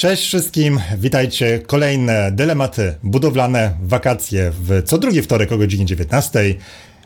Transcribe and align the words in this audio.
Cześć 0.00 0.26
wszystkim, 0.26 0.80
witajcie. 0.98 1.58
Kolejne 1.66 2.32
dylematy 2.32 2.94
budowlane, 3.02 3.74
wakacje 3.82 4.50
w 4.50 4.82
co 4.84 4.98
drugi 4.98 5.22
wtorek 5.22 5.52
o 5.52 5.58
godzinie 5.58 5.86
19. 5.86 6.40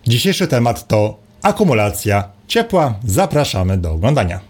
Dzisiejszy 0.07 0.47
temat 0.47 0.89
to 0.89 1.18
akumulacja 1.42 2.28
ciepła. 2.49 2.94
Zapraszamy 3.04 3.78
do 3.78 3.92
oglądania. 3.92 4.41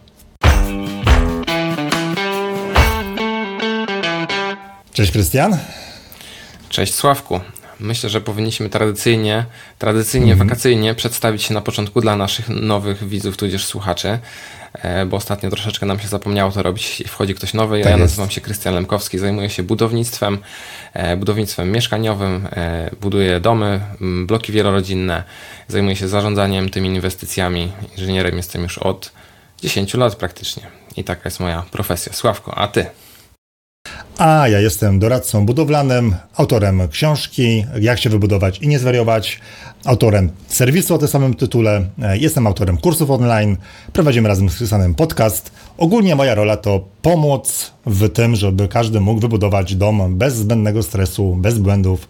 Cześć 4.93 5.13
Krystian. 5.13 5.59
Cześć 6.69 6.95
Sławku. 6.95 7.41
Myślę, 7.85 8.11
że 8.11 8.21
powinniśmy 8.21 8.69
tradycyjnie, 8.69 9.45
tradycyjnie, 9.79 10.33
mhm. 10.33 10.49
wakacyjnie 10.49 10.95
przedstawić 10.95 11.43
się 11.43 11.55
na 11.55 11.61
początku 11.61 12.01
dla 12.01 12.17
naszych 12.17 12.49
nowych 12.49 13.09
widzów, 13.09 13.37
tudzież 13.37 13.67
słuchaczy, 13.67 14.19
e, 14.73 15.07
bo 15.07 15.17
ostatnio 15.17 15.51
troszeczkę 15.51 15.87
nam 15.87 16.01
się 16.01 16.09
zapomniało 16.09 16.53
to 16.53 16.63
robić. 16.63 17.03
Wchodzi 17.07 17.35
ktoś 17.35 17.55
nowy. 17.55 17.77
Tak 17.77 17.85
ja 17.85 17.91
jest. 17.91 18.01
nazywam 18.01 18.31
się 18.31 18.41
Krystian 18.41 18.75
Lemkowski, 18.75 19.19
zajmuję 19.19 19.51
się 19.51 19.63
budownictwem, 19.63 20.39
e, 20.93 21.17
budownictwem 21.17 21.73
mieszkaniowym, 21.73 22.49
e, 22.53 22.91
buduję 23.01 23.41
domy, 23.41 23.81
bloki 24.27 24.53
wielorodzinne, 24.53 25.25
zajmuję 25.69 25.97
się 25.97 26.09
zarządzaniem 26.09 26.71
tymi 26.71 26.89
inwestycjami. 26.89 27.73
Inżynierem 27.93 28.37
jestem 28.37 28.63
już 28.63 28.79
od 28.79 29.13
10 29.63 29.95
lat 29.95 30.17
praktycznie. 30.17 30.63
I 30.97 31.05
taka 31.05 31.21
jest 31.25 31.41
moja 31.41 31.63
profesja. 31.71 32.13
Sławko, 32.13 32.55
a 32.55 32.69
ty? 32.69 32.87
A 34.19 34.49
ja 34.49 34.61
jestem 34.61 34.99
doradcą 34.99 35.47
budowlanym, 35.47 36.15
autorem 36.37 36.89
książki 36.89 37.67
Jak 37.81 37.99
się 37.99 38.11
wybudować 38.11 38.59
i 38.59 38.69
nie 38.69 38.79
zwariować, 38.79 39.41
autorem 39.85 40.31
serwisu 40.47 40.95
o 40.95 40.99
tym 40.99 41.09
samym 41.09 41.35
tytule, 41.35 41.85
e, 42.03 42.19
jestem 42.19 42.47
autorem 42.47 42.79
kursów 42.79 43.11
online, 43.11 43.57
prowadzimy 43.93 44.29
razem 44.29 44.49
z 44.51 44.57
Krystianem 44.57 44.95
podcast. 44.95 45.53
Ogólnie 45.79 46.17
moja 46.17 46.35
rola 46.35 46.57
to 46.57 46.85
pomóc 47.03 47.73
w 47.87 48.09
tym, 48.09 48.37
żeby 48.37 48.69
każdy 48.69 49.01
mógł 49.01 49.21
wybudować 49.21 49.75
dom 49.75 50.19
bez 50.19 50.35
zbędnego 50.35 50.83
stresu, 50.83 51.37
bez 51.41 51.59
błędów. 51.59 52.09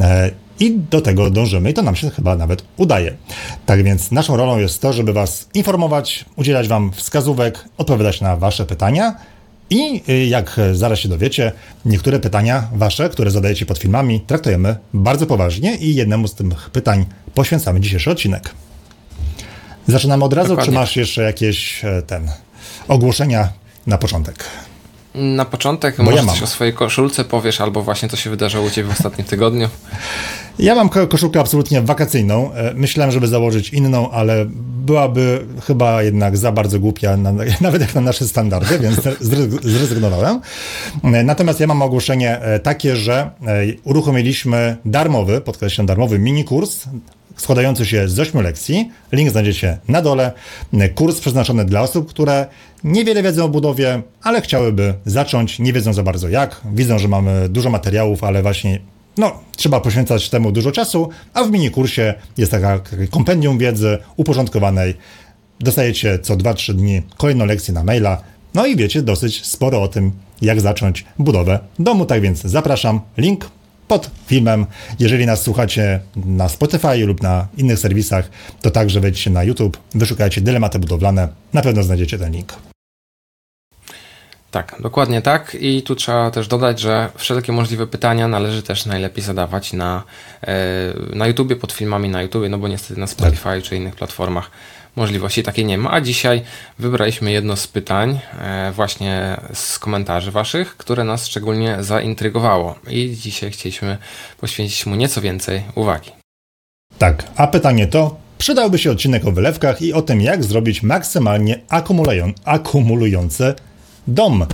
E, 0.00 0.30
I 0.60 0.78
do 0.90 1.00
tego 1.00 1.30
dążymy 1.30 1.70
i 1.70 1.74
to 1.74 1.82
nam 1.82 1.96
się 1.96 2.10
chyba 2.10 2.36
nawet 2.36 2.64
udaje. 2.76 3.16
Tak 3.66 3.82
więc 3.82 4.10
naszą 4.10 4.36
rolą 4.36 4.58
jest 4.58 4.82
to, 4.82 4.92
żeby 4.92 5.12
Was 5.12 5.48
informować, 5.54 6.24
udzielać 6.36 6.68
Wam 6.68 6.90
wskazówek, 6.92 7.64
odpowiadać 7.78 8.20
na 8.20 8.36
Wasze 8.36 8.66
pytania 8.66 9.16
i 9.70 10.02
y, 10.08 10.26
jak 10.26 10.60
zaraz 10.72 10.98
się 10.98 11.08
dowiecie, 11.08 11.52
niektóre 11.84 12.20
pytania 12.20 12.68
wasze, 12.74 13.08
które 13.08 13.30
zadajecie 13.30 13.66
pod 13.66 13.78
filmami, 13.78 14.20
traktujemy 14.20 14.76
bardzo 14.94 15.26
poważnie 15.26 15.76
i 15.76 15.94
jednemu 15.94 16.28
z 16.28 16.34
tych 16.34 16.70
pytań 16.70 17.06
poświęcamy 17.34 17.80
dzisiejszy 17.80 18.10
odcinek. 18.10 18.54
Zaczynamy 19.86 20.24
od 20.24 20.32
razu, 20.32 20.48
Dokładnie. 20.48 20.72
czy 20.72 20.78
masz 20.78 20.96
jeszcze 20.96 21.22
jakieś 21.22 21.84
e, 21.84 22.02
ten 22.02 22.30
ogłoszenia 22.88 23.52
na 23.86 23.98
początek? 23.98 24.44
Na 25.14 25.44
początek 25.44 25.96
Bo 25.96 26.02
może 26.02 26.16
ja 26.16 26.24
coś 26.24 26.42
o 26.42 26.46
swojej 26.46 26.74
koszulce 26.74 27.24
powiesz, 27.24 27.60
albo 27.60 27.82
właśnie 27.82 28.08
co 28.08 28.16
się 28.16 28.30
wydarzyło 28.30 28.64
u 28.64 28.70
Ciebie 28.70 28.88
w 28.88 28.92
ostatnim 28.92 29.26
tygodniu. 29.26 29.68
Ja 30.58 30.74
mam 30.74 30.88
koszulkę 30.88 31.40
absolutnie 31.40 31.82
wakacyjną. 31.82 32.52
E, 32.52 32.74
myślałem, 32.74 33.12
żeby 33.12 33.28
założyć 33.28 33.70
inną, 33.70 34.10
ale 34.10 34.46
byłaby 34.84 35.46
chyba 35.66 36.02
jednak 36.02 36.36
za 36.36 36.52
bardzo 36.52 36.80
głupia, 36.80 37.16
nawet 37.60 37.82
jak 37.82 37.94
na 37.94 38.00
nasze 38.00 38.28
standardy, 38.28 38.78
więc 38.78 39.00
zrezygnowałem. 39.62 40.40
E, 41.04 41.24
natomiast 41.24 41.60
ja 41.60 41.66
mam 41.66 41.82
ogłoszenie 41.82 42.40
e, 42.40 42.60
takie, 42.60 42.96
że 42.96 43.30
uruchomiliśmy 43.84 44.76
darmowy, 44.84 45.40
podkreślam 45.40 45.86
darmowy 45.86 46.18
mini 46.18 46.44
kurs 46.44 46.84
składający 47.36 47.86
się 47.86 48.08
z 48.08 48.18
8 48.18 48.42
lekcji. 48.42 48.90
Link 49.12 49.30
znajdziecie 49.30 49.78
na 49.88 50.02
dole. 50.02 50.32
Kurs 50.94 51.20
przeznaczony 51.20 51.64
dla 51.64 51.80
osób, 51.80 52.08
które 52.08 52.46
niewiele 52.84 53.22
wiedzą 53.22 53.44
o 53.44 53.48
budowie, 53.48 54.02
ale 54.22 54.40
chciałyby 54.40 54.94
zacząć, 55.06 55.58
nie 55.58 55.72
wiedzą 55.72 55.92
za 55.92 56.02
bardzo 56.02 56.28
jak. 56.28 56.60
Widzą, 56.74 56.98
że 56.98 57.08
mamy 57.08 57.48
dużo 57.48 57.70
materiałów, 57.70 58.24
ale 58.24 58.42
właśnie 58.42 58.80
no, 59.16 59.40
trzeba 59.56 59.80
poświęcać 59.80 60.30
temu 60.30 60.52
dużo 60.52 60.72
czasu, 60.72 61.08
a 61.34 61.44
w 61.44 61.50
mini 61.50 61.70
kursie 61.70 62.14
jest 62.38 62.50
taka, 62.50 62.80
kompendium 63.10 63.58
wiedzy 63.58 63.98
uporządkowanej. 64.16 64.94
Dostajecie 65.60 66.18
co 66.18 66.36
2-3 66.36 66.74
dni 66.74 67.02
kolejną 67.16 67.46
lekcję 67.46 67.74
na 67.74 67.84
maila, 67.84 68.22
no 68.54 68.66
i 68.66 68.76
wiecie 68.76 69.02
dosyć 69.02 69.46
sporo 69.46 69.82
o 69.82 69.88
tym, 69.88 70.12
jak 70.42 70.60
zacząć 70.60 71.04
budowę 71.18 71.58
domu. 71.78 72.06
Tak 72.06 72.20
więc 72.20 72.42
zapraszam, 72.42 73.00
link 73.18 73.50
pod 73.90 74.10
filmem. 74.26 74.66
Jeżeli 74.98 75.26
nas 75.26 75.42
słuchacie 75.42 76.00
na 76.16 76.48
Spotify 76.48 77.06
lub 77.06 77.22
na 77.22 77.48
innych 77.56 77.78
serwisach, 77.78 78.30
to 78.62 78.70
także 78.70 79.00
wejdźcie 79.00 79.30
na 79.30 79.44
YouTube, 79.44 79.78
wyszukajcie 79.94 80.40
dylematy 80.40 80.78
budowlane, 80.78 81.28
na 81.52 81.62
pewno 81.62 81.82
znajdziecie 81.82 82.18
ten 82.18 82.32
link. 82.32 82.69
Tak, 84.50 84.76
dokładnie 84.80 85.22
tak. 85.22 85.56
I 85.60 85.82
tu 85.82 85.94
trzeba 85.94 86.30
też 86.30 86.48
dodać, 86.48 86.80
że 86.80 87.08
wszelkie 87.16 87.52
możliwe 87.52 87.86
pytania 87.86 88.28
należy 88.28 88.62
też 88.62 88.86
najlepiej 88.86 89.24
zadawać 89.24 89.72
na, 89.72 90.02
e, 90.42 90.54
na 91.12 91.26
YouTubie, 91.26 91.56
pod 91.56 91.72
filmami 91.72 92.08
na 92.08 92.22
YouTubie, 92.22 92.48
no 92.48 92.58
bo 92.58 92.68
niestety 92.68 93.00
na 93.00 93.06
Spotify 93.06 93.42
tak. 93.42 93.62
czy 93.62 93.76
innych 93.76 93.94
platformach 93.94 94.50
możliwości 94.96 95.42
takiej 95.42 95.64
nie 95.64 95.78
ma. 95.78 95.92
A 95.92 96.00
dzisiaj 96.00 96.42
wybraliśmy 96.78 97.32
jedno 97.32 97.56
z 97.56 97.66
pytań, 97.66 98.20
e, 98.38 98.72
właśnie 98.72 99.36
z 99.52 99.78
komentarzy 99.78 100.30
Waszych, 100.30 100.76
które 100.76 101.04
nas 101.04 101.26
szczególnie 101.26 101.76
zaintrygowało. 101.80 102.74
I 102.88 103.16
dzisiaj 103.16 103.50
chcieliśmy 103.50 103.98
poświęcić 104.40 104.86
mu 104.86 104.94
nieco 104.94 105.20
więcej 105.20 105.62
uwagi. 105.74 106.10
Tak, 106.98 107.24
a 107.36 107.46
pytanie 107.46 107.86
to, 107.86 108.16
przydałby 108.38 108.78
się 108.78 108.90
odcinek 108.90 109.26
o 109.26 109.32
wylewkach 109.32 109.82
i 109.82 109.92
o 109.92 110.02
tym, 110.02 110.20
jak 110.20 110.44
zrobić 110.44 110.82
maksymalnie 110.82 111.60
akumulujące 112.44 113.54
dom. 114.08 114.46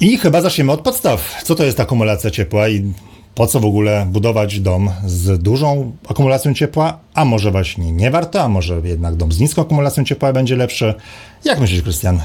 I 0.00 0.18
chyba 0.18 0.40
zaczniemy 0.40 0.72
od 0.72 0.80
podstaw. 0.80 1.42
Co 1.44 1.54
to 1.54 1.64
jest 1.64 1.80
akumulacja 1.80 2.30
ciepła 2.30 2.68
i 2.68 2.92
po 3.34 3.46
co 3.46 3.60
w 3.60 3.64
ogóle 3.64 4.06
budować 4.10 4.60
dom 4.60 4.90
z 5.06 5.42
dużą 5.42 5.92
akumulacją 6.08 6.54
ciepła, 6.54 6.98
a 7.14 7.24
może 7.24 7.50
właśnie 7.50 7.92
nie 7.92 8.10
warto, 8.10 8.42
a 8.42 8.48
może 8.48 8.80
jednak 8.84 9.16
dom 9.16 9.32
z 9.32 9.40
niską 9.40 9.62
akumulacją 9.62 10.04
ciepła 10.04 10.32
będzie 10.32 10.56
lepszy. 10.56 10.94
Jak 11.44 11.60
myślisz, 11.60 11.82
Krystian? 11.82 12.20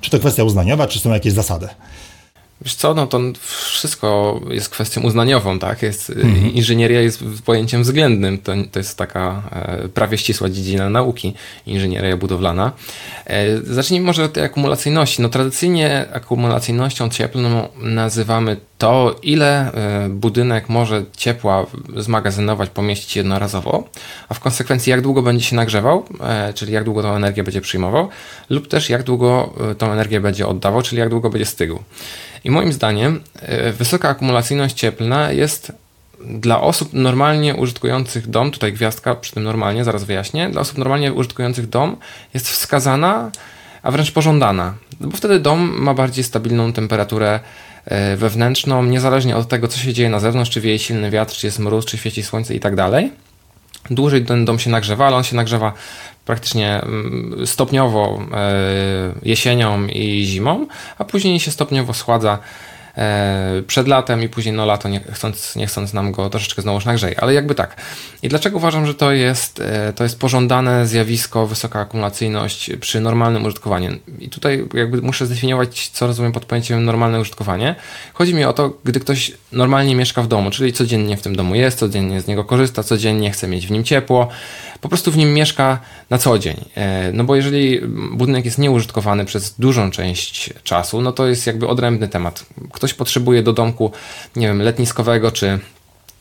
Czy 0.00 0.10
to 0.10 0.18
kwestia 0.18 0.44
uznaniowa, 0.44 0.86
czy 0.86 1.00
są 1.00 1.12
jakieś 1.12 1.32
zasady? 1.32 1.68
Wiesz 2.64 2.74
co, 2.74 2.94
no 2.94 3.06
to 3.06 3.20
wszystko 3.42 4.40
jest 4.50 4.68
kwestią 4.68 5.00
uznaniową, 5.00 5.58
tak? 5.58 5.82
Jest, 5.82 6.10
mhm. 6.10 6.52
Inżynieria 6.52 7.00
jest 7.00 7.24
pojęciem 7.44 7.82
względnym. 7.82 8.38
To, 8.38 8.52
to 8.72 8.78
jest 8.78 8.98
taka 8.98 9.42
e, 9.50 9.88
prawie 9.88 10.18
ścisła 10.18 10.48
dziedzina 10.48 10.90
nauki, 10.90 11.34
inżynieria 11.66 12.16
budowlana. 12.16 12.72
E, 13.26 13.58
zacznijmy 13.62 14.06
może 14.06 14.24
od 14.24 14.32
tej 14.32 14.44
akumulacyjności. 14.44 15.22
No 15.22 15.28
tradycyjnie 15.28 16.06
akumulacyjnością 16.12 17.08
cieplną 17.08 17.68
nazywamy 17.78 18.56
to, 18.78 19.16
ile 19.22 19.72
e, 19.72 20.08
budynek 20.08 20.68
może 20.68 21.04
ciepła 21.16 21.66
zmagazynować, 21.96 22.70
pomieścić 22.70 23.16
jednorazowo, 23.16 23.88
a 24.28 24.34
w 24.34 24.40
konsekwencji 24.40 24.90
jak 24.90 25.00
długo 25.00 25.22
będzie 25.22 25.44
się 25.44 25.56
nagrzewał, 25.56 26.04
czyli 26.54 26.72
jak 26.72 26.84
długo 26.84 27.02
tą 27.02 27.16
energię 27.16 27.42
będzie 27.42 27.60
przyjmował, 27.60 28.08
lub 28.50 28.68
też 28.68 28.90
jak 28.90 29.02
długo 29.02 29.54
tą 29.78 29.92
energię 29.92 30.20
będzie 30.20 30.46
oddawał, 30.46 30.82
czyli 30.82 30.98
jak 31.00 31.08
długo 31.08 31.30
będzie 31.30 31.46
stygł. 31.46 31.78
I 32.44 32.50
moim 32.50 32.72
zdaniem 32.72 33.20
e, 33.34 33.72
wysoka 33.72 34.08
akumulacyjność 34.08 34.74
cieplna 34.74 35.32
jest 35.32 35.72
dla 36.20 36.60
osób 36.60 36.92
normalnie 36.92 37.54
użytkujących 37.54 38.30
dom, 38.30 38.50
tutaj 38.50 38.72
gwiazdka 38.72 39.14
przy 39.14 39.32
tym 39.32 39.42
normalnie, 39.42 39.84
zaraz 39.84 40.04
wyjaśnię, 40.04 40.50
dla 40.50 40.60
osób 40.60 40.78
normalnie 40.78 41.12
użytkujących 41.12 41.68
dom 41.68 41.96
jest 42.34 42.48
wskazana, 42.48 43.30
a 43.82 43.90
wręcz 43.90 44.12
pożądana, 44.12 44.74
bo 45.00 45.16
wtedy 45.16 45.40
dom 45.40 45.82
ma 45.82 45.94
bardziej 45.94 46.24
stabilną 46.24 46.72
temperaturę 46.72 47.40
e, 47.84 48.16
wewnętrzną, 48.16 48.84
niezależnie 48.84 49.36
od 49.36 49.48
tego, 49.48 49.68
co 49.68 49.78
się 49.78 49.92
dzieje 49.92 50.08
na 50.08 50.20
zewnątrz, 50.20 50.50
czy 50.50 50.60
wieje 50.60 50.78
silny 50.78 51.10
wiatr, 51.10 51.34
czy 51.34 51.46
jest 51.46 51.58
mróz, 51.58 51.84
czy 51.84 51.98
świeci 51.98 52.22
słońce 52.22 52.54
i 52.54 52.60
tak 52.60 52.76
dalej. 52.76 53.12
Dłużej 53.90 54.24
ten 54.24 54.44
dom 54.44 54.58
się 54.58 54.70
nagrzewa, 54.70 55.06
ale 55.06 55.16
on 55.16 55.24
się 55.24 55.36
nagrzewa 55.36 55.72
praktycznie 56.24 56.82
mm, 56.82 57.46
stopniowo 57.46 58.22
e, 58.32 58.52
jesienią 59.22 59.86
i 59.86 60.24
zimą, 60.24 60.66
a 60.98 61.04
później 61.04 61.40
się 61.40 61.50
stopniowo 61.50 61.94
schładza 61.94 62.38
przed 63.66 63.88
latem 63.88 64.22
i 64.22 64.28
później 64.28 64.54
no 64.54 64.66
lato 64.66 64.88
nie 64.88 65.00
chcąc, 65.00 65.56
nie 65.56 65.66
chcąc 65.66 65.92
nam 65.92 66.12
go 66.12 66.30
troszeczkę 66.30 66.62
znowuż 66.62 66.84
nagrzeje, 66.84 67.20
ale 67.20 67.34
jakby 67.34 67.54
tak. 67.54 67.76
I 68.22 68.28
dlaczego 68.28 68.56
uważam, 68.56 68.86
że 68.86 68.94
to 68.94 69.12
jest, 69.12 69.60
e, 69.60 69.92
to 69.92 70.04
jest 70.04 70.18
pożądane 70.18 70.86
zjawisko, 70.86 71.46
wysoka 71.46 71.80
akumulacyjność 71.80 72.70
przy 72.80 73.00
normalnym 73.00 73.44
użytkowaniu. 73.44 73.90
I 74.18 74.28
tutaj 74.28 74.64
jakby 74.74 75.02
muszę 75.02 75.26
zdefiniować, 75.26 75.90
co 75.90 76.06
rozumiem 76.06 76.32
pod 76.32 76.44
pojęciem 76.44 76.84
normalne 76.84 77.20
użytkowanie. 77.20 77.74
Chodzi 78.14 78.34
mi 78.34 78.44
o 78.44 78.52
to, 78.52 78.72
gdy 78.84 79.00
ktoś 79.00 79.32
normalnie 79.52 79.96
mieszka 79.96 80.22
w 80.22 80.28
domu, 80.28 80.50
czyli 80.50 80.72
codziennie 80.72 81.16
w 81.16 81.22
tym 81.22 81.36
domu 81.36 81.54
jest, 81.54 81.78
codziennie 81.78 82.20
z 82.20 82.26
niego 82.26 82.44
korzysta, 82.44 82.82
codziennie 82.82 83.30
chce 83.30 83.48
mieć 83.48 83.66
w 83.66 83.70
nim 83.70 83.84
ciepło, 83.84 84.28
po 84.80 84.88
prostu 84.88 85.12
w 85.12 85.16
nim 85.16 85.34
mieszka 85.34 85.78
na 86.10 86.18
co 86.18 86.38
dzień. 86.38 86.64
E, 86.76 87.12
no 87.12 87.24
bo 87.24 87.36
jeżeli 87.36 87.80
budynek 88.12 88.44
jest 88.44 88.58
nieużytkowany 88.58 89.24
przez 89.24 89.54
dużą 89.58 89.90
część 89.90 90.50
czasu, 90.62 91.00
no 91.00 91.12
to 91.12 91.26
jest 91.26 91.46
jakby 91.46 91.68
odrębny 91.68 92.08
temat. 92.08 92.46
Ktoś 92.84 92.94
potrzebuje 92.94 93.42
do 93.42 93.52
domku, 93.52 93.92
nie 94.36 94.46
wiem, 94.46 94.62
letniskowego 94.62 95.30
czy 95.30 95.58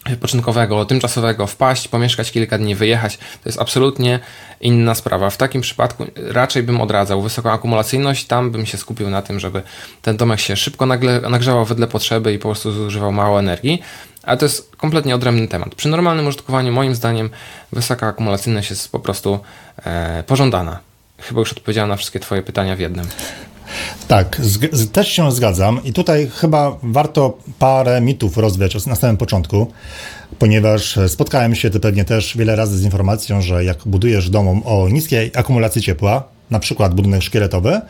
wypoczynkowego, 0.10 0.86
tymczasowego, 0.86 1.48
wpaść, 1.48 1.88
pomieszkać 1.88 2.32
kilka 2.32 2.58
dni, 2.58 2.76
wyjechać, 2.76 3.18
to 3.18 3.50
jest 3.50 3.62
absolutnie 3.62 4.20
inna 4.62 4.96
sprawa. 4.96 5.30
W 5.30 5.38
takim 5.38 5.62
przypadku 5.62 6.06
raczej 6.16 6.64
bym 6.64 6.82
odradzał 6.82 7.22
wysoką 7.22 7.52
akumulacyjność, 7.52 8.26
tam 8.26 8.52
bym 8.52 8.66
się 8.66 8.78
skupił 8.78 9.10
na 9.10 9.22
tym, 9.22 9.40
żeby 9.40 9.62
ten 10.02 10.18
domek 10.18 10.40
się 10.40 10.56
szybko 10.56 10.86
nagle, 10.86 11.22
nagrzewał 11.22 11.66
wedle 11.66 11.88
potrzeby 11.88 12.34
i 12.34 12.40
po 12.40 12.50
prostu 12.50 12.72
zużywał 12.72 13.12
mało 13.12 13.40
energii, 13.40 13.82
ale 14.24 14.38
to 14.38 14.46
jest 14.46 14.76
kompletnie 14.76 15.16
odrębny 15.16 15.48
temat. 15.48 15.76
Przy 15.76 15.88
normalnym 15.88 16.28
użytkowaniu, 16.28 16.72
moim 16.72 16.96
zdaniem, 16.96 17.30
wysoka 17.72 18.08
akumulacyjność 18.08 18.70
jest 18.70 18.92
po 18.92 19.00
prostu 19.00 19.40
e, 19.86 20.24
pożądana. 20.28 20.80
Chyba 21.20 21.40
już 21.40 21.54
odpowiedziałem 21.54 21.90
na 21.90 21.96
wszystkie 21.96 22.20
Twoje 22.20 22.42
pytania 22.42 22.76
w 22.76 22.80
jednym. 22.80 23.08
Tak, 24.08 24.42
też 24.92 25.08
się 25.08 25.32
zgadzam 25.32 25.80
i 25.84 25.94
tutaj 25.94 26.30
chyba 26.36 26.78
warto 26.84 27.38
parę 27.60 28.02
mitów 28.02 28.38
rozwiać 28.38 28.86
na 28.86 28.96
samym 28.96 29.18
początku, 29.18 29.68
ponieważ 30.40 31.00
spotkałem 31.08 31.56
się 31.56 31.70
ty 31.70 31.80
pewnie 31.80 32.06
też 32.06 32.38
wiele 32.38 32.56
razy 32.56 32.78
z 32.78 32.84
informacją, 32.84 33.42
że 33.42 33.64
jak 33.64 33.78
budujesz 33.86 34.30
dom 34.30 34.62
o 34.66 34.90
niskiej 34.90 35.32
akumulacji 35.36 35.82
ciepła, 35.82 36.24
na 36.52 36.60
przykład 36.60 36.94
budynek 36.94 37.24
szkieletowy, 37.24 37.82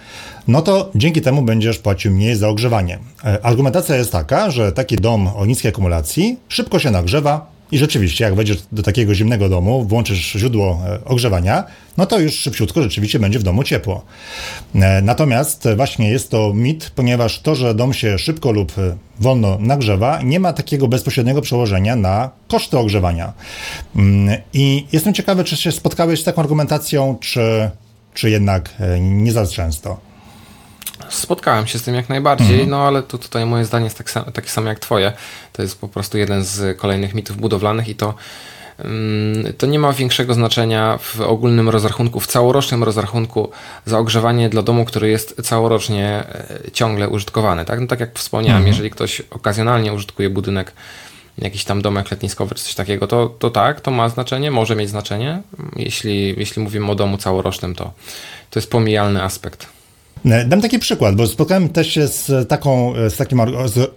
no 0.47 0.61
to 0.61 0.91
dzięki 0.95 1.21
temu 1.21 1.41
będziesz 1.41 1.79
płacił 1.79 2.11
mniej 2.11 2.35
za 2.35 2.49
ogrzewanie. 2.49 2.99
E, 3.23 3.45
argumentacja 3.45 3.95
jest 3.95 4.11
taka, 4.11 4.51
że 4.51 4.71
taki 4.71 4.95
dom 4.95 5.27
o 5.27 5.45
niskiej 5.45 5.69
akumulacji 5.69 6.37
szybko 6.49 6.79
się 6.79 6.91
nagrzewa, 6.91 7.52
i 7.73 7.77
rzeczywiście, 7.77 8.23
jak 8.23 8.35
wejdziesz 8.35 8.57
do 8.71 8.83
takiego 8.83 9.15
zimnego 9.15 9.49
domu, 9.49 9.83
włączysz 9.83 10.31
źródło 10.31 10.79
e, 10.87 11.05
ogrzewania, 11.05 11.63
no 11.97 12.05
to 12.05 12.19
już 12.19 12.35
szybciutko 12.35 12.81
rzeczywiście 12.81 13.19
będzie 13.19 13.39
w 13.39 13.43
domu 13.43 13.63
ciepło. 13.63 14.05
E, 14.75 15.01
natomiast 15.01 15.67
właśnie 15.75 16.09
jest 16.09 16.29
to 16.29 16.53
mit, 16.53 16.91
ponieważ 16.95 17.39
to, 17.39 17.55
że 17.55 17.75
dom 17.75 17.93
się 17.93 18.17
szybko 18.17 18.51
lub 18.51 18.77
e, 18.77 18.95
wolno 19.19 19.57
nagrzewa, 19.59 20.21
nie 20.21 20.39
ma 20.39 20.53
takiego 20.53 20.87
bezpośredniego 20.87 21.41
przełożenia 21.41 21.95
na 21.95 22.29
koszty 22.47 22.77
ogrzewania. 22.77 23.33
Mm, 23.95 24.37
I 24.53 24.85
jestem 24.91 25.13
ciekawy, 25.13 25.43
czy 25.43 25.57
się 25.57 25.71
spotkałeś 25.71 26.21
z 26.21 26.23
taką 26.23 26.41
argumentacją, 26.41 27.17
czy, 27.19 27.69
czy 28.13 28.29
jednak 28.29 28.73
nie 28.99 29.31
za 29.31 29.47
często. 29.47 30.12
Spotkałem 31.13 31.67
się 31.67 31.79
z 31.79 31.83
tym 31.83 31.95
jak 31.95 32.09
najbardziej, 32.09 32.51
mhm. 32.51 32.69
no 32.69 32.87
ale 32.87 33.03
tu, 33.03 33.17
tutaj 33.17 33.45
moje 33.45 33.65
zdanie 33.65 33.83
jest 33.83 33.97
tak 33.97 34.11
sam, 34.11 34.23
takie 34.23 34.49
samo 34.49 34.69
jak 34.69 34.79
twoje. 34.79 35.13
To 35.53 35.61
jest 35.61 35.81
po 35.81 35.87
prostu 35.87 36.17
jeden 36.17 36.43
z 36.43 36.77
kolejnych 36.77 37.13
mitów 37.13 37.37
budowlanych 37.37 37.87
i 37.87 37.95
to 37.95 38.13
mm, 38.79 39.53
to 39.53 39.65
nie 39.65 39.79
ma 39.79 39.93
większego 39.93 40.33
znaczenia 40.33 40.97
w 40.97 41.21
ogólnym 41.21 41.69
rozrachunku, 41.69 42.19
w 42.19 42.27
całorocznym 42.27 42.83
rozrachunku 42.83 43.51
za 43.85 43.99
ogrzewanie 43.99 44.49
dla 44.49 44.61
domu, 44.61 44.85
który 44.85 45.09
jest 45.09 45.41
całorocznie 45.43 46.23
e, 46.65 46.71
ciągle 46.71 47.09
użytkowany. 47.09 47.65
Tak, 47.65 47.79
no 47.79 47.87
tak 47.87 47.99
jak 47.99 48.19
wspomniałem, 48.19 48.57
mhm. 48.57 48.67
jeżeli 48.67 48.89
ktoś 48.89 49.21
okazjonalnie 49.21 49.93
użytkuje 49.93 50.29
budynek, 50.29 50.73
jakiś 51.37 51.63
tam 51.63 51.81
domek 51.81 52.11
letniskowy 52.11 52.55
czy 52.55 52.63
coś 52.63 52.75
takiego, 52.75 53.07
to, 53.07 53.29
to 53.39 53.49
tak, 53.49 53.81
to 53.81 53.91
ma 53.91 54.09
znaczenie, 54.09 54.51
może 54.51 54.75
mieć 54.75 54.89
znaczenie. 54.89 55.41
Jeśli, 55.75 56.35
jeśli 56.37 56.61
mówimy 56.61 56.91
o 56.91 56.95
domu 56.95 57.17
całorocznym, 57.17 57.75
to, 57.75 57.93
to 58.49 58.59
jest 58.59 58.71
pomijalny 58.71 59.23
aspekt. 59.23 59.67
E, 60.25 60.45
dam 60.45 60.61
taki 60.61 60.79
przykład, 60.79 61.15
bo 61.15 61.27
spotkałem 61.27 61.69
też 61.69 61.87
się 61.87 62.07
z 62.07 62.49
taką, 62.49 62.93
z, 63.09 63.17
takim, 63.17 63.41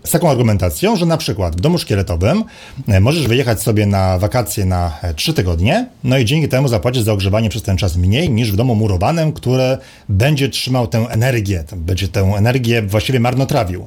z 0.05 0.11
taką 0.11 0.31
argumentacją, 0.31 0.97
że 0.97 1.07
na 1.07 1.17
przykład 1.17 1.57
w 1.57 1.61
domu 1.61 1.79
szkieletowym 1.79 2.45
e, 2.89 3.01
możesz 3.01 3.29
wyjechać 3.29 3.63
sobie 3.63 3.87
na 3.87 4.19
wakacje 4.19 4.65
na 4.65 4.93
3 5.17 5.31
e, 5.31 5.35
tygodnie, 5.35 5.87
no 6.05 6.19
i 6.19 6.25
dzięki 6.25 6.49
temu 6.49 6.69
zapłacić 6.69 7.05
za 7.05 7.13
ogrzewanie 7.13 7.49
przez 7.49 7.63
ten 7.63 7.77
czas 7.77 7.97
mniej 7.97 8.31
niż 8.31 8.53
w 8.53 8.57
domu 8.57 8.75
murowanym, 8.75 9.33
które 9.33 9.79
będzie 10.09 10.49
trzymał 10.49 10.87
tę 10.87 11.07
energię, 11.11 11.65
będzie 11.77 12.09
tę 12.09 12.21
energię 12.21 12.83
właściwie 12.83 13.21
marnotrawił. 13.21 13.87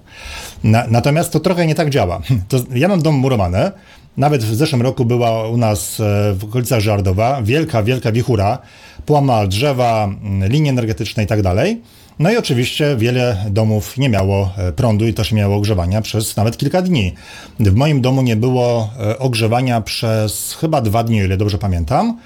Na, 0.64 0.86
natomiast 0.88 1.32
to 1.32 1.40
trochę 1.40 1.68
nie 1.68 1.76
tak 1.76 1.90
działa. 1.90 2.22
To, 2.48 2.58
ja 2.76 2.88
mam 2.88 3.02
dom 3.02 3.16
murowany, 3.16 3.72
nawet 4.18 4.44
w 4.44 4.56
zeszłym 4.56 4.82
roku 4.82 5.06
była 5.06 5.48
u 5.48 5.58
nas 5.58 5.96
w 6.34 6.40
okolicach 6.44 6.80
Żardowa 6.80 7.42
wielka, 7.44 7.84
wielka 7.84 8.12
wichura, 8.12 8.58
połamała 9.06 9.48
drzewa, 9.48 10.10
linie 10.42 10.70
energetyczne 10.70 11.24
i 11.24 11.28
tak 11.28 11.42
dalej. 11.42 11.82
No 12.19 12.31
i 12.31 12.38
oczywiście 12.38 12.95
wiele 12.98 13.45
domów 13.50 13.98
nie 13.98 14.10
miało 14.10 14.51
e, 14.57 14.71
prądu 14.71 15.07
i 15.07 15.13
też 15.13 15.31
nie 15.31 15.38
miało 15.38 15.56
ogrzewania 15.56 16.01
przez 16.01 16.38
nawet 16.38 16.57
kilka 16.57 16.81
dni. 16.81 17.13
W 17.60 17.75
moim 17.75 18.01
domu 18.01 18.21
nie 18.21 18.36
było 18.36 18.89
e, 19.00 19.19
ogrzewania 19.19 19.81
przez 19.81 20.57
chyba 20.62 20.81
dwa 20.81 21.04
dni, 21.04 21.21
o 21.21 21.25
ile 21.25 21.38
dobrze 21.38 21.57
pamiętam. 21.57 22.18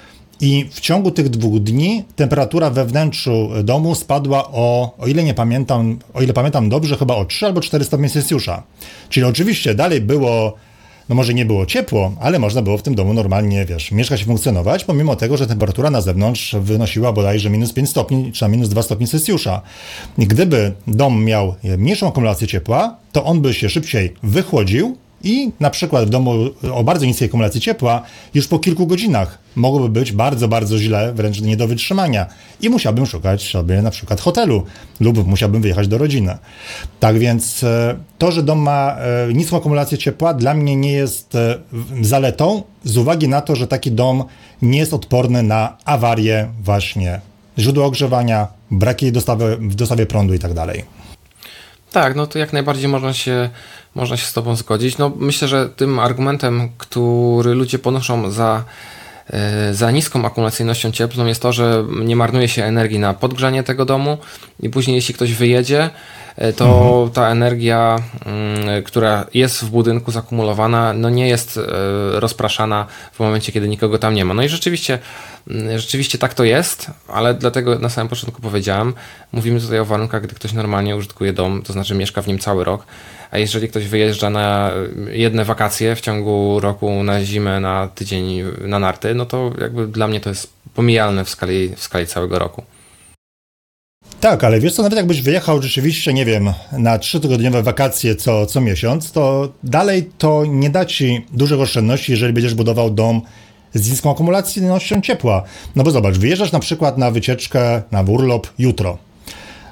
I 0.42 0.66
w 0.72 0.80
ciągu 0.80 1.12
tych 1.12 1.30
dwóch 1.30 1.60
dni 1.60 2.04
temperatura 2.16 2.70
we 2.70 2.86
wnętrzu 2.86 3.50
domu 3.64 3.96
spadła 3.96 4.48
o, 4.48 4.96
o 4.98 5.08
ile 5.08 5.24
nie 5.24 5.34
pamiętam, 5.34 6.00
o 6.14 6.22
ile 6.22 6.34
pamiętam 6.34 6.70
dobrze, 6.70 6.98
chyba 6.98 7.16
o 7.16 7.26
3 7.26 7.46
albo 7.46 7.62
4 7.62 7.86
stopnie 7.86 8.10
Celsjusza. 8.10 8.64
Czyli 9.10 9.26
oczywiście 9.26 9.76
dalej 9.76 10.02
było 10.02 10.56
no 11.14 11.18
może 11.18 11.34
nie 11.34 11.46
było 11.46 11.66
ciepło, 11.66 12.12
ale 12.20 12.40
można 12.40 12.62
było 12.62 12.78
w 12.78 12.82
tym 12.82 12.96
domu 12.96 13.14
normalnie, 13.14 13.66
wiesz, 13.66 13.92
mieszkać 13.92 14.22
i 14.22 14.26
funkcjonować, 14.26 14.84
pomimo 14.84 15.16
tego, 15.16 15.38
że 15.38 15.48
temperatura 15.48 15.90
na 15.90 16.02
zewnątrz 16.02 16.56
wynosiła 16.56 17.14
bodajże 17.14 17.50
minus 17.50 17.74
5 17.74 17.90
stopni, 17.90 18.32
czy 18.32 18.50
minus 18.50 18.70
2 18.70 18.82
stopnie 18.82 19.08
Celsjusza. 19.08 19.62
I 20.18 20.28
gdyby 20.28 20.74
dom 20.88 21.26
miał 21.26 21.56
mniejszą 21.78 22.08
akumulację 22.08 22.48
ciepła, 22.48 22.96
to 23.12 23.24
on 23.24 23.42
by 23.42 23.54
się 23.54 23.70
szybciej 23.70 24.14
wychłodził, 24.24 24.98
i 25.24 25.52
na 25.60 25.70
przykład 25.70 26.06
w 26.06 26.10
domu 26.10 26.34
o 26.74 26.84
bardzo 26.84 27.06
niskiej 27.06 27.28
akumulacji 27.28 27.62
ciepła 27.62 28.02
już 28.34 28.48
po 28.48 28.60
kilku 28.60 28.88
godzinach 28.88 29.38
mogłoby 29.56 29.90
być 29.90 30.12
bardzo, 30.12 30.48
bardzo 30.48 30.78
źle, 30.78 31.14
wręcz 31.14 31.42
nie 31.42 31.58
do 31.58 31.68
wytrzymania. 31.68 32.26
I 32.62 32.70
musiałbym 32.70 33.06
szukać 33.06 33.50
sobie 33.50 33.82
na 33.82 33.92
przykład 33.92 34.22
hotelu 34.22 34.64
lub 35.00 35.28
musiałbym 35.28 35.62
wyjechać 35.62 35.88
do 35.88 35.98
rodziny. 35.98 36.38
Tak 37.00 37.20
więc 37.20 37.64
e, 37.64 37.96
to, 38.18 38.32
że 38.32 38.44
dom 38.44 38.60
ma 38.60 38.96
e, 39.30 39.34
niską 39.34 39.58
akumulację 39.58 39.98
ciepła 39.98 40.34
dla 40.34 40.54
mnie 40.54 40.76
nie 40.76 40.92
jest 40.92 41.36
e, 41.36 41.60
zaletą 42.02 42.64
z 42.84 42.98
uwagi 42.98 43.28
na 43.28 43.42
to, 43.42 43.56
że 43.56 43.68
taki 43.68 43.92
dom 43.92 44.24
nie 44.62 44.80
jest 44.80 44.94
odporny 44.94 45.44
na 45.44 45.78
awarie 45.86 46.48
właśnie 46.64 47.22
źródła 47.60 47.86
ogrzewania, 47.86 48.48
braki 48.72 49.12
dostawy, 49.12 49.58
w 49.58 49.76
dostawie 49.76 50.06
prądu 50.06 50.34
i 50.34 50.40
tak 51.94 52.16
no 52.16 52.28
to 52.28 52.40
jak 52.40 52.54
najbardziej 52.54 52.88
można 52.88 53.14
się, 53.14 53.50
można 53.96 54.18
się 54.18 54.26
z 54.26 54.34
Tobą 54.34 54.56
zgodzić. 54.56 54.98
No 54.98 55.12
myślę, 55.18 55.48
że 55.48 55.70
tym 55.70 56.00
argumentem, 56.00 56.70
który 56.78 57.54
ludzie 57.54 57.80
ponoszą 57.80 58.32
za, 58.32 58.64
e, 59.30 59.74
za 59.74 59.92
niską 59.92 60.26
akumulacyjnością 60.26 60.92
cieplną 60.92 61.26
jest 61.26 61.42
to, 61.42 61.54
że 61.54 61.86
nie 62.04 62.16
marnuje 62.16 62.48
się 62.48 62.64
energii 62.64 63.00
na 63.00 63.14
podgrzanie 63.14 63.64
tego 63.64 63.86
domu 63.86 64.18
i 64.60 64.70
później 64.70 64.96
jeśli 64.96 65.14
ktoś 65.14 65.34
wyjedzie, 65.34 65.90
to 66.58 66.66
mhm. 66.66 67.12
ta 67.12 67.30
energia, 67.30 68.00
mm, 68.26 68.84
która 68.84 69.26
jest 69.34 69.64
w 69.64 69.70
budynku 69.70 70.12
zakumulowana, 70.12 70.94
no 70.94 71.10
nie 71.10 71.28
jest 71.28 71.58
e, 71.58 71.62
rozpraszana 72.20 72.86
w 73.14 73.20
momencie, 73.20 73.52
kiedy 73.52 73.68
nikogo 73.68 73.98
tam 73.98 74.14
nie 74.14 74.26
ma. 74.26 74.34
No 74.34 74.44
i 74.44 74.50
rzeczywiście 74.50 75.00
Mm, 75.48 75.80
rzeczywiście 75.80 76.18
tak 76.18 76.34
to 76.34 76.44
jest, 76.44 76.92
ale 77.08 77.34
dlatego 77.34 77.80
na 77.80 77.90
samym 77.90 78.10
początku 78.10 78.42
powiedziałem, 78.42 78.94
mówimy 79.32 79.62
tutaj 79.62 79.80
o 79.80 79.86
warunkach, 79.86 80.24
gdy 80.24 80.36
ktoś 80.36 80.54
normalnie 80.54 80.96
użytkuje 80.96 81.34
dom, 81.34 81.62
to 81.62 81.74
znaczy 81.74 81.96
mieszka 81.96 82.22
w 82.22 82.28
nim 82.28 82.40
cały 82.40 82.64
rok, 82.64 82.86
a 83.32 83.38
jeżeli 83.38 83.68
ktoś 83.68 83.88
wyjeżdża 83.88 84.30
na 84.30 84.72
jedne 85.12 85.46
wakacje 85.46 85.96
w 85.96 86.02
ciągu 86.02 86.60
roku 86.60 87.04
na 87.04 87.24
zimę, 87.24 87.60
na 87.60 87.88
tydzień 87.88 88.44
na 88.62 88.80
narty, 88.80 89.16
no 89.16 89.26
to 89.26 89.52
jakby 89.62 89.88
dla 89.88 90.08
mnie 90.08 90.20
to 90.20 90.30
jest 90.30 90.54
pomijalne 90.74 91.26
w 91.26 91.30
skali, 91.30 91.76
w 91.76 91.84
skali 91.84 92.08
całego 92.08 92.40
roku. 92.40 92.64
Tak, 94.20 94.44
ale 94.44 94.60
wiesz 94.60 94.74
co, 94.74 94.84
nawet 94.84 94.98
jakbyś 94.98 95.22
wyjechał 95.22 95.62
rzeczywiście, 95.62 96.14
nie 96.14 96.26
wiem, 96.26 96.54
na 96.72 97.00
trzytygodniowe 97.00 97.64
wakacje 97.64 98.16
co, 98.16 98.46
co 98.46 98.62
miesiąc, 98.62 99.12
to 99.12 99.50
dalej 99.64 100.10
to 100.18 100.44
nie 100.48 100.70
da 100.70 100.86
ci 100.86 101.26
dużych 101.34 101.60
oszczędności, 101.60 102.12
jeżeli 102.12 102.34
będziesz 102.34 102.54
budował 102.54 102.90
dom 102.90 103.22
z 103.74 103.90
niską 103.90 104.12
akumulacyjnością 104.12 105.02
ciepła. 105.02 105.44
No 105.76 105.84
bo 105.84 105.92
zobacz, 105.92 106.18
wyjeżdżasz 106.18 106.52
na 106.52 106.60
przykład 106.60 106.98
na 106.98 107.12
wycieczkę, 107.12 107.82
na 107.92 108.02
urlop 108.02 108.48
jutro. 108.60 108.98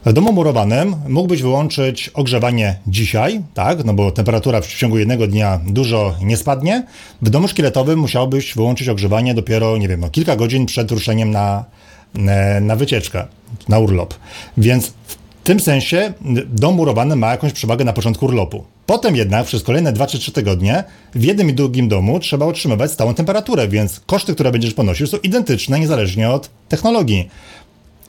W 0.05 0.13
domu 0.13 0.33
murowanym 0.33 0.95
mógłbyś 1.07 1.41
wyłączyć 1.41 2.09
ogrzewanie 2.09 2.75
dzisiaj, 2.87 3.41
tak, 3.53 3.85
no 3.85 3.93
bo 3.93 4.11
temperatura 4.11 4.61
w 4.61 4.67
ciągu 4.67 4.97
jednego 4.97 5.27
dnia 5.27 5.59
dużo 5.67 6.15
nie 6.21 6.37
spadnie. 6.37 6.83
W 7.21 7.29
domu 7.29 7.47
szkieletowym 7.47 7.99
musiałbyś 7.99 8.55
wyłączyć 8.55 8.89
ogrzewanie 8.89 9.33
dopiero, 9.33 9.77
nie 9.77 9.87
wiem, 9.87 9.99
no, 9.99 10.09
kilka 10.09 10.35
godzin 10.35 10.65
przed 10.65 10.91
ruszeniem 10.91 11.31
na, 11.31 11.65
na 12.61 12.75
wycieczkę, 12.75 13.27
na 13.69 13.79
urlop. 13.79 14.13
Więc 14.57 14.87
w 14.87 15.15
w 15.41 15.43
tym 15.43 15.59
sensie 15.59 16.13
dom 16.45 16.75
murowany 16.75 17.15
ma 17.15 17.31
jakąś 17.31 17.53
przewagę 17.53 17.85
na 17.85 17.93
początku 17.93 18.25
urlopu. 18.25 18.63
Potem 18.85 19.15
jednak 19.15 19.45
przez 19.45 19.63
kolejne 19.63 19.93
2 19.93 20.07
czy 20.07 20.19
3 20.19 20.31
tygodnie 20.31 20.83
w 21.15 21.23
jednym 21.23 21.49
i 21.49 21.53
drugim 21.53 21.87
domu 21.89 22.19
trzeba 22.19 22.45
utrzymywać 22.45 22.91
stałą 22.91 23.13
temperaturę, 23.13 23.67
więc 23.67 23.99
koszty, 23.99 24.33
które 24.33 24.51
będziesz 24.51 24.73
ponosił 24.73 25.07
są 25.07 25.17
identyczne 25.17 25.79
niezależnie 25.79 26.29
od 26.29 26.49
technologii. 26.69 27.29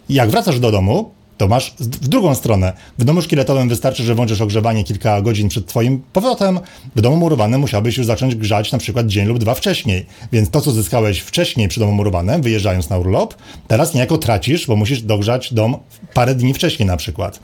Jak 0.08 0.30
wracasz 0.30 0.60
do 0.60 0.72
domu, 0.72 1.10
to 1.38 1.48
masz 1.48 1.74
w 1.78 2.08
drugą 2.08 2.34
stronę. 2.34 2.72
W 2.98 3.04
domu 3.04 3.22
szkieletowym 3.22 3.68
wystarczy, 3.68 4.02
że 4.02 4.14
włączysz 4.14 4.40
ogrzewanie 4.40 4.84
kilka 4.84 5.22
godzin 5.22 5.48
przed 5.48 5.66
twoim 5.66 6.02
powrotem. 6.12 6.60
W 6.96 7.00
domu 7.00 7.16
murowanym 7.16 7.60
musiałbyś 7.60 7.96
już 7.98 8.06
zacząć 8.06 8.34
grzać 8.34 8.72
na 8.72 8.78
przykład 8.78 9.06
dzień 9.06 9.26
lub 9.26 9.38
dwa 9.38 9.54
wcześniej. 9.54 10.06
Więc 10.32 10.50
to, 10.50 10.60
co 10.60 10.70
zyskałeś 10.70 11.20
wcześniej 11.20 11.68
przy 11.68 11.80
domu 11.80 11.92
murowanym, 11.92 12.42
wyjeżdżając 12.42 12.90
na 12.90 12.98
urlop, 12.98 13.34
teraz 13.68 13.94
niejako 13.94 14.18
tracisz, 14.18 14.66
bo 14.66 14.76
musisz 14.76 15.02
dogrzać 15.02 15.54
dom 15.54 15.76
parę 16.14 16.34
dni 16.34 16.54
wcześniej 16.54 16.86
na 16.86 16.96
przykład. 16.96 17.40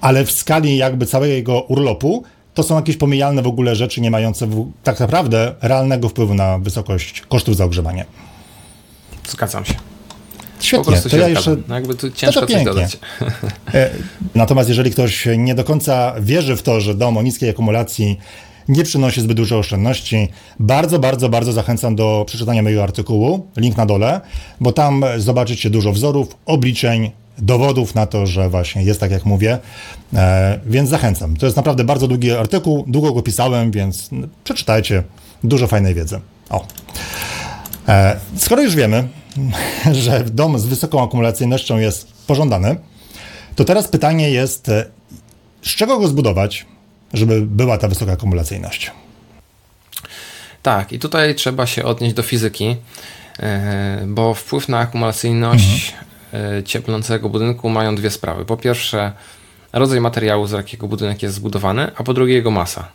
Ale 0.00 0.24
w 0.24 0.32
skali 0.32 0.76
jakby 0.76 1.06
całego 1.06 1.60
urlopu 1.60 2.24
to 2.54 2.62
są 2.62 2.76
jakieś 2.76 2.96
pomijalne 2.96 3.42
w 3.42 3.46
ogóle 3.46 3.76
rzeczy, 3.76 4.00
nie 4.00 4.10
mające 4.10 4.46
w, 4.46 4.72
tak 4.82 5.00
naprawdę 5.00 5.54
realnego 5.60 6.08
wpływu 6.08 6.34
na 6.34 6.58
wysokość 6.58 7.20
kosztów 7.20 7.56
za 7.56 7.64
ogrzewanie. 7.64 8.04
Zgadzam 9.28 9.64
się. 9.64 9.74
Świetnie, 10.60 10.96
to 10.96 11.16
ja 11.16 11.28
jeszcze. 11.28 11.56
No 11.68 11.74
jakby 11.74 11.94
tu 11.94 12.10
ciężko 12.10 12.40
to 12.40 12.46
coś 12.46 12.64
dodać. 12.64 12.98
E, 13.74 13.90
natomiast 14.34 14.68
jeżeli 14.68 14.90
ktoś 14.90 15.28
nie 15.38 15.54
do 15.54 15.64
końca 15.64 16.14
wierzy 16.20 16.56
w 16.56 16.62
to, 16.62 16.80
że 16.80 16.94
dom 16.94 17.16
o 17.16 17.22
niskiej 17.22 17.50
akumulacji 17.50 18.18
nie 18.68 18.84
przynosi 18.84 19.20
zbyt 19.20 19.36
dużo 19.36 19.58
oszczędności, 19.58 20.28
bardzo, 20.60 20.98
bardzo, 20.98 21.28
bardzo 21.28 21.52
zachęcam 21.52 21.96
do 21.96 22.24
przeczytania 22.26 22.62
mojego 22.62 22.82
artykułu, 22.82 23.46
link 23.56 23.76
na 23.76 23.86
dole, 23.86 24.20
bo 24.60 24.72
tam 24.72 25.04
zobaczycie 25.16 25.70
dużo 25.70 25.92
wzorów, 25.92 26.28
obliczeń, 26.46 27.10
dowodów 27.38 27.94
na 27.94 28.06
to, 28.06 28.26
że 28.26 28.48
właśnie 28.48 28.82
jest 28.82 29.00
tak, 29.00 29.10
jak 29.10 29.24
mówię, 29.24 29.58
e, 30.14 30.60
więc 30.66 30.90
zachęcam. 30.90 31.36
To 31.36 31.46
jest 31.46 31.56
naprawdę 31.56 31.84
bardzo 31.84 32.08
długi 32.08 32.32
artykuł, 32.32 32.84
długo 32.86 33.12
go 33.12 33.22
pisałem, 33.22 33.70
więc 33.70 34.10
przeczytajcie, 34.44 35.02
dużo 35.44 35.66
fajnej 35.66 35.94
wiedzy. 35.94 36.20
O. 36.50 36.66
E, 37.88 38.16
skoro 38.36 38.62
już 38.62 38.76
wiemy, 38.76 39.08
że 40.04 40.24
dom 40.24 40.58
z 40.58 40.66
wysoką 40.66 41.04
akumulacyjnością 41.04 41.78
jest 41.78 42.12
pożądany, 42.26 42.76
to 43.56 43.64
teraz 43.64 43.88
pytanie 43.88 44.30
jest, 44.30 44.68
e, 44.68 44.84
z 45.62 45.68
czego 45.68 45.98
go 45.98 46.08
zbudować, 46.08 46.66
żeby 47.14 47.40
była 47.42 47.78
ta 47.78 47.88
wysoka 47.88 48.12
akumulacyjność? 48.12 48.90
Tak, 50.62 50.92
i 50.92 50.98
tutaj 50.98 51.34
trzeba 51.34 51.66
się 51.66 51.84
odnieść 51.84 52.14
do 52.14 52.22
fizyki, 52.22 52.76
e, 53.40 54.04
bo 54.06 54.34
wpływ 54.34 54.68
na 54.68 54.78
akumulacyjność 54.78 55.94
mhm. 56.32 56.64
cieplącego 56.64 57.28
budynku 57.28 57.68
mają 57.68 57.94
dwie 57.94 58.10
sprawy. 58.10 58.44
Po 58.44 58.56
pierwsze, 58.56 59.12
rodzaj 59.72 60.00
materiału, 60.00 60.46
z 60.46 60.52
jakiego 60.52 60.88
budynek 60.88 61.22
jest 61.22 61.34
zbudowany, 61.34 61.90
a 61.96 62.02
po 62.02 62.14
drugie 62.14 62.34
jego 62.34 62.50
masa. 62.50 62.88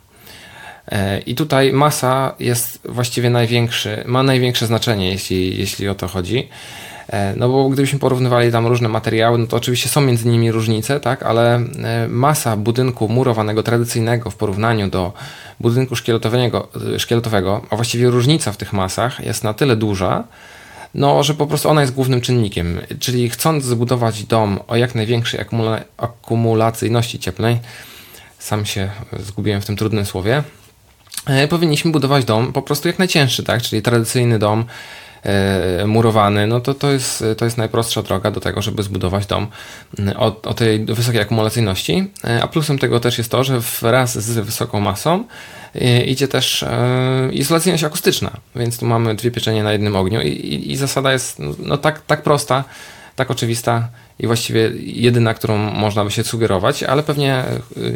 E, 0.92 1.20
I 1.20 1.34
tutaj 1.34 1.72
masa 1.72 2.34
jest 2.40 2.80
właściwie 2.88 3.30
największy, 3.30 4.04
ma 4.06 4.22
największe 4.22 4.66
znaczenie, 4.66 5.10
jeśli, 5.10 5.58
jeśli 5.58 5.88
o 5.88 5.94
to 5.94 6.08
chodzi. 6.08 6.48
E, 7.08 7.34
no 7.36 7.48
bo 7.48 7.68
gdybyśmy 7.68 7.98
porównywali 7.98 8.52
tam 8.52 8.66
różne 8.66 8.88
materiały, 8.88 9.38
no 9.38 9.46
to 9.46 9.56
oczywiście 9.56 9.88
są 9.88 10.00
między 10.00 10.28
nimi 10.28 10.52
różnice, 10.52 11.00
tak, 11.00 11.22
ale 11.22 11.56
e, 11.56 12.08
masa 12.08 12.56
budynku 12.56 13.08
murowanego 13.08 13.62
tradycyjnego 13.62 14.30
w 14.30 14.36
porównaniu 14.36 14.90
do 14.90 15.12
budynku 15.60 15.96
szkieletowego, 15.96 16.68
szkieletowego, 16.98 17.62
a 17.70 17.76
właściwie 17.76 18.10
różnica 18.10 18.52
w 18.52 18.56
tych 18.56 18.72
masach 18.72 19.20
jest 19.20 19.44
na 19.44 19.54
tyle 19.54 19.76
duża, 19.76 20.24
no, 20.94 21.22
że 21.22 21.34
po 21.34 21.46
prostu 21.46 21.68
ona 21.68 21.80
jest 21.80 21.94
głównym 21.94 22.20
czynnikiem. 22.20 22.80
Czyli 23.00 23.30
chcąc 23.30 23.64
zbudować 23.64 24.24
dom 24.24 24.60
o 24.68 24.76
jak 24.76 24.94
największej 24.94 25.40
akumula 25.40 25.80
akumulacyjności 25.96 27.18
cieplnej, 27.18 27.58
sam 28.38 28.66
się 28.66 28.90
zgubiłem 29.18 29.60
w 29.60 29.66
tym 29.66 29.76
trudnym 29.76 30.06
słowie, 30.06 30.42
powinniśmy 31.48 31.92
budować 31.92 32.24
dom 32.24 32.52
po 32.52 32.62
prostu 32.62 32.88
jak 32.88 32.98
najcięższy, 32.98 33.42
tak? 33.42 33.62
Czyli 33.62 33.82
tradycyjny 33.82 34.38
dom 34.38 34.64
e, 35.22 35.86
murowany, 35.86 36.46
no 36.46 36.60
to 36.60 36.74
to 36.74 36.92
jest, 36.92 37.24
to 37.36 37.44
jest 37.44 37.58
najprostsza 37.58 38.02
droga 38.02 38.30
do 38.30 38.40
tego, 38.40 38.62
żeby 38.62 38.82
zbudować 38.82 39.26
dom 39.26 39.46
mm, 39.98 40.14
o, 40.18 40.26
o 40.42 40.54
tej 40.54 40.84
wysokiej 40.84 41.20
akumulacyjności. 41.20 42.10
E, 42.24 42.42
a 42.42 42.48
plusem 42.48 42.78
tego 42.78 43.00
też 43.00 43.18
jest 43.18 43.30
to, 43.30 43.44
że 43.44 43.60
wraz 43.60 44.18
z 44.18 44.38
wysoką 44.38 44.80
masą 44.80 45.24
idzie 46.06 46.28
też 46.28 46.64
izolacyjność 47.32 47.84
akustyczna, 47.84 48.30
więc 48.56 48.78
tu 48.78 48.86
mamy 48.86 49.14
dwie 49.14 49.30
pieczenie 49.30 49.62
na 49.62 49.72
jednym 49.72 49.96
ogniu 49.96 50.20
i, 50.20 50.28
i, 50.28 50.72
i 50.72 50.76
zasada 50.76 51.12
jest 51.12 51.38
no, 51.38 51.54
no, 51.58 51.78
tak, 51.78 52.00
tak 52.06 52.22
prosta, 52.22 52.64
tak 53.16 53.30
oczywista 53.30 53.88
i 54.18 54.26
właściwie 54.26 54.70
jedyna, 54.78 55.34
którą 55.34 55.58
można 55.58 56.04
by 56.04 56.10
się 56.10 56.24
sugerować, 56.24 56.82
ale 56.82 57.02
pewnie 57.02 57.44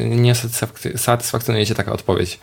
nie 0.05 0.35
satysfakcjonuje 0.97 1.67
Cię 1.67 1.75
taka 1.75 1.93
odpowiedź. 1.93 2.39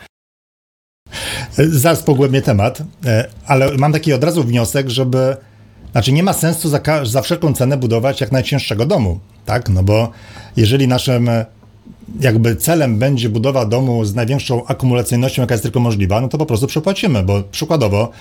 Zaraz 1.58 2.04
pogłębię 2.04 2.42
temat, 2.42 2.82
e, 3.06 3.28
ale 3.48 3.78
mam 3.78 3.94
taki 3.94 4.14
od 4.14 4.24
razu 4.24 4.44
wniosek, 4.44 4.90
żeby. 4.90 5.38
Znaczy, 5.92 6.12
nie 6.12 6.24
ma 6.24 6.34
sensu 6.34 6.70
za, 6.70 6.80
za 7.04 7.22
wszelką 7.22 7.54
cenę 7.54 7.78
budować 7.78 8.22
jak 8.22 8.32
najcięższego 8.32 8.86
domu, 8.86 9.20
tak? 9.46 9.70
No 9.70 9.84
bo 9.84 10.12
jeżeli 10.58 10.88
naszym 10.88 11.30
jakby 12.20 12.56
celem 12.56 13.00
będzie 13.00 13.30
budowa 13.30 13.66
domu 13.66 14.06
z 14.06 14.16
największą 14.16 14.66
akumulacyjnością, 14.66 15.42
jaka 15.42 15.54
jest 15.54 15.64
tylko 15.64 15.80
możliwa, 15.80 16.22
no 16.22 16.28
to 16.28 16.38
po 16.38 16.46
prostu 16.46 16.68
przepłacimy, 16.68 17.24
bo 17.24 17.44
przykładowo 17.52 18.12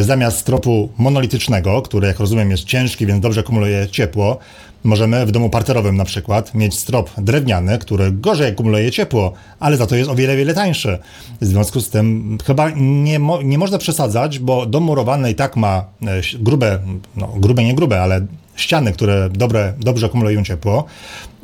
zamiast 0.00 0.38
stropu 0.38 0.88
monolitycznego, 0.98 1.82
który 1.82 2.06
jak 2.06 2.18
rozumiem 2.18 2.50
jest 2.50 2.64
ciężki, 2.64 3.06
więc 3.06 3.22
dobrze 3.22 3.40
akumuluje 3.40 3.88
ciepło, 3.90 4.38
możemy 4.84 5.26
w 5.26 5.30
domu 5.30 5.50
parterowym 5.50 5.96
na 5.96 6.04
przykład 6.04 6.54
mieć 6.54 6.78
strop 6.78 7.10
drewniany, 7.18 7.78
który 7.78 8.12
gorzej 8.12 8.50
akumuluje 8.50 8.90
ciepło, 8.90 9.32
ale 9.60 9.76
za 9.76 9.86
to 9.86 9.96
jest 9.96 10.10
o 10.10 10.14
wiele, 10.14 10.36
wiele 10.36 10.54
tańszy. 10.54 10.98
W 11.40 11.46
związku 11.46 11.80
z 11.80 11.90
tym 11.90 12.38
chyba 12.44 12.70
nie, 12.76 13.18
mo 13.18 13.42
nie 13.42 13.58
można 13.58 13.78
przesadzać, 13.78 14.38
bo 14.38 14.66
dom 14.66 14.84
murowany 14.84 15.30
i 15.30 15.34
tak 15.34 15.56
ma 15.56 15.84
e, 16.06 16.20
grube, 16.40 16.78
no 17.16 17.26
grube 17.36 17.64
nie 17.64 17.74
grube, 17.74 18.02
ale 18.02 18.26
ściany, 18.56 18.92
które 18.92 19.28
dobre, 19.32 19.72
dobrze 19.78 20.06
akumulują 20.06 20.44
ciepło, 20.44 20.84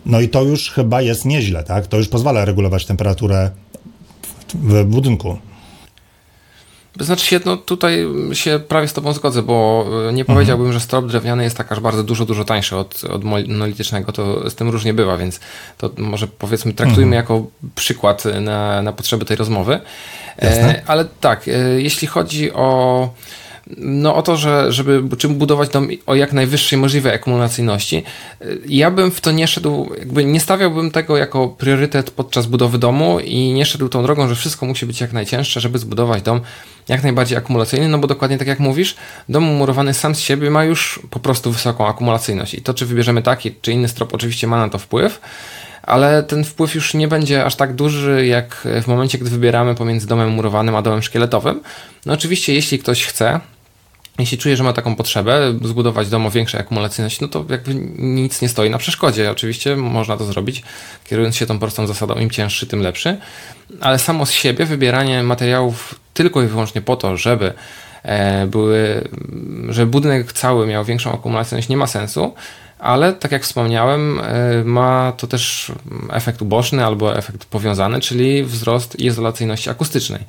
no 0.07 0.21
i 0.21 0.29
to 0.29 0.43
już 0.43 0.71
chyba 0.71 1.03
jest 1.03 1.25
nieźle, 1.25 1.65
tak? 1.65 1.87
To 1.87 1.97
już 1.97 2.09
pozwala 2.09 2.45
regulować 2.45 2.87
temperaturę 2.87 3.51
w 4.55 4.85
budynku. 4.85 5.37
Znaczy 7.01 7.27
się, 7.27 7.41
no 7.45 7.57
tutaj 7.57 8.07
się 8.33 8.61
prawie 8.69 8.89
z 8.89 8.93
tobą 8.93 9.13
zgodzę, 9.13 9.43
bo 9.43 9.87
e, 10.09 10.13
nie 10.13 10.25
powiedziałbym, 10.25 10.67
mhm. 10.67 10.81
że 10.81 10.85
strop 10.85 11.07
drewniany 11.07 11.45
jest 11.45 11.57
tak 11.57 11.73
aż 11.73 11.81
bardzo 11.81 12.03
dużo, 12.03 12.25
dużo 12.25 12.45
tańszy 12.45 12.77
od, 12.77 13.05
od 13.05 13.25
monolitycznego, 13.25 14.13
to 14.13 14.51
z 14.51 14.55
tym 14.55 14.69
różnie 14.69 14.95
bywa, 14.95 15.17
więc 15.17 15.41
to 15.79 15.91
może 15.99 16.27
powiedzmy 16.27 16.73
traktujmy 16.73 17.17
mhm. 17.17 17.23
jako 17.23 17.47
przykład 17.75 18.25
na, 18.41 18.83
na 18.83 18.93
potrzeby 18.93 19.25
tej 19.25 19.37
rozmowy. 19.37 19.81
E, 20.43 20.83
ale 20.87 21.05
tak, 21.21 21.49
e, 21.49 21.53
jeśli 21.81 22.09
chodzi 22.09 22.53
o 22.53 23.09
no 23.77 24.17
o 24.17 24.23
to, 24.23 24.37
że, 24.37 24.73
żeby 24.73 25.17
czym 25.17 25.35
budować 25.35 25.69
dom 25.69 25.89
o 26.07 26.15
jak 26.15 26.33
najwyższej 26.33 26.79
możliwej 26.79 27.15
akumulacyjności, 27.15 28.03
ja 28.69 28.91
bym 28.91 29.11
w 29.11 29.21
to 29.21 29.33
nie 29.33 29.47
szedł, 29.47 29.91
jakby 29.99 30.25
nie 30.25 30.41
stawiałbym 30.41 30.91
tego 30.91 31.17
jako 31.17 31.49
priorytet 31.49 32.11
podczas 32.11 32.47
budowy 32.47 32.79
domu 32.79 33.21
i 33.21 33.53
nie 33.53 33.67
szedł 33.67 33.89
tą 33.89 34.03
drogą, 34.03 34.29
że 34.29 34.35
wszystko 34.35 34.67
musi 34.67 34.87
być 34.87 35.01
jak 35.01 35.13
najcięższe, 35.13 35.61
żeby 35.61 35.79
zbudować 35.79 36.23
dom 36.23 36.41
jak 36.89 37.03
najbardziej 37.03 37.39
akumulacyjny, 37.39 37.89
no 37.89 37.99
bo 37.99 38.07
dokładnie 38.07 38.39
tak 38.39 38.49
jak 38.49 38.61
mówisz, 38.61 38.97
dom 39.29 39.43
murowany 39.43 39.95
sam 39.95 40.15
z 40.15 40.21
siebie 40.21 40.51
ma 40.51 40.65
już 40.65 41.01
po 41.11 41.21
prostu 41.21 41.53
wysoką 41.53 41.89
akumulacyjność. 41.89 42.55
I 42.55 42.63
to, 42.63 42.75
czy 42.75 42.87
wybierzemy 42.87 43.23
taki, 43.23 43.55
czy 43.63 43.73
inny 43.73 43.89
strop, 43.89 44.15
oczywiście 44.15 44.47
ma 44.47 44.59
na 44.59 44.69
to 44.69 44.79
wpływ, 44.79 45.21
ale 45.83 46.23
ten 46.23 46.45
wpływ 46.45 46.75
już 46.75 46.95
nie 46.95 47.09
będzie 47.09 47.45
aż 47.45 47.57
tak 47.57 47.75
duży, 47.75 48.27
jak 48.27 48.69
w 48.83 48.87
momencie, 48.87 49.19
gdy 49.19 49.31
wybieramy 49.31 49.75
pomiędzy 49.75 50.07
domem 50.07 50.31
murowanym 50.31 50.77
a 50.77 50.83
domem 50.83 51.03
szkieletowym. 51.03 51.61
No 52.07 52.13
oczywiście, 52.13 52.55
jeśli 52.55 52.79
ktoś 52.79 53.05
chce, 53.05 53.41
jeśli 54.19 54.39
czuje, 54.39 54.57
że 54.57 54.65
ma 54.65 54.73
taką 54.73 54.97
potrzebę, 54.97 55.55
zbudować 55.63 56.09
dom 56.09 56.27
o 56.27 56.31
większej 56.31 56.61
akumulacyjności, 56.61 57.19
no 57.23 57.29
to 57.29 57.45
jakby 57.49 57.75
nic 57.99 58.43
nie 58.43 58.49
stoi 58.49 58.71
na 58.71 58.79
przeszkodzie. 58.79 59.31
Oczywiście 59.31 59.77
można 59.77 60.17
to 60.17 60.25
zrobić, 60.25 60.63
kierując 61.05 61.37
się 61.37 61.47
tą 61.47 61.59
prostą 61.59 61.87
zasadą, 61.87 62.15
im 62.15 62.31
cięższy, 62.31 62.67
tym 62.67 62.81
lepszy, 62.81 63.17
ale 63.81 63.99
samo 63.99 64.27
z 64.27 64.31
siebie 64.31 64.67
wybieranie 64.67 65.23
materiałów 65.23 65.95
tylko 66.15 66.43
i 66.43 66.47
wyłącznie 66.47 66.81
po 66.83 66.97
to, 66.97 67.17
żeby 67.17 67.53
e, 68.03 68.47
były, 68.47 69.09
żeby 69.69 69.91
budynek 69.91 70.33
cały 70.33 70.67
miał 70.67 70.85
większą 70.85 71.13
akumulacyjność 71.13 71.69
nie 71.69 71.77
ma 71.77 71.87
sensu, 71.87 72.35
ale 72.79 73.13
tak 73.13 73.33
jak 73.33 73.43
wspomniałem, 73.43 74.21
e, 74.21 74.65
ma 74.65 75.13
to 75.17 75.27
też 75.27 75.73
efekt 76.13 76.43
uboczny 76.43 76.85
albo 76.85 77.17
efekt 77.17 77.45
powiązany, 77.45 78.01
czyli 78.01 78.45
wzrost 78.45 79.01
izolacyjności 79.01 79.71
akustycznej. 79.71 80.21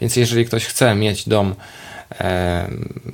Więc 0.00 0.16
jeżeli 0.16 0.44
ktoś 0.44 0.64
chce 0.64 0.94
mieć 0.94 1.28
dom 1.28 1.54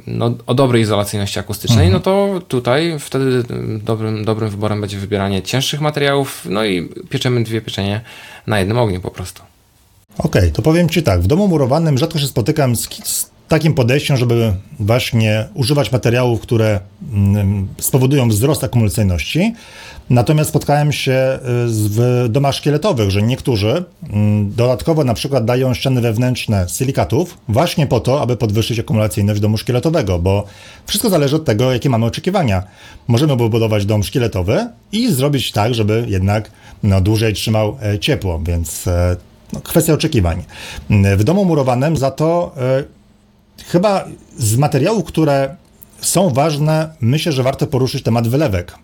no, 0.07 0.35
o 0.47 0.55
dobrej 0.55 0.83
izolacyjności 0.83 1.39
akustycznej, 1.39 1.87
mhm. 1.87 1.93
no 1.93 2.01
to 2.01 2.41
tutaj 2.49 2.97
wtedy 2.99 3.43
dobrym, 3.83 4.25
dobrym 4.25 4.51
wyborem 4.51 4.81
będzie 4.81 4.99
wybieranie 4.99 5.43
cięższych 5.43 5.81
materiałów, 5.81 6.47
no 6.51 6.65
i 6.65 6.89
pieczemy 7.11 7.45
dwie 7.45 7.61
pieczenie 7.61 8.01
na 8.47 8.59
jednym 8.59 8.79
ogniu 8.79 9.01
po 9.01 9.11
prostu. 9.11 9.43
Okej, 10.19 10.43
okay, 10.43 10.51
to 10.51 10.63
powiem 10.63 10.89
Ci 10.89 11.03
tak, 11.03 11.21
w 11.21 11.27
domu 11.27 11.49
murowanym 11.49 11.99
rzadko 11.99 12.19
się 12.19 12.27
spotykam 12.27 12.77
z, 12.77 12.89
z 13.05 13.31
takim 13.51 13.75
podejściem, 13.75 14.17
żeby 14.17 14.53
właśnie 14.81 15.49
używać 15.55 15.93
materiałów, 15.93 16.41
które 16.41 16.81
mm, 17.13 17.69
spowodują 17.79 18.29
wzrost 18.29 18.65
akumulacyjności. 18.65 19.55
Natomiast 20.11 20.51
spotkałem 20.51 20.93
się 20.93 21.13
y, 21.13 21.39
w 21.69 22.27
domach 22.29 22.55
szkieletowych, 22.55 23.11
że 23.11 23.23
niektórzy 23.23 23.85
mm, 24.13 24.53
dodatkowo 24.55 25.05
na 25.05 25.15
przykład 25.15 25.45
dają 25.45 25.75
ściany 25.75 26.01
wewnętrzne 26.01 26.67
silikatów 26.69 27.39
właśnie 27.49 27.87
po 27.87 28.01
to, 28.01 28.21
aby 28.21 28.37
podwyższyć 28.37 28.79
akumulacyjność 28.79 29.41
domu 29.41 29.57
szkieletowego, 29.57 30.19
bo 30.19 30.45
wszystko 30.87 31.11
zależy 31.11 31.37
od 31.37 31.45
tego, 31.45 31.73
jakie 31.73 31.91
mamy 31.91 32.07
oczekiwania. 32.07 32.63
Możemy 33.09 33.37
budować 33.37 33.87
dom 33.87 34.03
szkieletowy 34.03 34.67
i 34.93 35.13
zrobić 35.13 35.53
tak, 35.53 35.75
żeby 35.75 36.05
jednak 36.09 36.51
no, 36.83 37.01
dłużej 37.01 37.35
trzymał 37.35 37.77
e, 37.83 37.99
ciepło, 37.99 38.41
więc 38.45 38.87
e, 38.87 39.17
no, 39.53 39.61
kwestia 39.61 39.93
oczekiwań. 39.93 40.45
W 41.17 41.25
domu 41.25 41.45
murowanym 41.45 41.97
za 41.97 42.11
to 42.11 42.55
e, 42.57 43.00
Chyba 43.73 44.05
z 44.39 44.57
materiałów, 44.57 45.05
które 45.05 45.57
są 46.01 46.31
ważne, 46.31 46.95
myślę, 47.01 47.33
że 47.33 47.43
warto 47.43 47.67
poruszyć 47.67 48.03
temat 48.03 48.29
wylewek. 48.29 48.75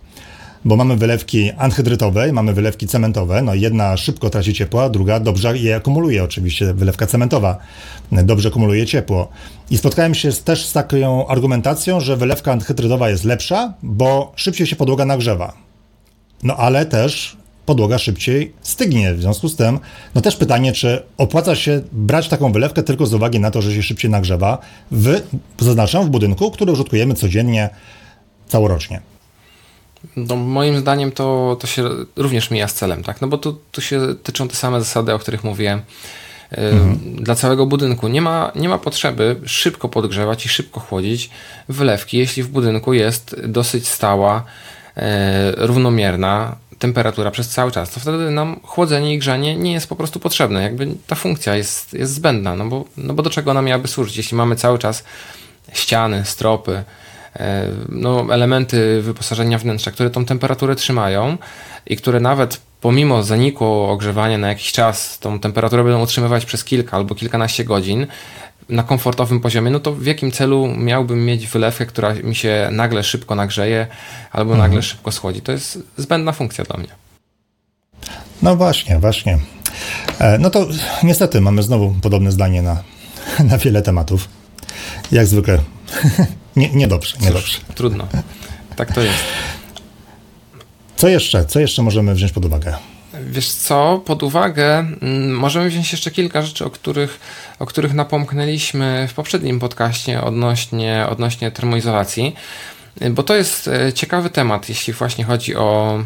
bo 0.64 0.76
mamy 0.76 0.96
wylewki 0.96 1.50
anhydrytowe, 1.50 2.32
mamy 2.32 2.54
wylewki 2.54 2.86
cementowe. 2.86 3.42
No 3.42 3.54
jedna 3.54 3.96
szybko 3.96 4.30
traci 4.30 4.54
ciepło, 4.54 4.90
druga 4.90 5.20
dobrze 5.20 5.58
je 5.58 5.76
akumuluje. 5.76 6.24
Oczywiście 6.24 6.74
wylewka 6.74 7.06
cementowa 7.06 7.58
dobrze 8.12 8.48
akumuluje 8.48 8.86
ciepło. 8.86 9.28
I 9.70 9.78
spotkałem 9.78 10.14
się 10.14 10.32
też 10.32 10.66
z 10.66 10.72
taką 10.72 11.26
argumentacją, 11.26 12.00
że 12.00 12.16
wylewka 12.16 12.52
anhydrytowa 12.52 13.10
jest 13.10 13.24
lepsza, 13.24 13.74
bo 13.82 14.32
szybciej 14.36 14.66
się 14.66 14.76
podłoga 14.76 15.04
nagrzewa. 15.04 15.52
No 16.42 16.56
ale 16.56 16.86
też 16.86 17.36
podłoga 17.66 17.99
szybciej 17.99 18.52
stygnie. 18.62 19.14
W 19.14 19.20
związku 19.20 19.49
z 19.49 19.56
tym, 19.56 19.78
no 20.14 20.20
też 20.20 20.37
pytanie, 20.37 20.73
czy 20.73 21.02
opłaca 21.16 21.56
się 21.56 21.82
brać 21.92 22.28
taką 22.28 22.52
wylewkę 22.52 22.82
tylko 22.82 23.06
z 23.06 23.14
uwagi 23.14 23.40
na 23.40 23.50
to, 23.50 23.62
że 23.62 23.75
się 23.75 23.82
szybciej 23.82 24.11
nagrzewa, 24.11 24.58
w, 24.90 25.20
zaznaczam, 25.58 26.06
w 26.06 26.08
budynku, 26.08 26.50
który 26.50 26.73
użytkujemy 26.73 27.14
codziennie, 27.14 27.70
całorocznie. 28.49 29.00
No, 30.16 30.37
moim 30.37 30.78
zdaniem 30.78 31.12
to, 31.12 31.56
to 31.61 31.66
się 31.66 31.85
również 32.16 32.50
mija 32.50 32.68
z 32.68 32.75
celem, 32.75 33.02
tak? 33.02 33.20
No 33.20 33.28
bo 33.28 33.38
tu, 33.38 33.58
tu 33.73 33.80
się 33.80 34.00
tyczą 34.23 34.49
te 34.49 34.56
same 34.56 34.80
zasady, 34.80 35.14
o 35.14 35.18
których 35.18 35.44
mówiłem. 35.44 35.82
Mhm. 36.50 36.99
Dla 37.25 37.35
całego 37.35 37.66
budynku 37.66 38.08
nie 38.08 38.23
ma, 38.23 38.52
nie 38.54 38.68
ma 38.68 38.78
potrzeby 38.78 39.40
szybko 39.44 39.88
podgrzewać 39.88 40.46
i 40.46 40.49
szybko 40.49 40.80
chłodzić 40.80 41.30
wylewki, 41.68 42.18
jeśli 42.18 42.42
w 42.42 42.49
budynku 42.49 42.94
jest 42.94 43.37
dosyć 43.49 43.88
stała, 43.88 44.44
e, 44.96 45.52
równomierna 45.56 46.56
temperatura 46.78 47.30
przez 47.30 47.49
cały 47.49 47.73
czas, 47.73 47.90
to 47.90 48.00
wtedy 48.00 48.30
nam 48.30 48.61
chłodzenie 48.62 49.14
i 49.14 49.18
grzanie 49.18 49.56
nie 49.56 49.73
jest 49.73 49.88
po 49.88 49.97
prostu 49.97 50.21
potrzebne. 50.21 50.62
Jakby 50.62 50.88
ta 51.06 51.14
funkcja 51.14 51.56
jest, 51.56 51.92
jest 51.92 52.14
zbędna, 52.14 52.56
no 52.56 52.66
bo, 52.66 52.85
no 52.97 53.14
bo 53.14 53.23
do 53.23 53.30
czego 53.30 53.50
ona 53.50 53.62
miałaby 53.62 53.88
służyć, 53.88 54.16
jeśli 54.16 54.37
mamy 54.37 54.56
cały 54.56 54.78
czas 54.78 55.04
ściany, 55.73 56.25
stropy, 56.25 56.85
e, 57.37 57.68
no, 57.88 58.26
elementy 58.30 59.02
wyposażenia 59.02 59.59
wnętrza, 59.59 59.90
które 59.90 60.11
tą 60.11 60.25
temperaturę 60.25 60.76
trzymają 60.76 61.38
i 61.87 61.97
które 61.97 62.21
nawet 62.21 62.61
pomimo 62.80 63.23
zaniku 63.23 63.64
ogrzewania 63.64 64.38
na 64.38 64.49
jakiś 64.49 64.73
czas, 64.73 65.18
tą 65.18 65.40
temperaturę 65.40 65.85
będą 65.85 66.02
utrzymywać 66.02 66.45
przez 66.45 66.64
kilka 66.64 66.97
albo 66.97 67.14
kilkanaście 67.14 67.64
godzin, 67.64 68.06
na 68.68 68.82
komfortowym 68.82 69.40
poziomie, 69.40 69.70
no 69.70 69.80
to 69.80 69.92
w 69.92 70.06
jakim 70.06 70.32
celu 70.32 70.68
miałbym 70.76 71.25
mieć 71.25 71.46
wylewkę, 71.46 71.87
która 71.87 72.14
mi 72.14 72.35
się 72.35 72.68
nagle 72.73 73.04
szybko 73.04 73.35
nagrzeje 73.35 73.87
albo 74.32 74.52
mhm. 74.52 74.70
nagle 74.70 74.82
szybko 74.82 75.12
schłodzi? 75.12 75.40
To 75.40 75.52
jest 75.52 75.78
zbędna 75.96 76.32
funkcja 76.32 76.64
dla 76.64 76.76
mnie. 76.76 76.88
No 78.42 78.56
właśnie, 78.56 78.99
właśnie. 78.99 79.38
E, 80.18 80.38
no 80.38 80.50
to 80.50 80.66
niestety 81.02 81.40
mamy 81.40 81.62
znowu 81.62 81.94
podobne 82.02 82.32
zdanie 82.32 82.62
na, 82.62 82.82
na 83.50 83.58
wiele 83.58 83.82
tematów. 83.82 84.28
Jak 85.12 85.26
zwykle. 85.26 85.58
nie, 86.56 86.70
niedobrze, 86.70 87.16
niedobrze. 87.20 87.58
Cóż, 87.58 87.75
trudno. 87.75 88.08
Tak 88.76 88.92
to 88.92 89.00
jest. 89.00 89.18
Co 90.96 91.08
jeszcze? 91.08 91.44
Co 91.44 91.61
jeszcze 91.61 91.82
możemy 91.82 92.14
wziąć 92.14 92.32
pod 92.32 92.44
uwagę? 92.44 92.76
Wiesz 93.25 93.49
co, 93.49 94.02
pod 94.04 94.23
uwagę 94.23 94.78
mm, 94.78 95.35
możemy 95.35 95.68
wziąć 95.68 95.92
jeszcze 95.92 96.11
kilka 96.11 96.42
rzeczy, 96.42 96.64
o 96.64 96.70
których, 96.70 97.20
o 97.58 97.66
których 97.66 97.94
napomknęliśmy 97.94 99.08
w 99.08 99.14
poprzednim 99.14 99.58
podcaście 99.61 100.23
odnośnie, 100.23 101.06
odnośnie 101.11 101.50
termoizolacji, 101.50 102.35
bo 103.11 103.23
to 103.23 103.37
jest 103.37 103.68
e, 103.68 103.92
ciekawy 103.92 104.30
temat, 104.30 104.68
jeśli 104.68 104.92
właśnie 104.92 105.25
chodzi 105.25 105.56
o, 105.56 106.04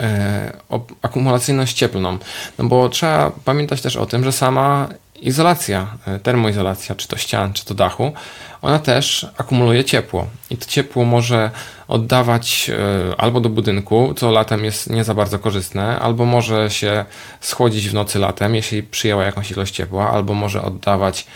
e, 0.00 0.52
o 0.68 0.86
akumulacyjność 1.02 1.76
cieplną. 1.76 2.18
No 2.58 2.64
bo 2.64 2.88
trzeba 2.88 3.32
pamiętać 3.44 3.82
też 3.82 3.96
o 3.96 4.06
tym, 4.06 4.24
że 4.24 4.32
sama 4.32 4.88
izolacja, 5.20 5.96
e, 6.06 6.18
termoizolacja, 6.18 6.94
czy 6.94 7.08
to 7.08 7.16
ścian, 7.16 7.52
czy 7.52 7.64
to 7.64 7.74
dachu, 7.74 8.12
ona 8.62 8.78
też 8.78 9.26
akumuluje 9.38 9.84
ciepło. 9.84 10.26
I 10.50 10.56
to 10.56 10.66
ciepło 10.66 11.04
może 11.04 11.50
oddawać 11.88 12.70
e, 12.70 13.20
albo 13.20 13.40
do 13.40 13.48
budynku, 13.48 14.14
co 14.16 14.30
latem 14.30 14.64
jest 14.64 14.90
nie 14.90 15.04
za 15.04 15.14
bardzo 15.14 15.38
korzystne, 15.38 15.98
albo 15.98 16.24
może 16.24 16.70
się 16.70 17.04
schłodzić 17.40 17.88
w 17.88 17.94
nocy 17.94 18.18
latem, 18.18 18.54
jeśli 18.54 18.82
przyjęła 18.82 19.24
jakąś 19.24 19.50
ilość 19.50 19.74
ciepła, 19.74 20.10
albo 20.10 20.34
może 20.34 20.62
oddawać 20.62 21.26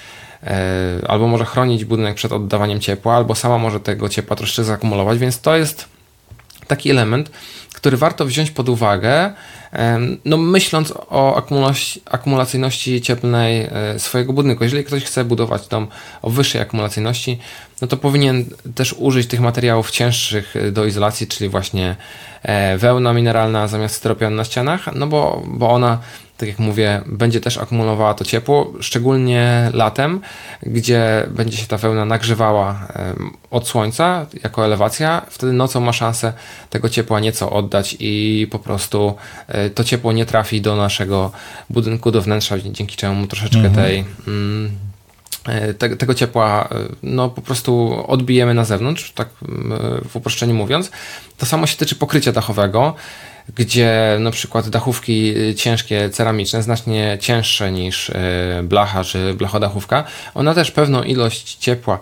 e, 0.42 0.56
albo 1.08 1.28
może 1.28 1.44
chronić 1.44 1.84
budynek 1.84 2.14
przed 2.14 2.32
oddawaniem 2.32 2.80
ciepła, 2.80 3.14
albo 3.16 3.34
sama 3.34 3.58
może 3.58 3.80
tego 3.80 4.08
ciepła 4.08 4.36
troszeczkę 4.36 4.64
zakumulować, 4.64 5.18
więc 5.18 5.40
to 5.40 5.56
jest 5.56 5.88
taki 6.66 6.90
element, 6.90 7.30
który 7.82 7.96
warto 7.96 8.24
wziąć 8.24 8.50
pod 8.50 8.68
uwagę, 8.68 9.32
no 10.24 10.36
myśląc 10.36 10.92
o 10.96 11.42
akumulacyjności 12.10 13.00
cieplnej 13.00 13.60
e, 13.60 13.98
swojego 13.98 14.32
budynku. 14.32 14.64
Jeżeli 14.64 14.84
ktoś 14.84 15.04
chce 15.04 15.24
budować 15.24 15.68
dom 15.68 15.88
o 16.22 16.30
wyższej 16.30 16.60
akumulacyjności, 16.60 17.38
no 17.80 17.88
to 17.88 17.96
powinien 17.96 18.44
też 18.74 18.94
użyć 18.98 19.26
tych 19.26 19.40
materiałów 19.40 19.90
cięższych 19.90 20.56
e, 20.56 20.70
do 20.70 20.86
izolacji, 20.86 21.26
czyli 21.26 21.50
właśnie 21.50 21.96
e, 22.42 22.78
wełna 22.78 23.12
mineralna 23.12 23.68
zamiast 23.68 23.94
styropianu 23.94 24.36
na 24.36 24.44
ścianach, 24.44 24.94
no 24.94 25.06
bo, 25.06 25.42
bo 25.46 25.70
ona 25.70 25.98
tak 26.42 26.48
jak 26.48 26.58
mówię, 26.58 27.02
będzie 27.06 27.40
też 27.40 27.58
akumulowała 27.58 28.14
to 28.14 28.24
ciepło, 28.24 28.72
szczególnie 28.80 29.70
latem, 29.74 30.20
gdzie 30.62 31.26
będzie 31.30 31.56
się 31.56 31.66
ta 31.66 31.76
wełna 31.76 32.04
nagrzewała 32.04 32.88
od 33.50 33.68
słońca 33.68 34.26
jako 34.42 34.64
elewacja. 34.64 35.22
Wtedy 35.30 35.52
nocą 35.52 35.80
ma 35.80 35.92
szansę 35.92 36.32
tego 36.70 36.88
ciepła 36.88 37.20
nieco 37.20 37.50
oddać 37.50 37.96
i 38.00 38.46
po 38.50 38.58
prostu 38.58 39.14
e, 39.48 39.70
to 39.70 39.84
ciepło 39.84 40.12
nie 40.12 40.26
trafi 40.26 40.60
do 40.60 40.76
naszego 40.76 41.32
budynku, 41.70 42.10
do 42.10 42.22
wnętrza, 42.22 42.58
dzięki 42.58 42.96
czemu 42.96 43.26
troszeczkę 43.26 43.58
mhm. 43.58 43.74
tej. 43.74 44.04
Mm, 44.26 44.70
e, 45.46 45.74
te, 45.74 45.96
tego 45.96 46.14
ciepła 46.14 46.68
e, 46.70 46.76
no, 47.02 47.28
po 47.28 47.42
prostu 47.42 48.04
odbijemy 48.08 48.54
na 48.54 48.64
zewnątrz, 48.64 49.12
tak 49.12 49.28
w 50.08 50.16
uproszczeniu 50.16 50.54
mówiąc. 50.54 50.90
To 51.38 51.46
samo 51.46 51.66
się 51.66 51.76
tyczy 51.76 51.94
pokrycia 51.94 52.32
dachowego 52.32 52.94
gdzie 53.56 54.16
na 54.20 54.30
przykład 54.30 54.68
dachówki 54.68 55.36
y, 55.36 55.54
ciężkie, 55.54 56.10
ceramiczne, 56.10 56.62
znacznie 56.62 57.18
cięższe 57.20 57.72
niż 57.72 58.08
y, 58.08 58.14
blacha 58.62 59.04
czy 59.04 59.34
blachodachówka, 59.34 60.04
one 60.34 60.54
też 60.54 60.70
pewną 60.70 61.02
ilość 61.02 61.54
ciepła 61.54 61.98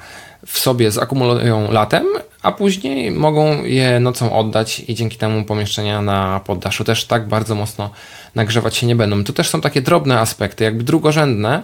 w 0.47 0.59
sobie 0.59 0.91
zakumulują 0.91 1.73
latem, 1.73 2.07
a 2.43 2.53
później 2.53 3.11
mogą 3.11 3.65
je 3.65 4.01
nocą 4.01 4.39
oddać 4.39 4.83
i 4.89 4.95
dzięki 4.95 5.17
temu 5.17 5.45
pomieszczenia 5.45 6.03
na 6.03 6.41
poddaszu 6.47 6.85
też 6.85 7.05
tak 7.05 7.29
bardzo 7.29 7.55
mocno 7.55 7.91
nagrzewać 8.35 8.77
się 8.77 8.87
nie 8.87 8.97
będą. 8.97 9.25
Tu 9.25 9.33
też 9.33 9.49
są 9.49 9.61
takie 9.61 9.83
drobne 9.83 10.21
aspekty, 10.21 10.65
jakby 10.65 10.85
drugorzędne, 10.85 11.63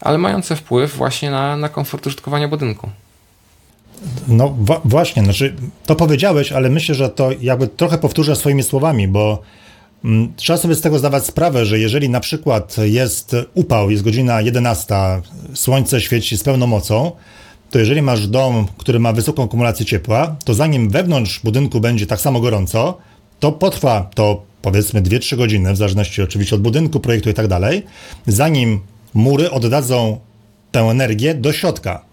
ale 0.00 0.18
mające 0.18 0.56
wpływ 0.56 0.96
właśnie 0.96 1.30
na, 1.30 1.56
na 1.56 1.68
komfort 1.68 2.06
użytkowania 2.06 2.48
budynku. 2.48 2.90
No 4.28 4.56
właśnie, 4.84 5.24
znaczy 5.24 5.54
to 5.86 5.94
powiedziałeś, 5.94 6.52
ale 6.52 6.70
myślę, 6.70 6.94
że 6.94 7.08
to 7.08 7.30
jakby 7.40 7.68
trochę 7.68 7.98
powtórzę 7.98 8.36
swoimi 8.36 8.62
słowami, 8.62 9.08
bo 9.08 9.42
mm, 10.04 10.32
trzeba 10.36 10.56
sobie 10.56 10.74
z 10.74 10.80
tego 10.80 10.98
zdawać 10.98 11.26
sprawę, 11.26 11.66
że 11.66 11.78
jeżeli 11.78 12.08
na 12.08 12.20
przykład 12.20 12.76
jest 12.78 13.36
upał, 13.54 13.90
jest 13.90 14.02
godzina 14.02 14.40
11, 14.40 14.94
słońce 15.54 16.00
świeci 16.00 16.36
z 16.36 16.42
pełną 16.42 16.66
mocą, 16.66 17.12
to 17.70 17.78
jeżeli 17.78 18.02
masz 18.02 18.26
dom, 18.26 18.66
który 18.78 18.98
ma 18.98 19.12
wysoką 19.12 19.44
akumulację 19.44 19.86
ciepła, 19.86 20.36
to 20.44 20.54
zanim 20.54 20.90
wewnątrz 20.90 21.40
budynku 21.44 21.80
będzie 21.80 22.06
tak 22.06 22.20
samo 22.20 22.40
gorąco, 22.40 22.98
to 23.40 23.52
potrwa 23.52 24.10
to 24.14 24.42
powiedzmy 24.62 25.02
2-3 25.02 25.36
godziny, 25.36 25.72
w 25.72 25.76
zależności 25.76 26.22
oczywiście 26.22 26.56
od 26.56 26.62
budynku, 26.62 27.00
projektu 27.00 27.30
i 27.30 27.34
tak 27.34 27.48
dalej, 27.48 27.82
zanim 28.26 28.80
mury 29.14 29.50
oddadzą 29.50 30.20
tę 30.72 30.80
energię 30.80 31.34
do 31.34 31.52
środka. 31.52 32.04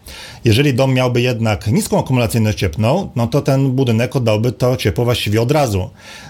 Jeżeli 0.46 0.74
dom 0.74 0.94
miałby 0.94 1.22
jednak 1.22 1.68
niską 1.68 2.00
akumulacyjność 2.00 2.58
cieplną, 2.58 3.10
no 3.16 3.28
to 3.28 3.42
ten 3.42 3.72
budynek 3.72 4.16
oddałby 4.16 4.52
to 4.52 4.78
ciepło 4.78 5.06
właściwie 5.06 5.42
od 5.42 5.52
razu. 5.52 5.90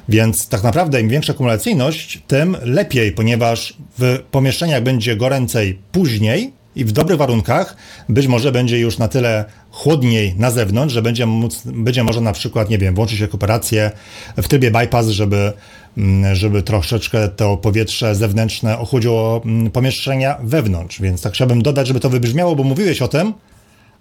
Więc 0.10 0.48
tak 0.48 0.64
naprawdę 0.64 1.02
im 1.02 1.10
większa 1.10 1.34
akumulacyjność, 1.34 2.22
tym 2.28 2.58
lepiej, 2.62 3.12
ponieważ 3.12 3.74
w 4.00 4.20
pomieszczeniach 4.32 4.84
będzie 4.84 5.16
goręcej 5.16 5.80
później, 5.92 6.54
i 6.76 6.86
w 6.86 6.92
dobrych 6.92 7.18
warunkach 7.18 7.76
być 8.10 8.28
może 8.28 8.52
będzie 8.52 8.80
już 8.80 8.98
na 8.98 9.08
tyle 9.08 9.46
chłodniej 9.72 10.36
na 10.38 10.52
zewnątrz, 10.52 10.94
że 10.94 11.02
będzie, 11.02 11.26
móc, 11.26 11.62
będzie 11.66 12.04
można 12.04 12.22
na 12.22 12.34
przykład, 12.34 12.70
nie 12.70 12.78
wiem, 12.78 12.96
włączyć 12.96 13.20
rekuperację 13.20 13.92
w 14.38 14.48
trybie 14.48 14.72
bypass, 14.72 15.08
żeby 15.08 15.54
Mm, 15.98 16.36
żeby 16.36 16.64
troszeczkę 16.64 17.30
to 17.30 17.58
powietrze 17.58 18.16
zewnętrzne 18.16 18.78
ochłodziło 18.78 19.42
mm, 19.46 19.72
pomieszczenia 19.72 20.38
wewnątrz. 20.44 21.02
Więc 21.02 21.22
tak 21.22 21.34
chciałbym 21.34 21.62
dodać, 21.62 21.88
żeby 21.88 22.00
to 22.00 22.10
wybrzmiało, 22.10 22.56
bo 22.56 22.64
mówiłeś 22.64 23.02
o 23.02 23.08
tym, 23.08 23.34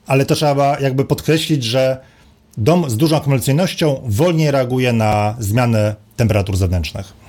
ale 0.06 0.26
to 0.26 0.34
trzeba 0.34 0.80
jakby 0.80 1.04
podkreślić, 1.04 1.64
że 1.64 1.98
dom 2.58 2.90
z 2.90 2.96
dużą 2.96 3.16
akumulacyjnością 3.16 4.00
wolniej 4.06 4.50
reaguje 4.50 4.92
na 4.92 5.36
zmianę 5.38 5.94
temperatur 6.16 6.56
zewnętrznych. 6.56 7.23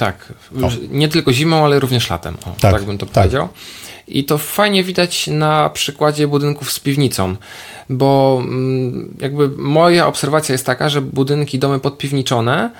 Tak, 0.00 0.32
o. 0.62 0.70
nie 0.90 1.08
tylko 1.08 1.32
zimą, 1.32 1.64
ale 1.64 1.80
również 1.80 2.10
latem. 2.10 2.36
O, 2.46 2.54
tak, 2.60 2.72
tak 2.72 2.84
bym 2.84 2.98
to 2.98 3.06
tak. 3.06 3.14
powiedział. 3.14 3.48
I 4.08 4.24
to 4.24 4.38
fajnie 4.38 4.84
widać 4.84 5.26
na 5.26 5.70
przykładzie 5.70 6.28
budynków 6.28 6.72
z 6.72 6.80
piwnicą, 6.80 7.36
bo 7.88 8.38
mm, 8.44 9.14
jakby 9.20 9.48
moja 9.48 10.06
obserwacja 10.06 10.52
jest 10.52 10.66
taka, 10.66 10.88
że 10.88 11.00
budynki, 11.00 11.58
domy 11.58 11.80
podpiwniczone 11.80 12.70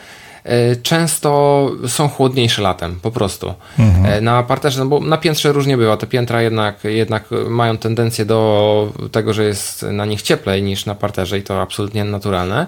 E, 0.44 0.76
często 0.76 1.70
są 1.86 2.08
chłodniejsze 2.08 2.62
latem, 2.62 3.00
po 3.02 3.10
prostu. 3.10 3.54
Mhm. 3.78 4.06
E, 4.06 4.20
na 4.20 4.42
parterze, 4.42 4.80
no 4.80 4.86
bo 4.86 5.00
na 5.00 5.16
piętrze 5.16 5.52
różnie 5.52 5.76
bywa, 5.76 5.96
te 5.96 6.06
piętra 6.06 6.42
jednak, 6.42 6.84
jednak 6.84 7.24
mają 7.48 7.76
tendencję 7.76 8.24
do 8.24 8.92
tego, 9.12 9.32
że 9.32 9.44
jest 9.44 9.82
na 9.82 10.04
nich 10.04 10.22
cieplej 10.22 10.62
niż 10.62 10.86
na 10.86 10.94
parterze 10.94 11.38
i 11.38 11.42
to 11.42 11.62
absolutnie 11.62 12.04
naturalne. 12.04 12.66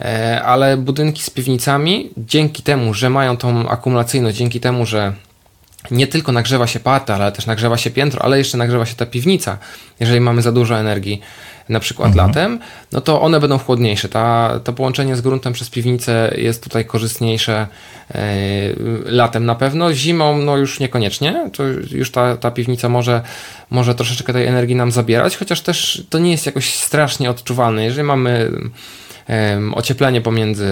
E, 0.00 0.42
ale 0.42 0.76
budynki 0.76 1.22
z 1.22 1.30
piwnicami, 1.30 2.10
dzięki 2.16 2.62
temu, 2.62 2.94
że 2.94 3.10
mają 3.10 3.36
tą 3.36 3.68
akumulacyjność, 3.68 4.36
dzięki 4.36 4.60
temu, 4.60 4.86
że 4.86 5.12
nie 5.90 6.06
tylko 6.06 6.32
nagrzewa 6.32 6.66
się 6.66 6.80
parter, 6.80 7.22
ale 7.22 7.32
też 7.32 7.46
nagrzewa 7.46 7.76
się 7.76 7.90
piętro, 7.90 8.22
ale 8.22 8.38
jeszcze 8.38 8.58
nagrzewa 8.58 8.86
się 8.86 8.94
ta 8.94 9.06
piwnica, 9.06 9.58
jeżeli 10.00 10.20
mamy 10.20 10.42
za 10.42 10.52
dużo 10.52 10.78
energii, 10.78 11.20
na 11.68 11.80
przykład 11.80 12.08
mhm. 12.08 12.28
latem, 12.28 12.58
no 12.92 13.00
to 13.00 13.22
one 13.22 13.40
będą 13.40 13.58
chłodniejsze. 13.58 14.08
Ta, 14.08 14.60
to 14.64 14.72
połączenie 14.72 15.16
z 15.16 15.20
gruntem 15.20 15.52
przez 15.52 15.70
piwnicę 15.70 16.34
jest 16.36 16.64
tutaj 16.64 16.84
korzystniejsze 16.84 17.66
yy, 18.14 18.20
latem 19.04 19.44
na 19.44 19.54
pewno, 19.54 19.94
zimą 19.94 20.38
no 20.38 20.56
już 20.56 20.80
niekoniecznie, 20.80 21.50
to 21.56 21.62
już 21.90 22.10
ta, 22.10 22.36
ta 22.36 22.50
piwnica 22.50 22.88
może, 22.88 23.22
może 23.70 23.94
troszeczkę 23.94 24.32
tej 24.32 24.46
energii 24.46 24.76
nam 24.76 24.92
zabierać, 24.92 25.36
chociaż 25.36 25.60
też 25.60 26.06
to 26.10 26.18
nie 26.18 26.30
jest 26.30 26.46
jakoś 26.46 26.74
strasznie 26.74 27.30
odczuwalne. 27.30 27.84
Jeżeli 27.84 28.06
mamy 28.06 28.50
ocieplenie 29.74 30.20
pomiędzy 30.20 30.66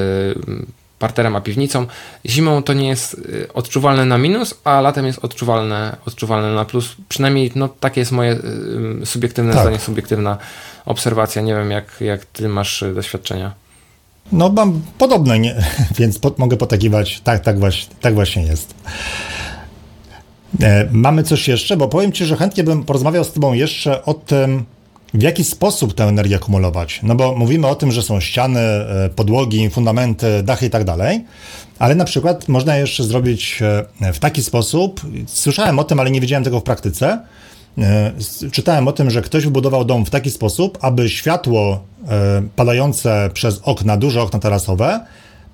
parterem 0.99 1.37
a 1.37 1.41
piwnicą. 1.41 1.87
Zimą 2.27 2.63
to 2.63 2.73
nie 2.73 2.89
jest 2.89 3.15
y, 3.15 3.53
odczuwalne 3.55 4.05
na 4.05 4.19
minus, 4.19 4.55
a 4.65 4.81
latem 4.81 5.07
jest 5.07 5.25
odczuwalne, 5.25 5.97
odczuwalne 6.07 6.55
na 6.55 6.65
plus. 6.65 6.97
Przynajmniej 7.09 7.53
no, 7.55 7.69
takie 7.69 8.01
jest 8.01 8.13
moje 8.13 8.33
y, 9.03 9.07
subiektywne 9.07 9.53
tak. 9.53 9.63
zdanie, 9.63 9.79
subiektywna 9.79 10.39
obserwacja. 10.85 11.43
Nie 11.43 11.55
wiem, 11.55 11.71
jak, 11.71 12.01
jak 12.01 12.25
ty 12.25 12.49
masz 12.49 12.83
y, 12.83 12.95
doświadczenia. 12.95 13.55
No 14.33 14.49
mam 14.49 14.83
podobne, 14.99 15.39
nie? 15.39 15.65
więc 15.99 16.19
po, 16.19 16.33
mogę 16.39 16.57
potakiwać, 16.57 17.21
tak, 17.21 17.41
tak, 17.41 17.59
właśnie, 17.59 17.95
tak 18.01 18.15
właśnie 18.15 18.43
jest. 18.43 18.75
E, 20.63 20.89
mamy 20.93 21.23
coś 21.23 21.49
jeszcze, 21.49 21.77
bo 21.77 21.89
powiem 21.89 22.13
Ci, 22.13 22.25
że 22.25 22.37
chętnie 22.37 22.65
bym 22.65 22.85
porozmawiał 22.85 23.25
z 23.25 23.33
Tobą 23.33 23.53
jeszcze 23.53 24.05
o 24.05 24.15
tym, 24.15 24.65
w 25.15 25.23
jaki 25.23 25.45
sposób 25.45 25.95
tę 25.95 26.05
energię 26.05 26.37
akumulować? 26.37 27.01
No 27.03 27.15
bo 27.15 27.35
mówimy 27.35 27.67
o 27.67 27.75
tym, 27.75 27.93
że 27.93 28.03
są 28.03 28.21
ściany, 28.21 28.61
e, 28.61 29.11
podłogi, 29.17 29.71
fundamenty, 29.71 30.43
dachy 30.43 30.67
i 30.67 30.71
tak 30.71 30.85
dalej, 30.85 31.25
ale 31.79 31.95
na 31.95 32.05
przykład 32.05 32.49
można 32.49 32.77
jeszcze 32.77 33.05
zrobić 33.05 33.63
e, 34.01 34.13
w 34.13 34.19
taki 34.19 34.43
sposób, 34.43 35.01
słyszałem 35.27 35.79
o 35.79 35.85
tym, 35.85 36.01
ale 36.01 36.11
nie 36.11 36.21
wiedziałem 36.21 36.45
tego 36.45 36.61
w 36.61 36.63
praktyce, 36.63 37.19
e, 37.79 38.13
czytałem 38.53 38.89
o 38.89 38.93
tym, 38.93 39.11
że 39.11 39.23
ktoś 39.23 39.45
wybudował 39.45 39.85
dom 39.85 40.07
w 40.07 40.11
taki 40.11 40.31
sposób, 40.31 40.79
aby 40.81 41.09
światło 41.09 41.85
padające 42.57 43.31
przez 43.35 43.61
okna, 43.63 43.97
duże 43.97 44.23
okna 44.23 44.39
tarasowe, 44.39 45.01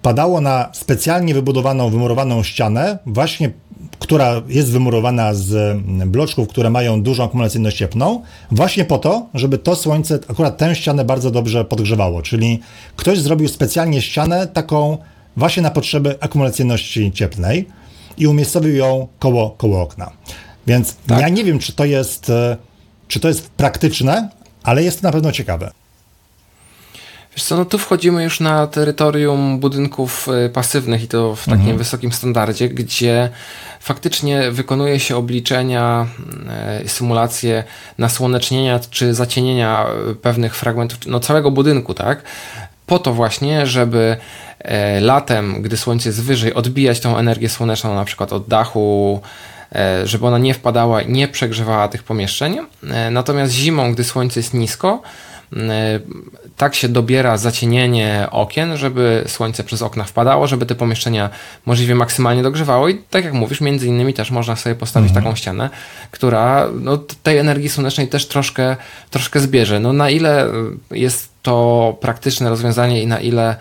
padało 0.02 0.40
na 0.40 0.68
specjalnie 0.72 1.34
wybudowaną, 1.34 1.90
wymurowaną 1.90 2.42
ścianę, 2.42 2.98
właśnie 3.06 3.50
która 4.00 4.42
jest 4.48 4.70
wymurowana 4.70 5.34
z 5.34 5.52
mm, 5.52 6.10
bloczków, 6.10 6.48
które 6.48 6.70
mają 6.70 7.02
dużą 7.02 7.24
akumulacyjność 7.24 7.76
cieplną, 7.76 8.22
właśnie 8.50 8.84
po 8.84 8.98
to, 8.98 9.26
żeby 9.34 9.58
to 9.58 9.76
słońce 9.76 10.18
akurat 10.28 10.56
tę 10.56 10.74
ścianę 10.74 11.04
bardzo 11.04 11.30
dobrze 11.30 11.64
podgrzewało. 11.64 12.22
Czyli 12.22 12.60
ktoś 12.96 13.18
zrobił 13.18 13.48
specjalnie 13.48 14.02
ścianę 14.02 14.46
taką 14.46 14.98
właśnie 15.36 15.62
na 15.62 15.70
potrzeby 15.70 16.16
akumulacyjności 16.20 17.12
cieplnej 17.12 17.68
i 18.18 18.26
umiejscowił 18.26 18.74
ją 18.74 19.08
koło, 19.18 19.50
koło 19.50 19.82
okna. 19.82 20.10
Więc 20.66 20.96
tak. 21.06 21.20
ja 21.20 21.28
nie 21.28 21.44
wiem, 21.44 21.58
czy 21.58 21.72
to 21.72 21.84
jest, 21.84 22.30
e, 22.30 22.56
czy 23.08 23.20
to 23.20 23.28
jest 23.28 23.50
praktyczne, 23.50 24.28
ale 24.62 24.82
jest 24.82 25.00
to 25.00 25.08
na 25.08 25.12
pewno 25.12 25.32
ciekawe. 25.32 25.70
Wiesz 27.36 27.44
co, 27.44 27.56
no 27.56 27.64
tu 27.64 27.78
wchodzimy 27.78 28.24
już 28.24 28.40
na 28.40 28.66
terytorium 28.66 29.58
budynków 29.60 30.28
e, 30.28 30.48
pasywnych 30.48 31.02
i 31.02 31.08
to 31.08 31.36
w 31.36 31.44
takim 31.44 31.60
mhm. 31.60 31.78
wysokim 31.78 32.12
standardzie, 32.12 32.68
gdzie 32.68 33.30
faktycznie 33.80 34.50
wykonuje 34.50 35.00
się 35.00 35.16
obliczenia, 35.16 36.06
e, 36.84 36.88
symulacje 36.88 37.64
nasłonecznienia 37.98 38.80
czy 38.90 39.14
zacienienia 39.14 39.86
e, 40.10 40.14
pewnych 40.14 40.56
fragmentów, 40.56 40.98
no 41.06 41.20
całego 41.20 41.50
budynku, 41.50 41.94
tak? 41.94 42.22
Po 42.86 42.98
to 42.98 43.12
właśnie, 43.12 43.66
żeby 43.66 44.16
latem, 45.00 45.62
gdy 45.62 45.76
słońce 45.76 46.08
jest 46.08 46.22
wyżej, 46.22 46.54
odbijać 46.54 47.00
tą 47.00 47.16
energię 47.16 47.48
słoneczną 47.48 47.94
na 47.94 48.04
przykład 48.04 48.32
od 48.32 48.48
dachu, 48.48 49.20
żeby 50.04 50.26
ona 50.26 50.38
nie 50.38 50.54
wpadała 50.54 51.02
i 51.02 51.12
nie 51.12 51.28
przegrzewała 51.28 51.88
tych 51.88 52.02
pomieszczeń. 52.02 52.58
Natomiast 53.10 53.52
zimą, 53.52 53.92
gdy 53.92 54.04
słońce 54.04 54.40
jest 54.40 54.54
nisko, 54.54 55.02
E, 55.02 55.39
tak 56.56 56.74
się 56.74 56.88
dobiera 56.88 57.36
zacienienie 57.36 58.26
okien, 58.30 58.76
żeby 58.76 59.24
słońce 59.26 59.64
przez 59.64 59.82
okna 59.82 60.04
wpadało, 60.04 60.46
żeby 60.46 60.66
te 60.66 60.74
pomieszczenia 60.74 61.30
możliwie 61.66 61.94
maksymalnie 61.94 62.42
dogrzewało 62.42 62.88
i 62.88 62.98
tak 63.10 63.24
jak 63.24 63.32
mówisz, 63.32 63.60
między 63.60 63.86
innymi 63.86 64.14
też 64.14 64.30
można 64.30 64.56
sobie 64.56 64.74
postawić 64.74 65.08
mhm. 65.08 65.24
taką 65.24 65.36
ścianę, 65.36 65.70
która 66.10 66.68
no, 66.80 66.98
tej 67.22 67.38
energii 67.38 67.68
słonecznej 67.68 68.08
też 68.08 68.28
troszkę, 68.28 68.76
troszkę 69.10 69.40
zbierze. 69.40 69.80
No 69.80 69.92
na 69.92 70.10
ile 70.10 70.46
jest 70.90 71.28
to 71.42 71.96
praktyczne 72.00 72.50
rozwiązanie 72.50 73.02
i 73.02 73.06
na 73.06 73.20
ile 73.20 73.56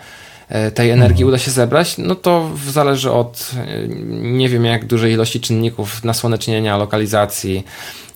tej 0.74 0.90
energii 0.90 1.22
mhm. 1.22 1.28
uda 1.28 1.38
się 1.38 1.50
zebrać, 1.50 1.98
no 1.98 2.14
to 2.14 2.50
zależy 2.68 3.12
od 3.12 3.50
e, 3.56 3.88
nie 4.08 4.48
wiem 4.48 4.64
jak 4.64 4.84
dużej 4.84 5.12
ilości 5.12 5.40
czynników 5.40 6.04
nasłonecznienia, 6.04 6.76
lokalizacji, 6.76 7.64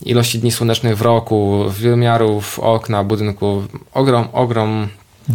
ilości 0.02 0.38
dni 0.38 0.52
słonecznych 0.52 0.96
w 0.96 1.02
roku, 1.02 1.64
wymiarów 1.68 2.58
okna, 2.58 3.04
budynku, 3.04 3.62
ogrom, 3.92 4.28
ogrom 4.32 4.88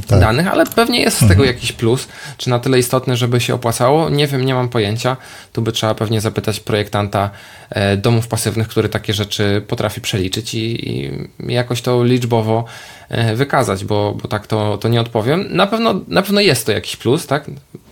tak. 0.07 0.19
danych, 0.19 0.47
ale 0.47 0.65
pewnie 0.65 1.01
jest 1.01 1.17
z 1.17 1.19
tego 1.19 1.31
mhm. 1.31 1.47
jakiś 1.47 1.71
plus. 1.71 2.07
Czy 2.37 2.49
na 2.49 2.59
tyle 2.59 2.79
istotny, 2.79 3.17
żeby 3.17 3.41
się 3.41 3.55
opłacało? 3.55 4.09
Nie 4.09 4.27
wiem, 4.27 4.45
nie 4.45 4.53
mam 4.53 4.69
pojęcia. 4.69 5.17
Tu 5.53 5.61
by 5.61 5.71
trzeba 5.71 5.95
pewnie 5.95 6.21
zapytać 6.21 6.59
projektanta 6.59 7.29
e, 7.69 7.97
domów 7.97 8.27
pasywnych, 8.27 8.67
który 8.67 8.89
takie 8.89 9.13
rzeczy 9.13 9.63
potrafi 9.67 10.01
przeliczyć 10.01 10.53
i, 10.53 10.87
i 10.87 11.27
jakoś 11.47 11.81
to 11.81 12.03
liczbowo 12.03 12.65
e, 13.09 13.35
wykazać, 13.35 13.85
bo, 13.85 14.17
bo 14.21 14.27
tak 14.27 14.47
to, 14.47 14.77
to 14.77 14.87
nie 14.87 15.01
odpowiem. 15.01 15.45
Na 15.49 15.67
pewno, 15.67 15.95
na 16.07 16.21
pewno 16.21 16.41
jest 16.41 16.65
to 16.65 16.71
jakiś 16.71 16.95
plus, 16.95 17.27
tak? 17.27 17.45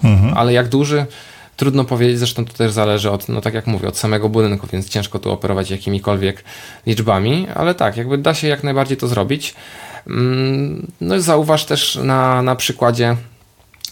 Mhm. 0.04 0.38
Ale 0.38 0.54
jak 0.54 0.68
duży? 0.68 1.06
Trudno 1.58 1.84
powiedzieć, 1.84 2.20
zresztą 2.20 2.46
to 2.46 2.54
też 2.54 2.72
zależy 2.72 3.12
od, 3.12 3.30
no 3.30 3.42
tak 3.42 3.54
jak 3.54 3.68
mówię, 3.68 3.88
od 3.88 3.98
samego 3.98 4.30
budynku, 4.30 4.68
więc 4.74 4.90
ciężko 4.90 5.20
tu 5.20 5.32
operować 5.32 5.72
jakimikolwiek 5.72 6.44
liczbami, 6.86 7.48
ale 7.56 7.76
tak, 7.76 7.98
jakby 7.98 8.18
da 8.18 8.34
się 8.34 8.48
jak 8.48 8.64
najbardziej 8.64 8.98
to 8.98 9.08
zrobić. 9.08 9.56
Mm, 10.10 10.88
no 11.02 11.22
zauważ 11.22 11.65
też 11.65 11.96
na, 11.96 12.41
na 12.41 12.56
przykładzie 12.56 13.15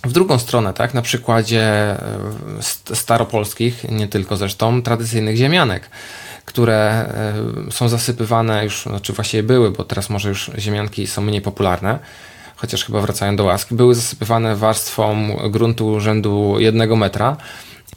w 0.04 0.12
drugą 0.12 0.40
stronę, 0.40 0.74
tak, 0.74 0.94
na 0.94 1.02
przykładzie 1.02 1.62
e, 1.62 2.96
staropolskich, 2.96 3.90
nie 3.90 4.08
tylko 4.08 4.38
zresztą, 4.38 4.82
tradycyjnych 4.82 5.36
ziemianek, 5.36 5.90
które 6.46 6.76
e, 7.68 7.72
są 7.72 7.90
zasypywane 7.90 8.64
już, 8.64 8.84
znaczy 8.84 9.14
właściwie 9.14 9.44
były, 9.44 9.72
bo 9.72 9.84
teraz 9.84 10.10
może 10.10 10.30
już 10.30 10.52
ziemianki 10.58 11.08
są 11.08 11.22
mniej 11.22 11.42
popularne, 11.42 12.00
chociaż 12.56 12.86
chyba 12.86 13.02
wracają 13.02 13.36
do 13.36 13.44
łask, 13.44 13.74
były 13.74 13.96
zasypywane 13.96 14.56
warstwą 14.56 15.38
gruntu 15.50 16.00
rzędu 16.00 16.56
jednego 16.60 16.96
metra. 16.96 17.38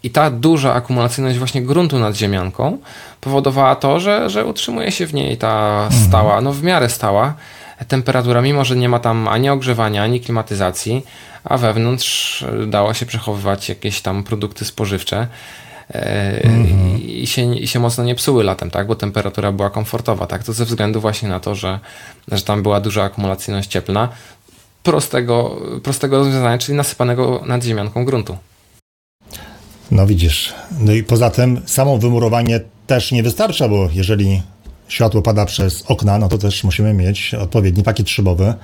I 0.02 0.10
ta 0.10 0.30
duża 0.30 0.74
akumulacyjność 0.74 1.38
właśnie 1.38 1.62
gruntu 1.62 1.98
nad 1.98 2.16
ziemianką 2.16 2.78
powodowała 3.20 3.76
to, 3.76 4.00
że, 4.00 4.30
że 4.30 4.44
utrzymuje 4.44 4.92
się 4.92 5.06
w 5.06 5.14
niej 5.14 5.36
ta 5.36 5.84
mhm. 5.84 6.08
stała, 6.08 6.40
no 6.40 6.52
w 6.52 6.62
miarę 6.62 6.88
stała 6.88 7.34
temperatura, 7.84 8.42
mimo 8.42 8.64
że 8.64 8.76
nie 8.76 8.88
ma 8.88 8.98
tam 8.98 9.28
ani 9.28 9.50
ogrzewania, 9.50 10.02
ani 10.02 10.20
klimatyzacji, 10.20 11.04
a 11.44 11.58
wewnątrz 11.58 12.44
dało 12.66 12.94
się 12.94 13.06
przechowywać 13.06 13.68
jakieś 13.68 14.00
tam 14.00 14.24
produkty 14.24 14.64
spożywcze. 14.64 15.26
Mm-hmm. 15.88 16.98
I, 17.00 17.26
się, 17.26 17.56
I 17.56 17.66
się 17.66 17.78
mocno 17.80 18.04
nie 18.04 18.14
psuły 18.14 18.44
latem, 18.44 18.70
tak? 18.70 18.86
bo 18.86 18.94
temperatura 18.94 19.52
była 19.52 19.70
komfortowa. 19.70 20.26
Tak? 20.26 20.44
To 20.44 20.52
ze 20.52 20.64
względu 20.64 21.00
właśnie 21.00 21.28
na 21.28 21.40
to, 21.40 21.54
że, 21.54 21.80
że 22.32 22.42
tam 22.42 22.62
była 22.62 22.80
duża 22.80 23.04
akumulacyjność 23.04 23.70
cieplna 23.70 24.08
prostego, 24.82 25.56
prostego 25.82 26.18
rozwiązania, 26.18 26.58
czyli 26.58 26.76
nasypanego 26.76 27.42
nad 27.46 27.64
ziemianką 27.64 28.04
gruntu. 28.04 28.36
No 29.90 30.06
widzisz. 30.06 30.54
No 30.80 30.92
i 30.92 31.02
poza 31.02 31.30
tym 31.30 31.60
samo 31.66 31.98
wymurowanie 31.98 32.60
też 32.86 33.12
nie 33.12 33.22
wystarcza, 33.22 33.68
bo 33.68 33.88
jeżeli 33.92 34.42
światło 34.88 35.22
pada 35.22 35.46
przez 35.46 35.84
okna, 35.86 36.18
no 36.18 36.28
to 36.28 36.38
też 36.38 36.64
musimy 36.64 36.94
mieć 36.94 37.34
odpowiedni 37.34 37.82
pakiet 37.82 38.10
szybowy, 38.10 38.54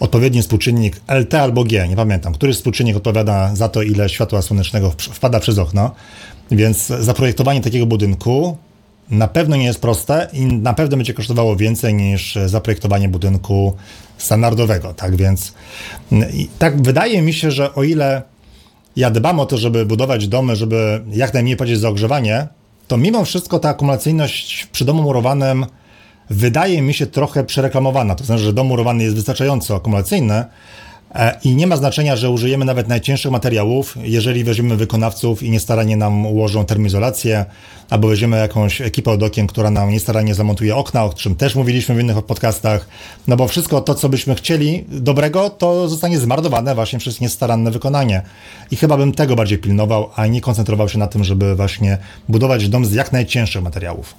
odpowiedni 0.00 0.42
współczynnik 0.42 1.00
LT 1.08 1.34
albo 1.34 1.64
G, 1.64 1.88
nie 1.88 1.96
pamiętam, 1.96 2.34
który 2.34 2.52
współczynnik 2.52 2.96
odpowiada 2.96 3.54
za 3.54 3.68
to, 3.68 3.82
ile 3.82 4.08
światła 4.08 4.42
słonecznego 4.42 4.92
wpada 4.98 5.40
przez 5.40 5.58
okno. 5.58 5.90
Więc 6.50 6.86
zaprojektowanie 6.86 7.60
takiego 7.60 7.86
budynku 7.86 8.56
na 9.10 9.28
pewno 9.28 9.56
nie 9.56 9.64
jest 9.64 9.80
proste 9.80 10.28
i 10.32 10.46
na 10.46 10.74
pewno 10.74 10.96
będzie 10.96 11.14
kosztowało 11.14 11.56
więcej 11.56 11.94
niż 11.94 12.38
zaprojektowanie 12.46 13.08
budynku 13.08 13.74
standardowego. 14.18 14.94
Tak 14.94 15.16
więc 15.16 15.54
tak 16.58 16.82
wydaje 16.82 17.22
mi 17.22 17.32
się, 17.32 17.50
że 17.50 17.74
o 17.74 17.82
ile 17.82 18.22
ja 18.96 19.10
dbam 19.10 19.40
o 19.40 19.46
to, 19.46 19.58
żeby 19.58 19.86
budować 19.86 20.28
domy, 20.28 20.56
żeby 20.56 21.02
jak 21.12 21.34
najmniej 21.34 21.56
płacić 21.56 21.78
za 21.78 21.88
ogrzewanie, 21.88 22.48
to 22.88 22.96
mimo 22.96 23.24
wszystko 23.24 23.58
ta 23.58 23.68
akumulacyjność 23.68 24.66
przy 24.66 24.84
domu 24.84 25.02
murowanym 25.02 25.66
wydaje 26.30 26.82
mi 26.82 26.94
się 26.94 27.06
trochę 27.06 27.44
przereklamowana. 27.44 28.14
To 28.14 28.24
znaczy, 28.24 28.42
że 28.42 28.52
dom 28.52 28.66
murowany 28.66 29.04
jest 29.04 29.16
wystarczająco 29.16 29.76
akumulacyjny, 29.76 30.44
I 31.44 31.54
nie 31.54 31.66
ma 31.66 31.76
znaczenia, 31.76 32.16
że 32.16 32.30
użyjemy 32.30 32.64
nawet 32.64 32.88
najcięższych 32.88 33.32
materiałów, 33.32 33.96
jeżeli 34.02 34.44
weźmiemy 34.44 34.76
wykonawców 34.76 35.42
i 35.42 35.50
niestaranie 35.50 35.96
nam 35.96 36.26
ułożą 36.26 36.64
termoizolację, 36.64 37.44
albo 37.90 38.08
weźmiemy 38.08 38.36
jakąś 38.36 38.80
ekipę 38.80 39.10
od 39.10 39.22
okien, 39.22 39.46
która 39.46 39.70
nam 39.70 39.90
niestaranie 39.90 40.34
zamontuje 40.34 40.76
okna, 40.76 41.04
o 41.04 41.12
czym 41.12 41.36
też 41.36 41.54
mówiliśmy 41.54 41.94
w 41.94 42.00
innych 42.00 42.22
podcastach, 42.22 42.88
no 43.28 43.36
bo 43.36 43.48
wszystko 43.48 43.80
to, 43.80 43.94
co 43.94 44.08
byśmy 44.08 44.34
chcieli 44.34 44.84
dobrego, 44.88 45.50
to 45.50 45.88
zostanie 45.88 46.18
zmarnowane 46.18 46.74
właśnie 46.74 46.98
przez 46.98 47.20
niestaranne 47.20 47.70
wykonanie. 47.70 48.22
I 48.70 48.76
chyba 48.76 48.96
bym 48.96 49.12
tego 49.12 49.36
bardziej 49.36 49.58
pilnował, 49.58 50.10
a 50.16 50.26
nie 50.26 50.40
koncentrował 50.40 50.88
się 50.88 50.98
na 50.98 51.06
tym, 51.06 51.24
żeby 51.24 51.54
właśnie 51.54 51.98
budować 52.28 52.68
dom 52.68 52.86
z 52.86 52.92
jak 52.92 53.12
najcięższych 53.12 53.62
materiałów. 53.62 54.14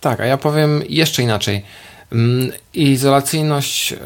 Tak, 0.00 0.20
a 0.20 0.26
ja 0.26 0.36
powiem 0.36 0.82
jeszcze 0.88 1.22
inaczej. 1.22 1.62
Mm, 2.12 2.52
izolacyjność 2.74 3.92
y, 3.92 3.96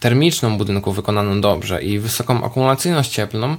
termiczną 0.00 0.58
budynku 0.58 0.92
wykonaną 0.92 1.40
dobrze 1.40 1.82
i 1.82 1.98
wysoką 1.98 2.44
akumulacyjność 2.44 3.10
cieplną 3.10 3.56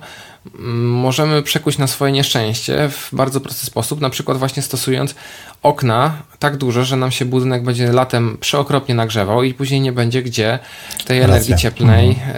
mm, 0.55 0.91
możemy 0.91 1.41
przekuć 1.41 1.77
na 1.77 1.87
swoje 1.87 2.11
nieszczęście 2.11 2.89
w 2.89 3.09
bardzo 3.15 3.41
prosty 3.41 3.65
sposób, 3.65 4.01
na 4.01 4.09
przykład 4.09 4.37
właśnie 4.37 4.63
stosując 4.63 5.15
okna 5.63 6.17
tak 6.39 6.57
duże, 6.57 6.85
że 6.85 6.97
nam 6.97 7.11
się 7.11 7.25
budynek 7.25 7.63
będzie 7.63 7.91
latem 7.91 8.37
przeokropnie 8.39 8.95
nagrzewał 8.95 9.43
i 9.43 9.53
później 9.53 9.81
nie 9.81 9.91
będzie 9.91 10.23
gdzie 10.23 10.59
tej 11.05 11.21
energii 11.21 11.55
cieplnej, 11.55 12.09
mhm. 12.09 12.35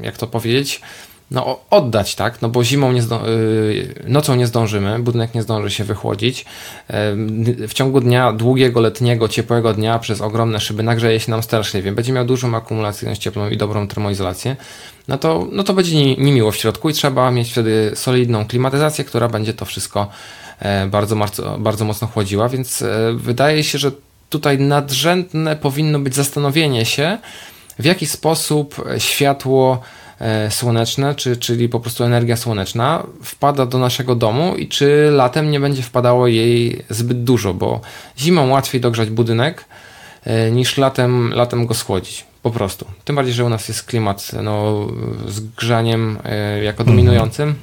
Y, 0.00 0.02
jak 0.02 0.16
to 0.16 0.26
powiedzieć, 0.26 0.80
no, 1.30 1.60
oddać, 1.70 2.14
tak? 2.14 2.42
No 2.42 2.48
bo 2.48 2.64
zimą 2.64 2.92
nie 2.92 3.02
y, 3.02 4.04
nocą 4.06 4.34
nie 4.34 4.46
zdążymy, 4.46 4.98
budynek 4.98 5.34
nie 5.34 5.42
zdąży 5.42 5.70
się 5.70 5.84
wychłodzić. 5.84 6.44
W 7.68 7.70
ciągu 7.74 8.00
dnia, 8.00 8.32
długiego, 8.32 8.80
letniego, 8.80 9.28
ciepłego 9.28 9.74
dnia 9.74 9.98
przez 9.98 10.20
ogromne 10.20 10.60
szyby 10.60 10.82
nagrzeje 10.82 11.20
się 11.20 11.30
nam 11.30 11.42
straszliwie. 11.42 11.92
Będzie 11.92 12.12
miał 12.12 12.24
dużą 12.24 12.56
akumulacyjność 12.56 13.22
cieplną 13.22 13.48
i 13.48 13.56
dobrą 13.56 13.88
termoizolację. 13.88 14.56
No 15.08 15.18
to, 15.18 15.46
no 15.52 15.64
to 15.64 15.74
będzie 15.74 16.16
niemiło 16.16 16.50
w 16.50 16.56
środku 16.56 16.90
i 16.90 16.92
trzeba 16.92 17.30
mieć 17.30 17.50
wtedy 17.52 17.92
solidną 17.94 18.46
klimatyzację, 18.46 19.04
która 19.04 19.28
będzie 19.28 19.54
to 19.54 19.64
wszystko 19.64 20.08
e, 20.58 20.86
bardzo, 20.86 21.16
bardzo, 21.16 21.58
bardzo 21.58 21.84
mocno 21.84 22.08
chłodziła, 22.08 22.48
więc 22.48 22.82
e, 22.82 23.12
wydaje 23.16 23.64
się, 23.64 23.78
że 23.78 23.90
tutaj 24.30 24.58
nadrzędne 24.58 25.56
powinno 25.56 25.98
być 25.98 26.14
zastanowienie 26.14 26.84
się, 26.84 27.18
w 27.78 27.84
jaki 27.84 28.06
sposób 28.06 28.84
światło 28.98 29.80
słoneczne, 30.50 31.14
czy, 31.14 31.36
czyli 31.36 31.68
po 31.68 31.80
prostu 31.80 32.04
energia 32.04 32.36
słoneczna 32.36 33.06
wpada 33.22 33.66
do 33.66 33.78
naszego 33.78 34.14
domu 34.14 34.56
i 34.56 34.68
czy 34.68 35.08
latem 35.12 35.50
nie 35.50 35.60
będzie 35.60 35.82
wpadało 35.82 36.26
jej 36.26 36.84
zbyt 36.90 37.24
dużo, 37.24 37.54
bo 37.54 37.80
zimą 38.18 38.48
łatwiej 38.48 38.80
dogrzać 38.80 39.10
budynek 39.10 39.64
e, 40.24 40.50
niż 40.50 40.76
latem, 40.76 41.34
latem 41.34 41.66
go 41.66 41.74
schłodzić. 41.74 42.26
Po 42.42 42.50
prostu. 42.50 42.86
Tym 43.04 43.16
bardziej, 43.16 43.34
że 43.34 43.44
u 43.44 43.48
nas 43.48 43.68
jest 43.68 43.82
klimat 43.82 44.30
no, 44.42 44.86
z 45.28 45.40
grzaniem 45.40 46.18
e, 46.24 46.64
jako 46.64 46.80
mhm. 46.82 46.96
dominującym. 46.96 47.54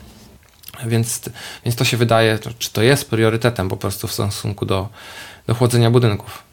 Więc, 0.85 1.21
więc 1.65 1.75
to 1.75 1.85
się 1.85 1.97
wydaje, 1.97 2.39
czy 2.59 2.71
to 2.71 2.81
jest 2.81 3.09
priorytetem 3.09 3.69
po 3.69 3.77
prostu 3.77 4.07
w 4.07 4.13
stosunku 4.13 4.65
do, 4.65 4.89
do 5.47 5.55
chłodzenia 5.55 5.91
budynków. 5.91 6.43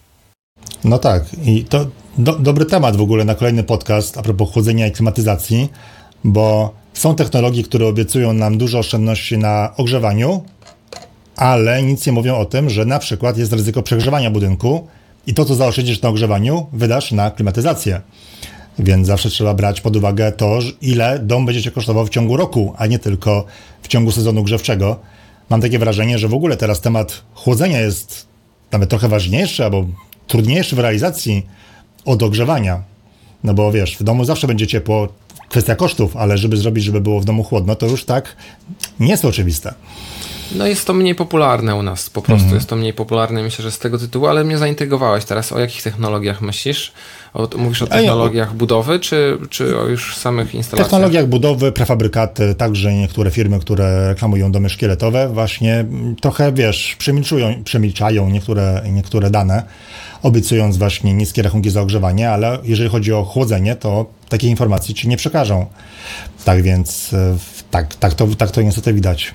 No 0.85 0.99
tak, 0.99 1.25
i 1.45 1.65
to 1.65 1.87
do, 2.19 2.33
dobry 2.33 2.65
temat 2.65 2.97
w 2.97 3.01
ogóle 3.01 3.25
na 3.25 3.35
kolejny 3.35 3.63
podcast 3.63 4.19
a 4.19 4.23
propos 4.23 4.53
chłodzenia 4.53 4.87
i 4.87 4.93
klimatyzacji, 4.93 5.69
bo 6.25 6.75
są 6.95 7.15
technologie, 7.15 7.63
które 7.63 7.87
obiecują 7.87 8.33
nam 8.33 8.59
dużo 8.59 8.79
oszczędności 8.79 9.39
na 9.39 9.73
ogrzewaniu, 9.77 10.43
ale 11.37 11.83
nic 11.83 12.07
nie 12.07 12.13
mówią 12.13 12.37
o 12.37 12.45
tym, 12.45 12.71
że 12.71 12.85
na 12.85 12.99
przykład 12.99 13.39
jest 13.39 13.53
ryzyko 13.53 13.83
przegrzewania 13.83 14.31
budynku 14.31 14.87
i 15.27 15.35
to, 15.35 15.45
co 15.45 15.55
zaoszczędzisz 15.55 16.03
na 16.03 16.09
ogrzewaniu, 16.09 16.67
wydasz 16.73 17.13
na 17.13 17.31
klimatyzację. 17.31 18.01
Więc 18.79 19.07
zawsze 19.07 19.31
trzeba 19.31 19.55
brać 19.55 19.81
pod 19.81 19.97
uwagę 19.97 20.33
to, 20.33 20.59
ile 20.81 21.19
dom 21.19 21.47
będzie 21.47 21.63
cię 21.63 21.71
kosztował 21.71 22.07
w 22.07 22.11
ciągu 22.11 22.37
roku, 22.37 22.75
a 22.79 22.87
nie 22.87 22.99
tylko 22.99 23.45
w 23.83 23.89
ciągu 23.89 24.13
sezonu 24.13 24.43
grzewczego. 24.43 24.97
Mam 25.51 25.61
takie 25.61 25.79
wrażenie, 25.79 26.19
że 26.19 26.29
w 26.29 26.35
ogóle 26.35 26.57
teraz 26.57 26.81
temat 26.81 27.23
chłodzenia 27.35 27.81
jest 27.81 28.27
nawet 28.73 28.91
trochę 28.91 29.09
ważniejszy 29.09 29.65
albo 29.65 29.87
trudniejszy 30.27 30.77
w 30.77 30.79
realizacji 30.79 31.47
od 32.05 32.23
ogrzewania. 32.23 32.83
No 33.45 33.55
bo 33.55 33.73
wiesz, 33.73 33.97
w 33.97 34.03
domu 34.03 34.25
zawsze 34.25 34.47
będzie 34.47 34.67
ciepło, 34.67 35.09
kwestia 35.49 35.75
kosztów, 35.75 36.17
ale 36.17 36.39
żeby 36.39 36.57
zrobić, 36.57 36.85
żeby 36.85 37.01
było 37.01 37.21
w 37.21 37.25
domu 37.25 37.45
chłodno, 37.45 37.77
to 37.77 37.87
już 37.87 38.05
tak 38.05 38.37
nie 39.01 39.09
jest 39.11 39.25
oczywiste. 39.25 39.75
No 40.55 40.67
jest 40.67 40.87
to 40.87 40.95
mniej 40.95 41.15
popularne 41.15 41.75
u 41.75 41.83
nas, 41.83 42.11
po 42.11 42.23
prostu 42.23 42.45
mm. 42.45 42.55
jest 42.55 42.69
to 42.69 42.77
mniej 42.77 42.93
popularne, 42.93 43.43
myślę, 43.43 43.63
że 43.63 43.71
z 43.71 43.79
tego 43.79 43.99
tytułu, 43.99 44.27
ale 44.27 44.45
mnie 44.45 44.59
zaintrygowałeś 44.59 45.25
teraz. 45.25 45.53
O 45.53 45.59
jakich 45.59 45.83
technologiach 45.83 46.41
myślisz? 46.41 46.93
O, 47.35 47.49
mówisz 47.57 47.83
o 47.83 47.87
technologiach 47.87 48.55
budowy, 48.55 49.01
czy, 49.01 49.39
czy 49.51 49.79
o 49.79 49.87
już 49.87 50.17
samych 50.17 50.55
instalacjach? 50.55 50.91
Technologiach 50.91 51.27
budowy, 51.27 51.73
prefabrykaty, 51.73 52.55
także 52.55 52.95
niektóre 52.95 53.31
firmy, 53.31 53.61
które 53.61 54.09
reklamują 54.09 54.53
domy 54.53 54.71
szkieletowe, 54.71 55.29
właśnie 55.29 55.85
trochę, 56.21 56.53
wiesz, 56.53 56.97
przemilczają, 56.99 57.65
przemilczają 57.65 58.31
niektóre, 58.31 58.83
niektóre 58.93 59.31
dane, 59.31 59.63
obiecując 60.23 60.77
właśnie 60.77 61.15
niskie 61.15 61.43
rachunki 61.43 61.71
za 61.71 61.83
ogrzewanie, 61.83 62.31
ale 62.31 62.59
jeżeli 62.65 62.91
chodzi 62.91 63.13
o 63.13 63.25
chłodzenie, 63.25 63.77
to 63.77 64.07
takiej 64.33 64.51
informacji 64.51 64.95
ci 64.95 65.09
nie 65.09 65.17
przekażą. 65.17 65.67
Tak 66.45 66.63
więc, 66.63 67.13
e, 67.13 67.37
tak, 67.71 67.95
tak, 67.95 68.15
to, 68.15 68.27
tak 68.27 68.51
to 68.51 68.63
niestety 68.63 68.93
widać. 68.93 69.35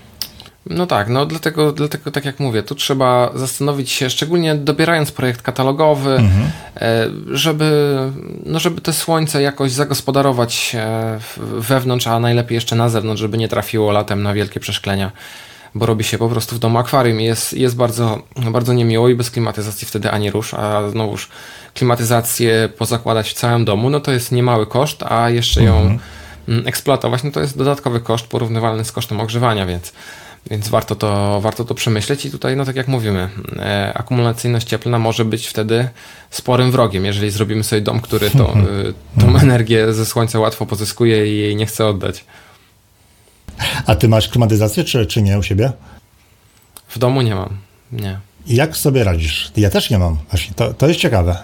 No 0.69 0.85
tak, 0.85 1.09
no 1.09 1.25
dlatego, 1.25 1.71
dlatego 1.71 2.11
tak 2.11 2.25
jak 2.25 2.39
mówię, 2.39 2.63
tu 2.63 2.75
trzeba 2.75 3.31
zastanowić 3.35 3.91
się, 3.91 4.09
szczególnie 4.09 4.55
dobierając 4.55 5.11
projekt 5.11 5.41
katalogowy, 5.41 6.15
mhm. 6.15 6.51
E, 6.81 7.07
żeby, 7.31 7.97
no 8.45 8.59
żeby 8.59 8.81
te 8.81 8.93
słońce 8.93 9.41
jakoś 9.41 9.71
zagospodarować 9.71 10.75
e, 10.75 11.19
wewnątrz, 11.37 12.07
a 12.07 12.19
najlepiej 12.19 12.55
jeszcze 12.55 12.75
na 12.75 12.89
zewnątrz, 12.89 13.21
żeby 13.21 13.37
nie 13.37 13.47
trafiło 13.47 13.91
latem 13.91 14.23
na 14.23 14.33
wielkie 14.33 14.59
przeszklenia, 14.59 15.11
bo 15.75 15.85
robi 15.85 16.03
się 16.03 16.17
po 16.17 16.29
prostu 16.29 16.55
w 16.55 16.59
domu 16.59 16.77
akwarium 16.77 17.21
i 17.21 17.23
jest, 17.23 17.53
jest 17.53 17.75
bardzo, 17.75 18.21
bardzo 18.51 18.73
niemiło 18.73 19.09
i 19.09 19.15
bez 19.15 19.31
klimatyzacji 19.31 19.87
wtedy 19.87 20.11
ani 20.11 20.31
rusz, 20.31 20.53
a 20.53 20.89
znowuż 20.89 21.29
klimatyzację 21.77 22.69
pozakładać 22.77 23.29
w 23.29 23.33
całym 23.33 23.65
domu, 23.65 23.89
no 23.89 23.99
to 23.99 24.11
jest 24.11 24.31
niemały 24.31 24.67
koszt, 24.67 25.03
a 25.03 25.29
jeszcze 25.29 25.63
ją 25.63 25.77
mhm. 25.77 25.99
Mm, 26.47 26.67
eksploatować, 26.67 27.23
no 27.23 27.31
to 27.31 27.39
jest 27.39 27.57
dodatkowy 27.57 27.99
koszt 27.99 28.27
porównywalny 28.27 28.85
z 28.85 28.91
kosztem 28.91 29.19
ogrzewania, 29.19 29.65
więc 29.65 29.93
więc 30.49 30.69
warto 30.69 30.95
to, 30.95 31.41
warto 31.41 31.65
to 31.65 31.75
przemyśleć 31.75 32.25
i 32.25 32.31
tutaj, 32.31 32.55
no 32.55 32.65
tak 32.65 32.75
jak 32.75 32.87
mówimy, 32.87 33.29
e, 33.59 33.91
akumulacyjność 33.95 34.67
cieplna 34.67 34.99
może 34.99 35.25
być 35.25 35.47
wtedy 35.47 35.89
sporym 36.29 36.71
wrogiem, 36.71 37.05
jeżeli 37.05 37.31
zrobimy 37.31 37.63
sobie 37.63 37.81
dom, 37.81 37.99
który 37.99 38.29
to, 38.29 38.53
tą 39.19 39.37
energię 39.37 39.93
ze 39.93 40.05
słońca 40.05 40.39
łatwo 40.39 40.65
pozyskuje 40.65 41.33
i 41.33 41.37
jej 41.37 41.55
nie 41.55 41.65
chce 41.65 41.85
oddać. 41.85 42.25
A 43.85 43.95
ty 43.95 44.07
masz 44.07 44.27
klimatyzację, 44.29 44.83
czy, 44.83 45.05
czy 45.05 45.21
nie 45.21 45.39
u 45.39 45.43
siebie? 45.43 45.71
W 46.87 46.99
domu 46.99 47.21
nie 47.21 47.35
mam, 47.35 47.57
nie. 47.91 48.19
I 48.47 48.55
jak 48.55 48.77
sobie 48.77 49.03
radzisz? 49.03 49.51
Ja 49.57 49.69
też 49.69 49.89
nie 49.89 49.99
mam, 49.99 50.17
właśnie, 50.29 50.53
to, 50.55 50.73
to 50.73 50.87
jest 50.87 50.99
ciekawe. 50.99 51.37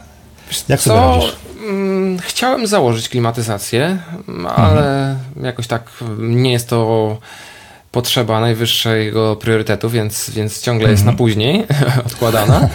Jak 0.70 0.82
sobie 0.82 0.96
Co? 0.96 1.16
radzisz? 1.16 1.36
Mm, 1.70 2.20
chciałem 2.20 2.68
założyć 2.68 3.10
klimatyzację, 3.10 3.98
ale 4.56 5.10
mhm. 5.12 5.46
jakoś 5.46 5.68
tak 5.68 5.90
nie 6.18 6.52
jest 6.52 6.70
to 6.70 7.18
potrzeba 7.92 8.40
najwyższego 8.40 9.36
priorytetu, 9.36 9.90
więc, 9.90 10.30
więc 10.30 10.62
ciągle 10.62 10.90
jest 10.90 11.04
na 11.04 11.12
mhm. 11.12 11.18
później 11.18 11.66
odkładana. 12.06 12.70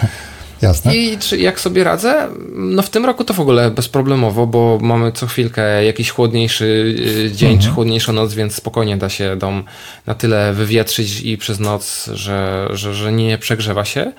Jasne. 0.61 0.95
I 0.95 1.17
czy, 1.17 1.37
jak 1.37 1.59
sobie 1.59 1.83
radzę? 1.83 2.27
No 2.55 2.81
w 2.81 2.89
tym 2.89 3.05
roku 3.05 3.23
to 3.23 3.33
w 3.33 3.39
ogóle 3.39 3.71
bezproblemowo, 3.71 4.47
bo 4.47 4.77
mamy 4.81 5.11
co 5.11 5.27
chwilkę 5.27 5.85
jakiś 5.85 6.09
chłodniejszy 6.09 6.95
y, 7.25 7.31
dzień 7.31 7.51
mhm. 7.51 7.59
czy 7.59 7.75
chłodniejszą 7.75 8.13
noc, 8.13 8.33
więc 8.33 8.55
spokojnie 8.55 8.97
da 8.97 9.09
się 9.09 9.35
dom 9.35 9.63
na 10.07 10.15
tyle 10.15 10.53
wywietrzyć 10.53 11.21
i 11.21 11.37
przez 11.37 11.59
noc, 11.59 12.09
że, 12.13 12.67
że, 12.73 12.93
że 12.93 13.11
nie 13.11 13.37
przegrzewa 13.37 13.85
się. 13.85 14.11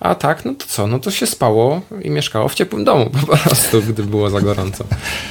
A 0.00 0.14
tak, 0.14 0.44
no 0.44 0.54
to 0.54 0.66
co? 0.68 0.86
No 0.86 0.98
to 0.98 1.10
się 1.10 1.26
spało 1.26 1.80
i 2.02 2.10
mieszkało 2.10 2.48
w 2.48 2.54
ciepłym 2.54 2.84
domu 2.84 3.10
po 3.20 3.36
prostu, 3.36 3.82
gdy 3.82 4.02
było 4.02 4.30
za 4.30 4.40
gorąco. 4.40 4.84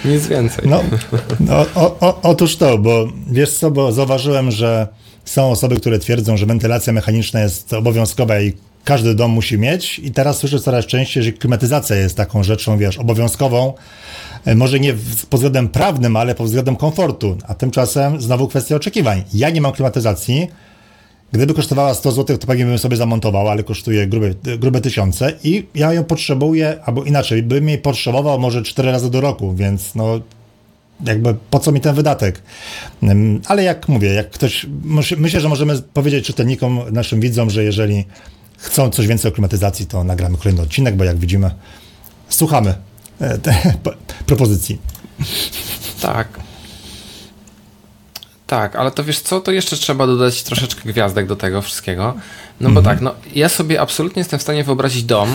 Nic 0.06 0.28
więcej. 0.28 0.69
No, 0.69 0.84
no 1.39 1.65
o, 1.75 1.97
o, 1.99 2.19
otóż 2.23 2.56
to, 2.56 2.78
bo 2.78 3.08
wiesz 3.32 3.54
co, 3.54 3.71
bo 3.71 3.91
zauważyłem, 3.91 4.51
że 4.51 4.88
są 5.25 5.51
osoby, 5.51 5.75
które 5.75 5.99
twierdzą, 5.99 6.38
że 6.38 6.45
wentylacja 6.45 6.93
mechaniczna 6.93 7.41
jest 7.41 7.73
obowiązkowa 7.73 8.39
i 8.41 8.54
każdy 8.85 9.15
dom 9.15 9.31
musi 9.31 9.57
mieć. 9.57 9.99
I 9.99 10.11
teraz 10.11 10.37
słyszę 10.37 10.59
coraz 10.59 10.85
częściej, 10.85 11.23
że 11.23 11.31
klimatyzacja 11.31 11.95
jest 11.95 12.17
taką 12.17 12.43
rzeczą, 12.43 12.77
wiesz, 12.77 12.97
obowiązkową. 12.97 13.73
E, 14.45 14.55
może 14.55 14.79
nie 14.79 14.93
pod 15.29 15.39
względem 15.39 15.69
prawnym, 15.69 16.15
ale 16.15 16.35
pod 16.35 16.45
względem 16.45 16.75
komfortu. 16.75 17.37
A 17.47 17.55
tymczasem 17.55 18.21
znowu 18.21 18.47
kwestia 18.47 18.75
oczekiwań. 18.75 19.23
Ja 19.33 19.49
nie 19.49 19.61
mam 19.61 19.71
klimatyzacji. 19.71 20.47
Gdyby 21.31 21.53
kosztowała 21.53 21.93
100 21.93 22.11
zł, 22.11 22.37
to 22.37 22.47
pewnie 22.47 22.65
bym 22.65 22.77
sobie 22.77 22.97
zamontował, 22.97 23.49
ale 23.49 23.63
kosztuje 23.63 24.07
grube, 24.07 24.29
grube 24.57 24.81
tysiące 24.81 25.33
i 25.43 25.65
ja 25.75 25.93
ją 25.93 26.03
potrzebuję, 26.03 26.79
albo 26.85 27.03
inaczej, 27.03 27.43
bym 27.43 27.69
jej 27.69 27.77
potrzebował 27.77 28.39
może 28.39 28.63
4 28.63 28.91
razy 28.91 29.11
do 29.11 29.21
roku, 29.21 29.53
więc 29.53 29.95
no 29.95 30.19
jakby 31.05 31.35
po 31.49 31.59
co 31.59 31.71
mi 31.71 31.81
ten 31.81 31.95
wydatek? 31.95 32.41
Ale 33.47 33.63
jak 33.63 33.89
mówię, 33.89 34.09
jak 34.13 34.29
ktoś, 34.29 34.65
myślę, 35.17 35.39
że 35.39 35.49
możemy 35.49 35.81
powiedzieć 35.81 36.25
czytelnikom, 36.25 36.79
naszym 36.91 37.19
widzom, 37.19 37.49
że 37.49 37.63
jeżeli 37.63 38.05
chcą 38.65 38.89
coś 38.89 39.08
więcej 39.08 39.32
o 39.32 39.34
klimatyzacji, 39.34 39.86
to 39.86 40.04
nagramy 40.04 40.38
kolejny 40.38 40.62
odcinek, 40.62 40.95
bo 40.95 41.04
jak 41.04 41.17
widzimy, 41.17 41.51
słuchamy 42.30 42.75
te, 43.41 43.56
propozycji. 44.25 44.82
Tak. 46.01 46.28
Tak, 48.47 48.75
ale 48.75 48.91
to 48.91 49.04
wiesz 49.04 49.19
co, 49.19 49.41
to 49.41 49.51
jeszcze 49.51 49.78
trzeba 49.78 50.08
dodać 50.08 50.43
troszeczkę 50.43 50.89
gwiazdek 50.89 51.28
do 51.28 51.36
tego 51.36 51.62
wszystkiego. 51.62 52.13
No 52.62 52.69
bo 52.69 52.80
mhm. 52.80 52.84
tak, 52.86 53.01
no 53.01 53.13
ja 53.36 53.49
sobie 53.49 53.82
absolutnie 53.82 54.19
jestem 54.19 54.39
w 54.39 54.41
stanie 54.41 54.63
wyobrazić 54.63 55.04
dom, 55.04 55.30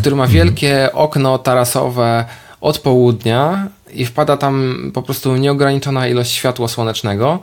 który 0.00 0.16
ma 0.16 0.26
wielkie 0.26 0.84
mhm. 0.84 1.04
okno 1.04 1.38
tarasowe 1.38 2.24
od 2.60 2.78
południa 2.78 3.68
i 3.92 4.06
wpada 4.06 4.36
tam 4.36 4.90
po 4.94 5.02
prostu 5.02 5.36
nieograniczona 5.36 6.08
ilość 6.08 6.32
światła 6.32 6.68
słonecznego 6.68 7.40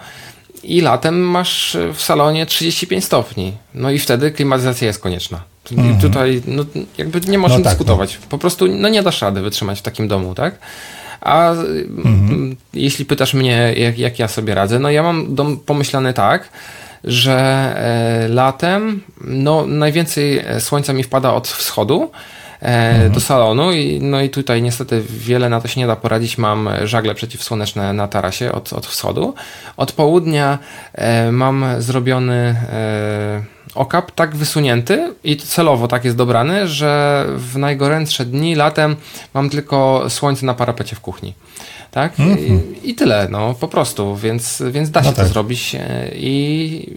i 0.63 0.82
latem 0.82 1.19
masz 1.19 1.78
w 1.93 2.02
salonie 2.02 2.45
35 2.45 3.06
stopni. 3.06 3.54
No 3.74 3.91
i 3.91 4.00
wtedy 4.00 4.32
klimatyzacja 4.32 4.88
jest 4.88 5.00
konieczna. 5.00 5.43
Mhm. 5.71 6.00
Tutaj 6.00 6.41
no, 6.47 6.65
jakby 6.97 7.21
nie 7.21 7.38
można 7.38 7.58
no 7.58 7.63
tak, 7.63 7.74
dyskutować. 7.74 8.17
No. 8.21 8.28
Po 8.30 8.38
prostu 8.38 8.67
no, 8.67 8.89
nie 8.89 9.04
dasz 9.04 9.21
rady 9.21 9.41
wytrzymać 9.41 9.80
w 9.80 9.82
takim 9.82 10.08
domu, 10.08 10.36
tak? 10.36 10.60
A 11.21 11.52
mhm. 11.52 12.56
jeśli 12.74 13.06
pytasz 13.06 13.34
mnie, 13.34 13.74
jak, 13.78 14.00
jak 14.00 14.19
ja 14.19 14.28
sobie 14.28 14.56
radzę, 14.56 14.80
no 14.80 14.91
ja 14.91 15.04
mam 15.04 15.36
dom 15.36 15.60
pomyślany 15.60 16.13
tak, 16.13 16.50
że 17.04 17.34
e, 17.76 18.28
latem 18.28 19.02
no, 19.21 19.67
najwięcej 19.67 20.43
słońca 20.60 20.93
mi 20.93 21.04
wpada 21.04 21.34
od 21.34 21.47
wschodu, 21.47 22.12
E, 22.12 22.12
mhm. 22.62 23.12
do 23.12 23.19
salonu 23.19 23.71
i 23.71 24.00
no 24.02 24.21
i 24.21 24.30
tutaj 24.30 24.62
niestety 24.62 25.04
wiele 25.10 25.50
na 25.50 25.62
to 25.62 25.67
się 25.67 25.80
nie 25.80 25.88
da 25.88 25.95
poradzić. 25.95 26.38
Mam 26.38 26.69
żagle 26.84 27.15
przeciwsłoneczne 27.15 27.93
na 27.93 28.08
tarasie 28.08 28.52
od, 28.52 28.74
od 28.74 28.86
wschodu. 28.86 29.34
Od 29.78 29.91
południa 29.91 30.60
e, 30.93 31.32
mam 31.32 31.65
zrobiony 31.80 32.34
e, 32.34 33.43
okap 33.76 34.12
tak 34.12 34.36
wysunięty 34.36 35.13
i 35.24 35.38
celowo 35.38 35.88
tak 35.88 36.06
jest 36.06 36.17
dobrany, 36.17 36.67
że 36.67 37.26
w 37.36 37.58
najgorętsze 37.58 38.26
dni 38.26 38.56
latem 38.56 38.95
mam 39.34 39.50
tylko 39.50 40.06
słońce 40.10 40.45
na 40.45 40.54
parapecie 40.54 40.95
w 40.95 41.00
kuchni 41.00 41.34
tak? 41.91 42.19
Mm 42.19 42.36
-hmm. 42.36 42.60
I, 42.84 42.89
I, 42.89 42.95
tyle, 42.95 43.27
no 43.32 43.54
po 43.54 43.67
prostu, 43.67 44.15
więc, 44.15 44.63
więc 44.71 44.91
da 44.91 45.04
się 45.04 45.10
no 45.10 45.15
tak. 45.15 45.25
to 45.25 45.34
zrobić 45.34 45.75
I, 46.15 46.27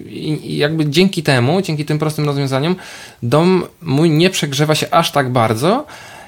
i, 0.08 0.52
I, 0.52 0.56
jakby 0.56 0.90
dzięki 0.90 1.22
temu, 1.22 1.62
dzięki 1.62 1.84
tym 1.84 1.98
prostym 1.98 2.24
rozwiązaniom 2.24 2.76
dom 3.22 3.64
mój 3.82 4.10
nie 4.10 4.30
przegrzewa 4.30 4.74
się 4.74 4.90
aż 4.90 5.12
tak 5.12 5.30
bardzo, 5.30 5.86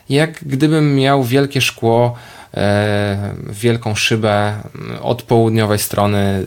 jak 0.08 0.44
gdybym 0.44 0.96
miał 0.96 1.24
wielkie 1.24 1.60
szkło 1.60 2.14
e, 2.54 3.34
wielką 3.50 3.94
szybę 3.94 4.54
od 5.02 5.22
południowej 5.22 5.78
strony, 5.78 6.46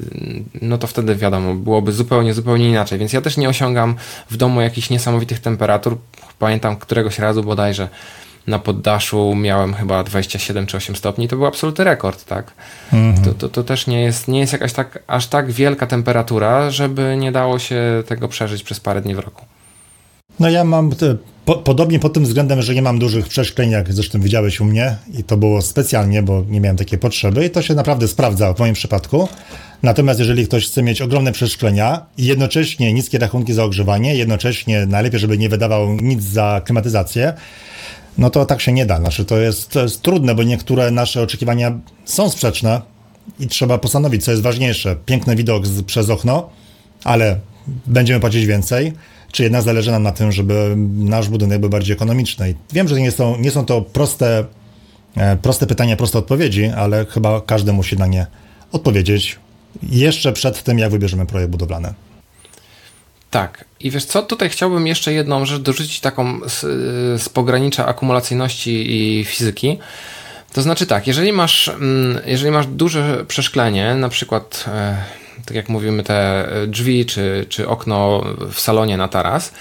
no 0.61 0.77
to 0.77 0.87
wtedy 0.87 1.15
wiadomo, 1.15 1.55
byłoby 1.55 1.91
zupełnie, 1.91 2.33
zupełnie 2.33 2.69
inaczej. 2.69 2.99
Więc 2.99 3.13
ja 3.13 3.21
też 3.21 3.37
nie 3.37 3.49
osiągam 3.49 3.95
w 4.29 4.37
domu 4.37 4.61
jakichś 4.61 4.89
niesamowitych 4.89 5.39
temperatur. 5.39 5.97
Pamiętam 6.39 6.77
któregoś 6.77 7.19
razu 7.19 7.43
bodajże 7.43 7.87
na 8.49 8.59
poddaszu 8.59 9.35
miałem 9.35 9.73
chyba 9.73 10.03
27 10.03 10.65
czy 10.65 10.77
8 10.77 10.95
stopni, 10.95 11.27
to 11.27 11.35
był 11.35 11.45
absolutny 11.45 11.83
rekord, 11.83 12.25
tak? 12.25 12.51
Mhm. 12.93 13.25
To, 13.25 13.33
to, 13.33 13.49
to, 13.49 13.63
też 13.63 13.87
nie 13.87 14.01
jest, 14.01 14.27
nie 14.27 14.39
jest 14.39 14.53
jakaś 14.53 14.73
tak, 14.73 15.03
aż 15.07 15.27
tak 15.27 15.51
wielka 15.51 15.87
temperatura, 15.87 16.71
żeby 16.71 17.17
nie 17.19 17.31
dało 17.31 17.59
się 17.59 18.03
tego 18.07 18.27
przeżyć 18.27 18.63
przez 18.63 18.79
parę 18.79 19.01
dni 19.01 19.15
w 19.15 19.19
roku. 19.19 19.45
No 20.39 20.49
ja 20.49 20.63
mam 20.63 20.91
te, 20.91 21.15
po, 21.45 21.55
podobnie 21.55 21.99
pod 21.99 22.13
tym 22.13 22.23
względem, 22.23 22.61
że 22.61 22.75
nie 22.75 22.81
mam 22.81 22.99
dużych 22.99 23.27
przeszkleń, 23.27 23.71
jak 23.71 23.93
zresztą 23.93 24.21
widziałeś 24.21 24.59
u 24.59 24.65
mnie 24.65 24.95
i 25.19 25.23
to 25.23 25.37
było 25.37 25.61
specjalnie, 25.61 26.23
bo 26.23 26.43
nie 26.49 26.61
miałem 26.61 26.77
takiej 26.77 26.99
potrzeby 26.99 27.45
i 27.45 27.49
to 27.49 27.61
się 27.61 27.75
naprawdę 27.75 28.07
sprawdza 28.07 28.53
w 28.53 28.59
moim 28.59 28.73
przypadku. 28.73 29.29
Natomiast 29.83 30.19
jeżeli 30.19 30.47
ktoś 30.47 30.67
chce 30.67 30.83
mieć 30.83 31.01
ogromne 31.01 31.31
przeszklenia 31.31 32.05
i 32.17 32.25
jednocześnie 32.25 32.93
niskie 32.93 33.19
rachunki 33.19 33.53
za 33.53 33.63
ogrzewanie, 33.63 34.15
jednocześnie 34.15 34.85
najlepiej, 34.85 35.19
żeby 35.19 35.37
nie 35.37 35.49
wydawał 35.49 35.93
nic 35.93 36.23
za 36.23 36.61
klimatyzację, 36.65 37.33
no 38.17 38.29
to 38.29 38.45
tak 38.45 38.61
się 38.61 38.71
nie 38.71 38.85
da. 38.85 38.99
Znaczy, 38.99 39.25
to 39.25 39.37
jest, 39.37 39.69
to 39.69 39.81
jest 39.81 40.01
trudne, 40.01 40.35
bo 40.35 40.43
niektóre 40.43 40.91
nasze 40.91 41.21
oczekiwania 41.21 41.79
są 42.05 42.29
sprzeczne 42.29 42.81
i 43.39 43.47
trzeba 43.47 43.77
postanowić, 43.77 44.23
co 44.23 44.31
jest 44.31 44.43
ważniejsze. 44.43 44.95
Piękny 45.05 45.35
widok 45.35 45.67
z, 45.67 45.83
przez 45.83 46.09
okno, 46.09 46.49
ale 47.03 47.39
będziemy 47.87 48.19
płacić 48.19 48.45
więcej, 48.45 48.93
czy 49.31 49.43
jednak 49.43 49.61
zależy 49.61 49.91
nam 49.91 50.03
na 50.03 50.11
tym, 50.11 50.31
żeby 50.31 50.75
nasz 50.95 51.29
budynek 51.29 51.59
był 51.59 51.69
bardziej 51.69 51.93
ekonomiczny. 51.93 52.49
I 52.49 52.55
wiem, 52.73 52.87
że 52.87 53.01
nie 53.01 53.11
są, 53.11 53.37
nie 53.37 53.51
są 53.51 53.65
to 53.65 53.81
proste, 53.81 54.45
e, 55.17 55.37
proste 55.37 55.67
pytania, 55.67 55.95
proste 55.95 56.19
odpowiedzi, 56.19 56.65
ale 56.65 57.05
chyba 57.05 57.41
każdy 57.41 57.73
musi 57.73 57.97
na 57.97 58.07
nie 58.07 58.25
odpowiedzieć 58.71 59.39
jeszcze 59.83 60.33
przed 60.33 60.63
tym, 60.63 60.79
jak 60.79 60.91
wybierzemy 60.91 61.25
projekt 61.25 61.51
budowlany. 61.51 61.93
Tak. 63.31 63.68
I 63.79 63.91
wiesz 63.91 64.05
co, 64.05 64.21
tutaj 64.21 64.49
chciałbym 64.49 64.87
jeszcze 64.87 65.13
jedną 65.13 65.45
rzecz 65.45 65.61
dorzucić 65.61 65.99
taką 65.99 66.39
z, 66.49 66.61
z 67.21 67.29
pogranicza 67.29 67.85
akumulacyjności 67.85 68.95
i 68.95 69.25
fizyki. 69.25 69.79
To 70.53 70.61
znaczy 70.61 70.85
tak, 70.85 71.07
jeżeli 71.07 71.33
masz, 71.33 71.67
mm, 71.67 72.19
jeżeli 72.25 72.51
masz 72.51 72.67
duże 72.67 73.25
przeszklenie, 73.27 73.95
na 73.95 74.09
przykład 74.09 74.65
e, 74.67 74.97
tak 75.45 75.55
jak 75.55 75.69
mówimy 75.69 76.03
te 76.03 76.49
drzwi 76.67 77.05
czy, 77.05 77.45
czy 77.49 77.67
okno 77.67 78.23
w 78.51 78.59
salonie 78.59 78.97
na 78.97 79.07
taras, 79.07 79.51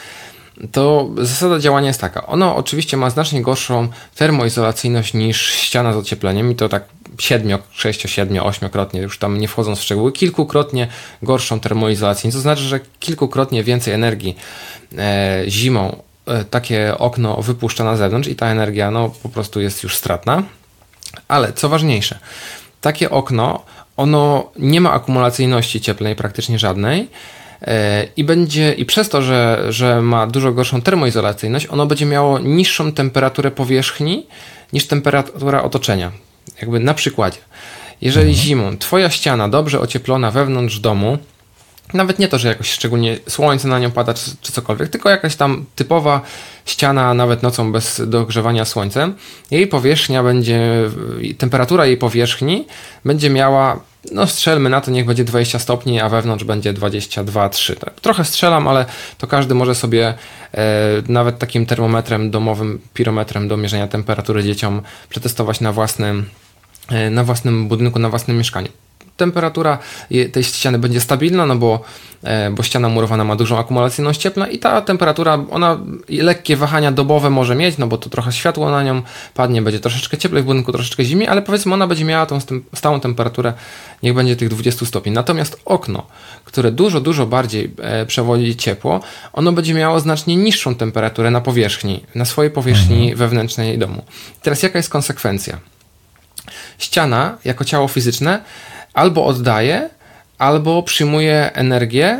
to 0.72 1.10
zasada 1.16 1.58
działania 1.58 1.88
jest 1.88 2.00
taka. 2.00 2.26
Ono 2.26 2.56
oczywiście 2.56 2.96
ma 2.96 3.10
znacznie 3.10 3.42
gorszą 3.42 3.88
termoizolacyjność 4.14 5.14
niż 5.14 5.52
ściana 5.52 5.92
z 5.92 5.96
ociepleniem 5.96 6.50
i 6.50 6.54
to 6.54 6.68
tak 6.68 6.84
7, 7.18 7.58
6, 7.72 8.02
7, 8.10 8.36
8-krotnie, 8.36 9.00
już 9.00 9.18
tam 9.18 9.38
nie 9.38 9.48
wchodząc 9.48 9.78
w 9.78 9.82
szczegóły, 9.82 10.12
kilkukrotnie 10.12 10.88
gorszą 11.22 11.60
termoizolację. 11.60 12.32
To 12.32 12.40
znaczy, 12.40 12.62
że 12.62 12.80
kilkukrotnie 13.00 13.64
więcej 13.64 13.94
energii 13.94 14.36
e, 14.98 15.42
zimą 15.48 16.02
e, 16.26 16.44
takie 16.44 16.98
okno 16.98 17.42
wypuszcza 17.42 17.84
na 17.84 17.96
zewnątrz 17.96 18.28
i 18.28 18.36
ta 18.36 18.46
energia 18.46 18.90
no, 18.90 19.10
po 19.22 19.28
prostu 19.28 19.60
jest 19.60 19.82
już 19.82 19.96
stratna. 19.96 20.42
Ale 21.28 21.52
co 21.52 21.68
ważniejsze, 21.68 22.18
takie 22.80 23.10
okno, 23.10 23.64
ono 23.96 24.50
nie 24.58 24.80
ma 24.80 24.92
akumulacyjności 24.92 25.80
cieplnej 25.80 26.16
praktycznie 26.16 26.58
żadnej, 26.58 27.08
i 28.16 28.24
będzie, 28.24 28.72
i 28.72 28.84
przez 28.84 29.08
to, 29.08 29.22
że, 29.22 29.66
że 29.68 30.02
ma 30.02 30.26
dużo 30.26 30.52
gorszą 30.52 30.82
termoizolacyjność, 30.82 31.66
ono 31.70 31.86
będzie 31.86 32.06
miało 32.06 32.38
niższą 32.38 32.92
temperaturę 32.92 33.50
powierzchni 33.50 34.26
niż 34.72 34.86
temperatura 34.86 35.62
otoczenia. 35.62 36.12
Jakby 36.60 36.80
na 36.80 36.94
przykładzie. 36.94 37.38
Jeżeli 38.00 38.28
mhm. 38.28 38.46
zimą 38.46 38.78
twoja 38.78 39.10
ściana 39.10 39.48
dobrze 39.48 39.80
ocieplona 39.80 40.30
wewnątrz 40.30 40.78
domu, 40.78 41.18
nawet 41.94 42.18
nie 42.18 42.28
to, 42.28 42.38
że 42.38 42.48
jakoś 42.48 42.70
szczególnie 42.70 43.18
słońce 43.28 43.68
na 43.68 43.78
nią 43.78 43.90
pada 43.90 44.14
czy, 44.14 44.30
czy, 44.40 44.52
cokolwiek, 44.52 44.88
tylko 44.88 45.10
jakaś 45.10 45.36
tam 45.36 45.66
typowa 45.76 46.20
ściana, 46.66 47.14
nawet 47.14 47.42
nocą 47.42 47.72
bez 47.72 48.02
dogrzewania 48.06 48.64
słońcem, 48.64 49.14
jej 49.50 49.66
powierzchnia 49.66 50.22
będzie, 50.22 50.60
temperatura 51.38 51.86
jej 51.86 51.96
powierzchni 51.96 52.66
będzie 53.04 53.30
miała, 53.30 53.80
no 54.12 54.26
strzelmy 54.26 54.70
na 54.70 54.80
to, 54.80 54.90
niech 54.90 55.06
będzie 55.06 55.24
20 55.24 55.58
stopni, 55.58 56.00
a 56.00 56.08
wewnątrz 56.08 56.44
będzie 56.44 56.74
22-3. 56.74 57.76
Tak, 57.76 58.00
trochę 58.00 58.24
strzelam, 58.24 58.68
ale 58.68 58.87
to 59.18 59.26
każdy 59.26 59.54
może 59.54 59.74
sobie 59.74 60.14
e, 60.54 60.64
nawet 61.08 61.38
takim 61.38 61.66
termometrem 61.66 62.30
domowym, 62.30 62.80
pirometrem 62.94 63.48
do 63.48 63.56
mierzenia 63.56 63.88
temperatury 63.88 64.44
dzieciom 64.44 64.82
przetestować 65.08 65.61
na 65.61 65.72
własnym 65.72 66.26
E, 66.88 67.11
na 67.11 67.24
własnym 67.24 67.68
budynku, 67.68 67.98
na 67.98 68.08
własnym 68.08 68.38
mieszkaniu. 68.38 68.68
Temperatura 69.18 69.78
tej 70.33 70.44
ściany 70.44 70.78
będzie 70.78 71.00
stabilna, 71.00 71.46
no 71.46 71.57
bo, 71.57 71.81
e, 72.22 72.50
bo 72.50 72.62
ściana 72.62 72.88
murowana 72.88 73.24
ma 73.24 73.37
dużą 73.37 73.59
akumulacyjność 73.59 74.20
ciepła 74.20 74.46
i 74.46 74.59
ta 74.59 74.83
temperatura, 74.83 75.44
ona 75.50 75.78
lekkie 76.09 76.57
wahania 76.57 76.92
dobowe 76.92 77.31
może 77.31 77.54
mieć, 77.54 77.78
no 77.78 77.87
bo 77.87 77.98
to 77.98 78.11
trochę 78.11 78.33
światło 78.33 78.70
na 78.70 78.83
nią 78.83 79.02
padnie, 79.35 79.62
będzie 79.62 79.81
troszeczkę 79.81 80.18
cieplej 80.18 80.42
w 80.42 80.46
budynku, 80.46 80.72
troszeczkę 80.72 81.04
zimniej, 81.04 81.28
ale 81.28 81.42
powiedzmy 81.42 81.74
ona 81.74 81.87
będzie 81.87 82.04
miała 82.04 82.26
tą 82.26 82.38
stałą 82.74 83.00
temperaturę, 83.00 83.52
niech 84.02 84.14
będzie 84.14 84.37
tych 84.37 84.48
20 84.48 84.87
stopni. 84.87 85.12
Natomiast 85.12 85.61
okno, 85.64 86.07
które 86.44 86.72
dużo, 86.72 87.00
dużo 87.00 87.26
bardziej 87.26 87.74
e, 87.83 88.07
przewodzi 88.07 88.57
ciepło, 88.57 89.00
ono 89.33 89.52
będzie 89.52 89.74
miało 89.74 90.00
znacznie 90.00 90.37
niższą 90.37 90.74
temperaturę 90.74 91.31
na 91.31 91.40
powierzchni, 91.40 92.04
na 92.14 92.24
swojej 92.24 92.50
powierzchni 92.50 93.00
mhm. 93.00 93.16
wewnętrznej 93.18 93.78
domu. 93.78 94.02
Teraz 94.42 94.62
jaka 94.62 94.78
jest 94.78 94.90
konsekwencja? 94.90 95.59
ściana 96.78 97.38
jako 97.44 97.64
ciało 97.64 97.88
fizyczne 97.88 98.40
albo 98.98 99.26
oddaje, 99.26 99.90
albo 100.38 100.82
przyjmuje 100.82 101.52
energię 101.54 102.18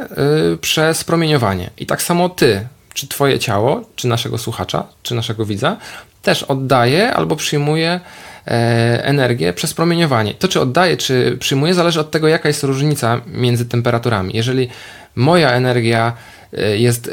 y, 0.55 0.59
przez 0.59 1.05
promieniowanie. 1.05 1.71
I 1.79 1.87
tak 1.87 2.03
samo 2.03 2.29
ty, 2.29 2.69
czy 2.95 3.09
twoje 3.09 3.39
ciało, 3.39 3.83
czy 3.97 4.09
naszego 4.09 4.39
słuchacza, 4.39 4.85
czy 5.03 5.15
naszego 5.15 5.45
widza, 5.45 5.77
też 6.23 6.43
oddaje 6.43 7.13
albo 7.13 7.37
przyjmuje 7.37 8.01
e, 8.47 9.05
energię 9.05 9.53
przez 9.53 9.75
promieniowanie. 9.75 10.35
To, 10.35 10.49
czy 10.49 10.61
oddaje, 10.61 10.97
czy 10.97 11.37
przyjmuje, 11.41 11.75
zależy 11.75 12.01
od 12.01 12.11
tego, 12.11 12.29
jaka 12.29 12.49
jest 12.49 12.63
różnica 12.63 13.21
między 13.27 13.65
temperaturami. 13.65 14.31
Jeżeli 14.35 14.69
moja 15.15 15.51
energia 15.51 16.13
e, 16.53 16.79
jest 16.79 17.09
e, 17.09 17.13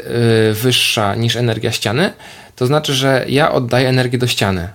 wyższa 0.52 1.14
niż 1.14 1.36
energia 1.36 1.72
ściany, 1.72 2.12
to 2.56 2.66
znaczy, 2.66 2.94
że 2.94 3.24
ja 3.28 3.52
oddaję 3.52 3.88
energię 3.88 4.18
do 4.18 4.26
ściany 4.26 4.68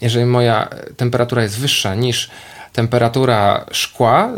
jeżeli 0.00 0.26
moja 0.26 0.68
temperatura 0.96 1.42
jest 1.42 1.58
wyższa 1.58 1.94
niż 1.94 2.30
temperatura 2.78 3.64
szkła, 3.70 4.30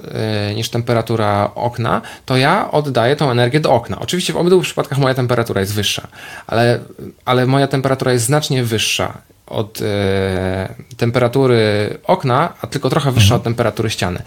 yy, 0.48 0.54
niż 0.54 0.68
temperatura 0.68 1.50
okna, 1.54 2.02
to 2.26 2.36
ja 2.36 2.70
oddaję 2.70 3.16
tą 3.16 3.30
energię 3.30 3.60
do 3.60 3.72
okna. 3.72 3.98
Oczywiście 3.98 4.32
w 4.32 4.36
obydwu 4.36 4.60
przypadkach 4.60 4.98
moja 4.98 5.14
temperatura 5.14 5.60
jest 5.60 5.74
wyższa, 5.74 6.08
ale, 6.46 6.80
ale 7.24 7.46
moja 7.46 7.66
temperatura 7.66 8.12
jest 8.12 8.24
znacznie 8.24 8.64
wyższa 8.64 9.18
od 9.46 9.80
e, 9.82 10.74
temperatury 10.96 11.58
okna, 12.04 12.52
a 12.62 12.66
tylko 12.66 12.90
trochę 12.90 13.12
wyższa 13.12 13.34
mhm. 13.34 13.40
od 13.40 13.44
temperatury 13.44 13.90
ściany. 13.90 14.22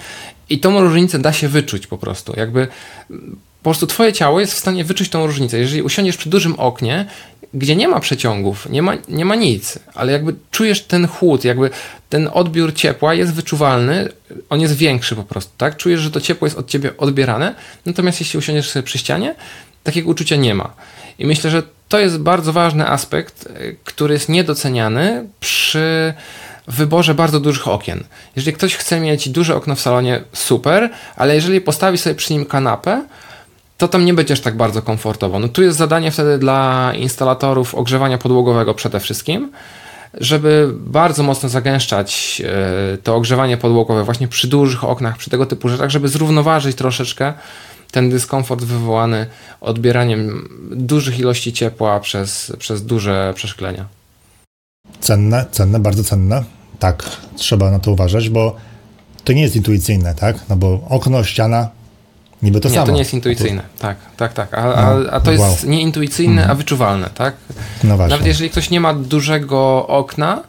I 0.50 0.60
tą 0.60 0.82
różnicę 0.82 1.20
da 1.20 1.34
się 1.34 1.48
wyczuć 1.48 1.88
po 1.88 1.98
prostu. 1.98 2.34
Jakby 2.38 2.68
po 3.64 3.70
prostu 3.70 3.88
twoje 3.88 4.14
ciało 4.14 4.40
jest 4.40 4.54
w 4.54 4.58
stanie 4.58 4.84
wyczuć 4.84 5.10
tą 5.10 5.28
różnicę. 5.28 5.60
Jeżeli 5.60 5.82
usiądziesz 5.82 6.18
przy 6.18 6.30
dużym 6.30 6.60
oknie, 6.60 7.06
gdzie 7.54 7.76
nie 7.76 7.88
ma 7.88 8.00
przeciągów, 8.00 8.70
nie 8.70 8.82
ma, 8.82 8.94
nie 9.10 9.26
ma 9.26 9.36
nic, 9.36 9.80
ale 9.94 10.12
jakby 10.12 10.36
czujesz 10.52 10.82
ten 10.82 11.08
chłód, 11.08 11.46
jakby 11.46 11.70
ten 12.10 12.30
odbiór 12.34 12.74
ciepła 12.74 13.14
jest 13.14 13.34
wyczuwalny, 13.34 14.10
on 14.50 14.62
jest 14.62 14.76
większy 14.76 15.16
po 15.16 15.24
prostu, 15.24 15.52
tak? 15.58 15.78
Czujesz, 15.78 16.00
że 16.00 16.12
to 16.12 16.22
ciepło 16.22 16.46
jest 16.46 16.58
od 16.58 16.68
ciebie 16.68 16.98
odbierane, 16.98 17.56
natomiast 17.86 18.20
jeśli 18.20 18.40
usiądziesz 18.40 18.70
sobie 18.70 18.84
przy 18.84 18.98
ścianie, 18.98 19.36
takiego 19.84 20.10
uczucia 20.10 20.36
nie 20.36 20.56
ma. 20.56 20.74
I 21.20 21.26
myślę, 21.26 21.50
że 21.50 21.64
to 21.90 22.00
jest 22.00 22.18
bardzo 22.18 22.54
ważny 22.54 22.88
aspekt, 22.88 23.48
e, 23.48 23.74
który 23.84 24.14
jest 24.14 24.30
niedoceniany 24.30 25.28
przy 25.40 26.14
wyborze 26.68 27.14
bardzo 27.14 27.40
dużych 27.40 27.68
okien. 27.68 28.04
Jeżeli 28.36 28.58
ktoś 28.58 28.76
chce 28.76 29.00
mieć 29.00 29.30
duże 29.30 29.56
okno 29.56 29.76
w 29.76 29.82
salonie, 29.82 30.22
super, 30.34 30.90
ale 31.16 31.36
jeżeli 31.36 31.62
postawi 31.62 31.98
sobie 31.98 32.16
przy 32.16 32.34
nim 32.34 32.46
kanapę, 32.46 33.04
to 33.78 33.88
tam 33.88 34.06
nie 34.06 34.14
będziesz 34.14 34.42
tak 34.42 34.58
bardzo 34.58 34.82
komfortowo. 34.82 35.40
No 35.40 35.48
tu 35.48 35.64
jest 35.64 35.78
zadanie 35.78 36.12
wtedy 36.12 36.38
dla 36.38 36.92
instalatorów 36.98 37.76
ogrzewania 37.76 38.18
podłogowego 38.18 38.74
przede 38.74 39.00
wszystkim, 39.00 39.52
żeby 40.14 40.70
bardzo 40.80 41.24
mocno 41.24 41.50
zagęszczać 41.50 42.42
e, 42.46 42.98
to 42.98 43.16
ogrzewanie 43.16 43.58
podłogowe 43.58 44.04
właśnie 44.04 44.28
przy 44.28 44.48
dużych 44.48 44.84
oknach, 44.84 45.18
przy 45.18 45.30
tego 45.30 45.46
typu 45.46 45.70
rzeczach, 45.70 45.90
żeby 45.90 46.08
zrównoważyć 46.08 46.78
troszeczkę 46.78 47.34
ten 47.92 48.10
dyskomfort 48.10 48.64
wywołany 48.64 49.28
odbieraniem 49.62 50.50
dużych 50.72 51.20
ilości 51.20 51.54
ciepła 51.54 52.00
przez, 52.00 52.54
przez 52.60 52.86
duże 52.86 53.34
przeszklenia. 53.36 53.86
Cenne, 55.00 55.46
cenne, 55.52 55.80
bardzo 55.80 56.04
cenne. 56.04 56.44
Tak, 56.80 57.04
trzeba 57.36 57.72
na 57.72 57.80
to 57.80 57.92
uważać, 57.92 58.30
bo 58.30 58.56
to 59.24 59.34
nie 59.34 59.42
jest 59.42 59.56
intuicyjne, 59.56 60.16
tak? 60.16 60.36
No 60.50 60.56
bo 60.56 60.82
okno, 60.90 61.24
ściana, 61.24 61.70
niby 62.44 62.60
to 62.60 62.70
nie, 62.70 62.76
samo. 62.76 62.86
to 62.86 62.92
nie 62.92 63.00
jest 63.00 63.14
intuicyjne, 63.14 63.62
tak, 63.80 63.98
tak, 64.18 64.34
tak. 64.34 64.54
A, 64.54 64.58
a, 64.58 65.12
a 65.12 65.20
to 65.20 65.32
jest 65.32 65.44
wow. 65.44 65.56
nie 65.66 65.82
intuicyjne, 65.82 66.42
a 66.42 66.44
mhm. 66.44 66.58
wyczuwalne, 66.58 67.10
tak? 67.16 67.34
No 67.84 67.98
właśnie. 67.98 68.12
Nawet 68.12 68.28
jeżeli 68.28 68.50
ktoś 68.50 68.70
nie 68.70 68.80
ma 68.80 68.94
dużego 68.94 69.88
okna, 69.88 70.44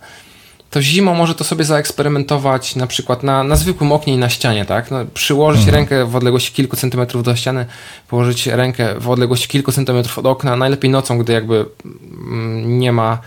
to 0.71 0.83
zimą 0.83 1.15
może 1.15 1.35
to 1.35 1.45
sobie 1.45 1.65
zaeksperymentować 1.65 2.77
na 2.77 2.87
przykład 2.87 3.23
na, 3.23 3.45
na 3.45 3.57
zwykłym 3.57 3.93
oknie 3.93 4.15
i 4.15 4.17
na 4.17 4.29
ścianie, 4.29 4.65
tak? 4.65 4.91
No, 4.91 5.05
przyłożyć 5.15 5.61
mhm. 5.61 5.77
rękę 5.77 6.05
w 6.05 6.17
odległości 6.17 6.53
kilku 6.53 6.77
centymetrów 6.77 7.23
do 7.23 7.37
ściany, 7.37 7.67
położyć 8.09 8.47
rękę 8.47 8.95
w 9.01 9.11
odległości 9.11 9.49
kilku 9.49 9.73
centymetrów 9.73 10.19
od 10.19 10.27
okna, 10.27 10.57
najlepiej 10.57 10.91
nocą, 10.91 11.19
gdy 11.19 11.33
jakby 11.33 11.67
mm, 11.85 12.79
nie 12.79 12.93
ma 12.93 13.19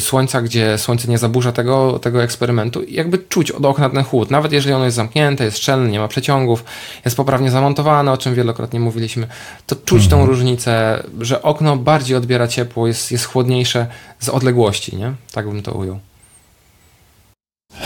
słońca, 0.00 0.42
gdzie 0.42 0.78
słońce 0.78 1.08
nie 1.08 1.18
zaburza 1.18 1.52
tego, 1.52 1.98
tego 1.98 2.22
eksperymentu 2.22 2.82
i 2.82 2.94
jakby 2.94 3.18
czuć 3.18 3.50
od 3.50 3.64
okna 3.64 3.90
ten 3.90 4.04
chłód, 4.04 4.30
nawet 4.30 4.52
jeżeli 4.52 4.74
ono 4.74 4.84
jest 4.84 4.96
zamknięte, 4.96 5.44
jest 5.44 5.58
szczelne, 5.58 5.90
nie 5.90 5.98
ma 5.98 6.08
przeciągów, 6.08 6.64
jest 7.04 7.16
poprawnie 7.16 7.50
zamontowane, 7.50 8.12
o 8.12 8.16
czym 8.16 8.34
wielokrotnie 8.34 8.80
mówiliśmy, 8.80 9.26
to 9.66 9.76
czuć 9.76 10.04
mhm. 10.04 10.10
tą 10.10 10.26
różnicę, 10.26 11.02
że 11.20 11.42
okno 11.42 11.76
bardziej 11.76 12.16
odbiera 12.16 12.48
ciepło, 12.48 12.86
jest, 12.86 13.12
jest 13.12 13.24
chłodniejsze 13.24 13.86
z 14.20 14.28
odległości, 14.28 14.96
nie? 14.96 15.12
Tak 15.32 15.48
bym 15.48 15.62
to 15.62 15.72
ujął. 15.72 15.98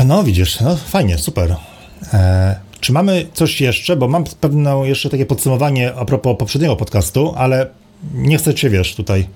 No 0.05 0.24
widzisz, 0.24 0.61
no 0.61 0.77
fajnie, 0.77 1.18
super. 1.18 1.57
E, 2.12 2.57
czy 2.81 2.93
mamy 2.93 3.27
coś 3.35 3.61
jeszcze? 3.61 3.97
Bo 3.97 4.09
mam 4.09 4.24
pewne 4.41 4.77
jeszcze 4.85 5.11
takie 5.11 5.27
podsumowanie 5.27 5.95
a 5.95 6.05
propos 6.05 6.37
poprzedniego 6.39 6.77
podcastu, 6.77 7.35
ale 7.37 7.66
nie 8.14 8.39
chcę 8.39 8.55
cię, 8.55 8.70
wiesz, 8.70 8.95
tutaj 8.95 9.27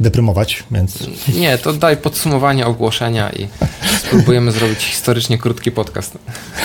deprymować, 0.00 0.64
więc... 0.70 1.08
Nie, 1.34 1.58
to 1.58 1.72
daj 1.72 1.96
podsumowanie 1.96 2.66
ogłoszenia 2.66 3.30
i 3.30 3.48
spróbujemy 3.98 4.52
zrobić 4.52 4.78
historycznie 4.78 5.38
krótki 5.38 5.70
podcast. 5.70 6.18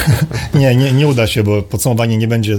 nie, 0.53 0.75
nie, 0.75 0.91
nie 0.91 1.07
uda 1.07 1.27
się, 1.27 1.43
bo 1.43 1.61
podsumowanie 1.61 2.17
nie 2.17 2.27
będzie 2.27 2.57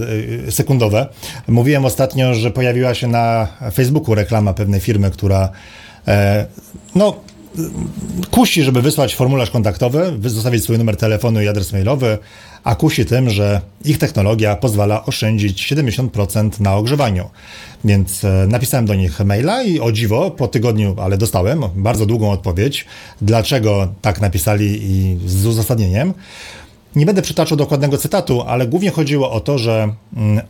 e, 0.48 0.52
sekundowe. 0.52 1.08
Mówiłem 1.48 1.84
ostatnio, 1.84 2.34
że 2.34 2.50
pojawiła 2.50 2.94
się 2.94 3.06
na 3.06 3.48
Facebooku 3.74 4.14
reklama 4.14 4.54
pewnej 4.54 4.80
firmy, 4.80 5.10
która 5.10 5.50
e, 6.08 6.46
no, 6.94 7.16
kusi, 8.30 8.62
żeby 8.62 8.82
wysłać 8.82 9.14
formularz 9.14 9.50
kontaktowy, 9.50 10.18
zostawić 10.24 10.64
swój 10.64 10.78
numer 10.78 10.96
telefonu 10.96 11.42
i 11.42 11.48
adres 11.48 11.72
mailowy, 11.72 12.18
a 12.64 12.74
kusi 12.74 13.05
tym, 13.05 13.30
że 13.30 13.61
ich 13.84 13.98
technologia 13.98 14.57
pozwala 14.57 15.07
oszczędzić 15.07 15.72
70% 15.72 16.61
na 16.61 16.76
ogrzewaniu. 16.76 17.30
Więc 17.84 18.24
e, 18.24 18.46
napisałem 18.48 18.86
do 18.86 18.94
nich 18.94 19.20
maila 19.20 19.62
i 19.62 19.80
o 19.80 19.92
dziwo, 19.92 20.30
po 20.30 20.48
tygodniu, 20.48 20.96
ale 20.98 21.18
dostałem 21.18 21.62
bardzo 21.76 22.07
długą 22.07 22.30
odpowiedź, 22.30 22.86
dlaczego 23.22 23.92
tak 24.02 24.20
napisali 24.20 24.78
i 24.82 25.18
z 25.26 25.46
uzasadnieniem. 25.46 26.14
Nie 26.96 27.07
będę 27.07 27.22
przytaczał 27.22 27.59
dokładnego 27.59 27.98
cytatu, 27.98 28.42
ale 28.42 28.66
głównie 28.66 28.90
chodziło 28.90 29.30
o 29.30 29.40
to, 29.40 29.59
że 29.59 29.94
mm, 30.16 30.44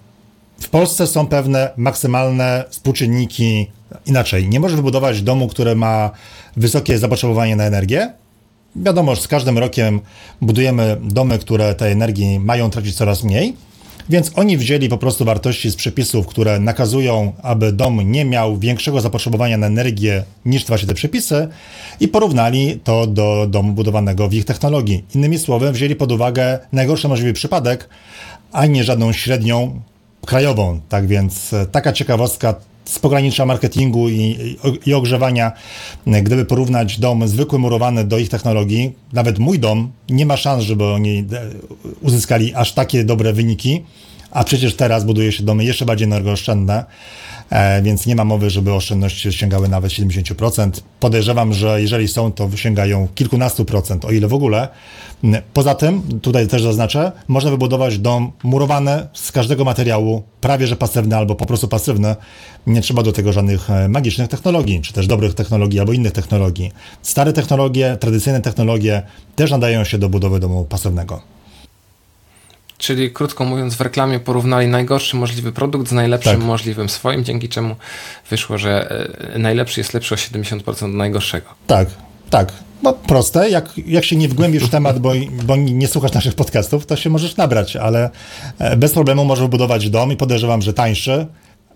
w 0.60 0.68
Polsce 0.68 1.06
są 1.06 1.26
pewne 1.26 1.70
maksymalne 1.76 2.64
współczynniki 2.70 3.66
inaczej. 4.06 4.48
Nie 4.48 4.60
możesz 4.60 4.76
wybudować 4.76 5.22
domu, 5.22 5.48
który 5.48 5.76
ma 5.76 6.10
wysokie 6.56 6.98
zapotrzebowanie 6.98 7.56
na 7.56 7.64
energię. 7.64 8.12
Wiadomo, 8.76 9.14
że 9.14 9.22
z 9.22 9.28
każdym 9.28 9.58
rokiem 9.58 10.00
budujemy 10.40 10.96
domy, 11.02 11.38
które 11.38 11.74
tej 11.74 11.92
energii 11.92 12.40
mają 12.40 12.70
tracić 12.70 12.96
coraz 12.96 13.24
mniej. 13.24 13.56
Więc 14.08 14.30
oni 14.34 14.56
wzięli 14.56 14.88
po 14.88 14.98
prostu 14.98 15.24
wartości 15.24 15.70
z 15.70 15.76
przepisów, 15.76 16.26
które 16.26 16.60
nakazują, 16.60 17.32
aby 17.42 17.72
dom 17.72 18.12
nie 18.12 18.24
miał 18.24 18.58
większego 18.58 19.00
zapotrzebowania 19.00 19.56
na 19.56 19.66
energię 19.66 20.24
niż 20.44 20.66
właśnie 20.66 20.88
te 20.88 20.94
przepisy 20.94 21.48
i 22.00 22.08
porównali 22.08 22.80
to 22.84 23.06
do 23.06 23.46
domu 23.50 23.72
budowanego 23.72 24.28
w 24.28 24.34
ich 24.34 24.44
technologii. 24.44 25.04
Innymi 25.14 25.38
słowy, 25.38 25.72
wzięli 25.72 25.96
pod 25.96 26.12
uwagę 26.12 26.58
najgorszy 26.72 27.08
możliwy 27.08 27.32
przypadek, 27.32 27.88
a 28.52 28.66
nie 28.66 28.84
żadną 28.84 29.12
średnią 29.12 29.80
krajową. 30.26 30.80
Tak 30.88 31.06
więc 31.06 31.52
e, 31.52 31.66
taka 31.66 31.92
ciekawostka 31.92 32.54
z 32.94 32.98
pogranicza 32.98 33.46
marketingu 33.46 34.08
i, 34.08 34.56
i, 34.86 34.94
ogrzewania, 34.94 35.52
gdyby 36.06 36.44
porównać 36.44 37.00
dom 37.00 37.28
zwykły 37.28 37.58
murowany 37.58 38.04
do 38.04 38.18
ich 38.18 38.28
technologii, 38.28 38.92
nawet 39.12 39.38
mój 39.38 39.58
dom 39.58 39.92
nie 40.08 40.26
ma 40.26 40.36
szans, 40.36 40.64
żeby 40.64 40.84
oni 40.84 41.18
e, 41.18 41.24
uzyskali 42.00 42.54
aż 42.54 42.72
takie 42.72 43.04
dobre 43.04 43.32
wyniki, 43.32 43.82
a 44.30 44.44
przecież 44.44 44.74
teraz 44.74 45.04
buduje 45.04 45.32
się 45.32 45.42
domy 45.42 45.64
jeszcze 45.64 45.84
bardziej 45.84 46.04
energooszczędne. 46.04 46.84
E, 47.50 47.82
więc 47.82 48.06
nie 48.06 48.16
ma 48.16 48.24
mowy, 48.24 48.50
żeby 48.50 48.72
oszczędności 48.72 49.32
sięgały 49.32 49.68
nawet 49.68 49.92
70%. 49.92 50.70
Podejrzewam, 51.00 51.52
że 51.52 51.82
jeżeli 51.82 52.08
są, 52.08 52.32
to 52.32 52.56
sięgają 52.56 53.08
kilkunastu 53.14 53.64
procent, 53.64 54.04
o 54.04 54.10
ile 54.10 54.28
w 54.28 54.34
ogóle. 54.34 54.68
Poza 55.52 55.74
tym, 55.74 56.02
tutaj 56.22 56.48
też 56.48 56.62
zaznaczę, 56.62 57.12
można 57.28 57.50
wybudować 57.50 57.98
dom 57.98 58.32
murowany 58.42 59.06
z 59.12 59.32
każdego 59.32 59.64
materiału, 59.64 60.22
prawie 60.40 60.66
że 60.66 60.76
pasywny 60.76 61.16
albo 61.16 61.34
po 61.34 61.46
prostu 61.46 61.68
pasywny. 61.68 62.16
Nie 62.66 62.80
trzeba 62.80 63.02
do 63.02 63.12
tego 63.12 63.32
żadnych 63.32 63.70
e, 63.70 63.88
magicznych 63.88 64.28
technologii, 64.28 64.80
czy 64.80 64.92
też 64.92 65.06
dobrych 65.06 65.34
technologii 65.34 65.80
albo 65.80 65.92
innych 65.92 66.12
technologii. 66.12 66.72
Stare 67.02 67.32
technologie, 67.32 67.96
tradycyjne 68.00 68.40
technologie 68.40 69.02
też 69.36 69.50
nadają 69.50 69.84
się 69.84 69.98
do 69.98 70.08
budowy 70.08 70.40
domu 70.40 70.64
pasywnego. 70.64 71.33
Czyli 72.84 73.10
krótko 73.10 73.44
mówiąc, 73.44 73.74
w 73.74 73.80
reklamie 73.80 74.20
porównali 74.20 74.68
najgorszy 74.68 75.16
możliwy 75.16 75.52
produkt 75.52 75.88
z 75.88 75.92
najlepszym 75.92 76.36
tak. 76.36 76.44
możliwym 76.44 76.88
swoim, 76.88 77.24
dzięki 77.24 77.48
czemu 77.48 77.76
wyszło, 78.30 78.58
że 78.58 78.90
e, 79.34 79.38
najlepszy 79.38 79.80
jest 79.80 79.94
lepszy 79.94 80.14
o 80.14 80.18
70% 80.18 80.84
od 80.84 80.92
najgorszego. 80.94 81.46
Tak, 81.66 81.88
tak. 82.30 82.52
No 82.82 82.92
proste, 82.92 83.50
jak, 83.50 83.70
jak 83.86 84.04
się 84.04 84.16
nie 84.16 84.28
wgłębisz 84.28 84.64
w 84.64 84.68
temat, 84.68 84.98
bo, 84.98 85.12
bo 85.44 85.56
nie 85.56 85.88
słuchasz 85.88 86.12
naszych 86.12 86.34
podcastów, 86.34 86.86
to 86.86 86.96
się 86.96 87.10
możesz 87.10 87.36
nabrać, 87.36 87.76
ale 87.76 88.10
e, 88.58 88.76
bez 88.76 88.92
problemu 88.92 89.24
możesz 89.24 89.48
budować 89.48 89.90
dom 89.90 90.12
i 90.12 90.16
podejrzewam, 90.16 90.62
że 90.62 90.74
tańszy 90.74 91.26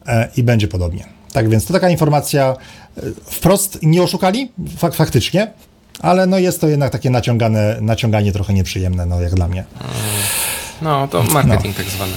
e, 0.07 0.29
i 0.37 0.43
będzie 0.43 0.69
podobnie. 0.69 1.05
Tak 1.33 1.49
więc 1.49 1.67
to 1.67 1.73
taka 1.73 1.91
informacja 1.91 2.57
wprost 3.25 3.79
nie 3.83 4.03
oszukali, 4.03 4.53
fak, 4.77 4.95
faktycznie, 4.95 5.53
ale 6.01 6.27
no 6.27 6.39
jest 6.39 6.61
to 6.61 6.69
jednak 6.69 6.93
takie 6.93 7.11
naciągane, 7.11 7.79
naciąganie 7.81 8.33
trochę 8.33 8.55
nieprzyjemne, 8.55 9.07
no 9.07 9.21
jak 9.21 9.35
dla 9.35 9.49
mnie. 9.49 9.65
No, 10.83 11.09
to 11.09 11.23
marketing 11.23 11.79
no. 11.79 11.85
tak 11.85 11.93
zwany. 11.93 12.13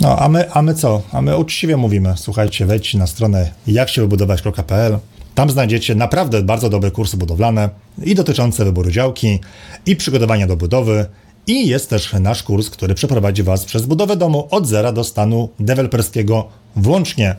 No, 0.00 0.18
a 0.18 0.28
my, 0.28 0.50
a 0.52 0.62
my 0.62 0.74
co? 0.74 1.02
A 1.12 1.22
my 1.22 1.36
uczciwie 1.36 1.76
mówimy. 1.76 2.14
Słuchajcie, 2.16 2.66
wejdźcie 2.66 2.98
na 2.98 3.06
stronę 3.06 3.50
jaksiewybudować.pl. 3.66 4.98
Tam 5.34 5.50
znajdziecie 5.50 5.94
naprawdę 5.94 6.42
bardzo 6.42 6.70
dobre 6.70 6.90
kursy 6.90 7.16
budowlane 7.16 7.68
i 8.02 8.14
dotyczące 8.14 8.64
wyboru 8.64 8.90
działki, 8.90 9.40
i 9.86 9.96
przygotowania 9.96 10.46
do 10.46 10.56
budowy. 10.56 11.06
I 11.46 11.68
jest 11.68 11.90
też 11.90 12.12
nasz 12.12 12.42
kurs, 12.42 12.70
który 12.70 12.94
przeprowadzi 12.94 13.42
Was 13.42 13.64
przez 13.64 13.86
budowę 13.86 14.16
domu 14.16 14.48
od 14.50 14.66
zera 14.66 14.92
do 14.92 15.04
stanu 15.04 15.48
deweloperskiego 15.60 16.48
włącznie. 16.76 17.36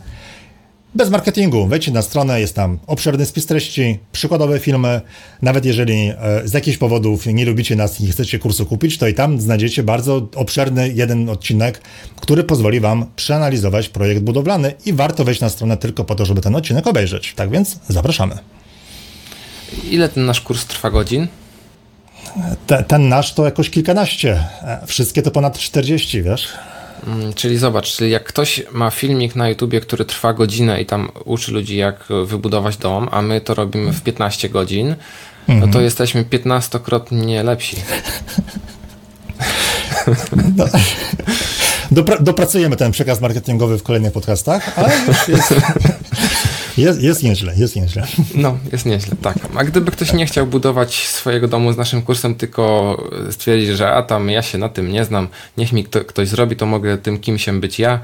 Bez 0.95 1.09
marketingu. 1.09 1.67
Wejdźcie 1.67 1.91
na 1.91 2.01
stronę, 2.01 2.41
jest 2.41 2.55
tam 2.55 2.79
obszerny 2.87 3.25
spis 3.25 3.45
treści, 3.45 3.99
przykładowe 4.11 4.59
filmy. 4.59 5.01
Nawet 5.41 5.65
jeżeli 5.65 6.11
e, 6.17 6.47
z 6.47 6.53
jakichś 6.53 6.77
powodów 6.77 7.25
nie 7.25 7.45
lubicie 7.45 7.75
nas 7.75 8.01
i 8.01 8.03
nie 8.03 8.11
chcecie 8.11 8.39
kursu 8.39 8.65
kupić, 8.65 8.97
to 8.97 9.07
i 9.07 9.13
tam 9.13 9.41
znajdziecie 9.41 9.83
bardzo 9.83 10.27
obszerny 10.35 10.89
jeden 10.89 11.29
odcinek, 11.29 11.81
który 12.15 12.43
pozwoli 12.43 12.79
Wam 12.79 13.05
przeanalizować 13.15 13.89
projekt 13.89 14.21
budowlany 14.21 14.73
i 14.85 14.93
warto 14.93 15.23
wejść 15.23 15.41
na 15.41 15.49
stronę 15.49 15.77
tylko 15.77 16.03
po 16.03 16.15
to, 16.15 16.25
żeby 16.25 16.41
ten 16.41 16.55
odcinek 16.55 16.87
obejrzeć. 16.87 17.33
Tak 17.35 17.49
więc 17.49 17.79
zapraszamy. 17.87 18.37
Ile 19.89 20.09
ten 20.09 20.25
nasz 20.25 20.41
kurs 20.41 20.65
trwa 20.65 20.91
godzin? 20.91 21.27
Te, 22.67 22.83
ten 22.83 23.09
nasz 23.09 23.33
to 23.33 23.45
jakoś 23.45 23.69
kilkanaście. 23.69 24.43
E, 24.61 24.81
wszystkie 24.87 25.21
to 25.21 25.31
ponad 25.31 25.57
40, 25.57 26.23
wiesz? 26.23 26.47
Mm, 27.07 27.33
czyli 27.33 27.57
zobacz, 27.57 27.95
czyli 27.95 28.11
jak 28.11 28.23
ktoś 28.23 28.63
ma 28.71 28.91
filmik 28.91 29.35
na 29.35 29.49
YouTubie, 29.49 29.81
który 29.81 30.05
trwa 30.05 30.33
godzinę 30.33 30.81
i 30.81 30.85
tam 30.85 31.09
uczy 31.25 31.51
ludzi, 31.51 31.77
jak 31.77 32.03
wybudować 32.25 32.77
dom, 32.77 33.09
a 33.11 33.21
my 33.21 33.41
to 33.41 33.53
robimy 33.53 33.93
w 33.93 34.01
15 34.01 34.49
godzin, 34.49 34.95
no 35.47 35.67
to 35.67 35.81
jesteśmy 35.81 36.23
15-krotnie 36.23 37.43
lepsi. 37.43 37.77
No, 40.57 40.65
dopra 41.91 42.17
dopracujemy 42.19 42.75
ten 42.75 42.91
przekaz 42.91 43.21
marketingowy 43.21 43.77
w 43.77 43.83
kolejnych 43.83 44.11
podcastach, 44.11 44.79
ale 44.79 44.89
już 45.07 45.27
jest, 45.27 45.53
jest, 46.78 47.01
jest 47.01 47.23
nieźle, 47.23 47.53
jest 47.57 47.76
nieźle. 47.76 48.07
No, 48.36 48.57
jest 48.71 48.86
nieźle, 48.86 49.15
tak. 49.21 49.38
A 49.55 49.63
gdyby 49.63 49.91
ktoś 49.91 50.13
nie 50.13 50.26
chciał 50.26 50.47
budować 50.47 51.07
swojego 51.07 51.47
domu 51.47 51.73
z 51.73 51.78
naszym 51.78 52.01
kursem, 52.01 52.36
tylko 52.36 52.97
stwierdzić, 53.32 53.69
że 53.69 53.91
a 53.91 54.03
tam 54.03 54.30
ja 54.30 54.41
się 54.41 54.57
na 54.57 54.69
tym 54.69 54.91
nie 54.91 55.05
znam, 55.05 55.28
niech 55.57 55.73
mi 55.73 55.84
kto, 55.84 56.05
ktoś 56.05 56.28
zrobi, 56.28 56.55
to 56.55 56.65
mogę 56.65 56.97
tym 56.97 57.19
kimsiem 57.19 57.61
być 57.61 57.80
ja. 57.80 57.99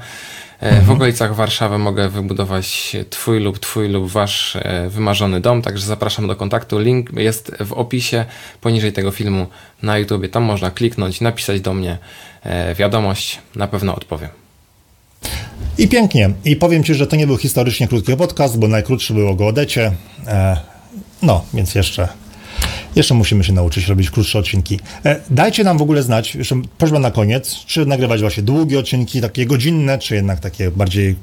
W 0.86 0.90
okolicach 0.90 1.34
Warszawy 1.34 1.78
mogę 1.78 2.08
wybudować 2.08 2.96
Twój 3.10 3.40
lub 3.40 3.58
Twój 3.58 3.88
lub 3.88 4.10
Wasz 4.10 4.56
wymarzony 4.88 5.40
dom, 5.40 5.62
także 5.62 5.86
zapraszam 5.86 6.26
do 6.26 6.36
kontaktu. 6.36 6.78
Link 6.78 7.12
jest 7.12 7.52
w 7.60 7.72
opisie 7.72 8.24
poniżej 8.60 8.92
tego 8.92 9.10
filmu 9.10 9.46
na 9.82 9.98
YouTube. 9.98 10.30
Tam 10.30 10.42
można 10.42 10.70
kliknąć, 10.70 11.20
napisać 11.20 11.60
do 11.60 11.74
mnie 11.74 11.98
wiadomość, 12.76 13.38
na 13.56 13.68
pewno 13.68 13.94
odpowiem. 13.94 14.28
I 15.78 15.88
pięknie. 15.88 16.30
I 16.44 16.56
powiem 16.56 16.84
Ci, 16.84 16.94
że 16.94 17.06
to 17.06 17.16
nie 17.16 17.26
był 17.26 17.36
historycznie 17.36 17.88
krótki 17.88 18.16
podcast, 18.16 18.58
bo 18.58 18.68
najkrótszy 18.68 19.14
był 19.14 19.28
o 19.28 19.34
Geodecie. 19.34 19.92
No, 21.22 21.44
więc 21.54 21.74
jeszcze 21.74 22.08
jeszcze 22.96 23.14
musimy 23.14 23.44
się 23.44 23.52
nauczyć 23.52 23.88
robić 23.88 24.10
krótsze 24.10 24.38
odcinki. 24.38 24.80
E, 25.04 25.20
dajcie 25.30 25.64
nam 25.64 25.78
w 25.78 25.82
ogóle 25.82 26.02
znać, 26.02 26.34
jeszcze 26.34 26.62
prośba 26.78 26.98
na 26.98 27.10
koniec, 27.10 27.56
czy 27.66 27.86
nagrywać 27.86 28.20
właśnie 28.20 28.42
długie 28.42 28.78
odcinki, 28.78 29.20
takie 29.20 29.46
godzinne, 29.46 29.98
czy 29.98 30.14
jednak 30.14 30.40
takie 30.40 30.70
bardziej 30.70 31.16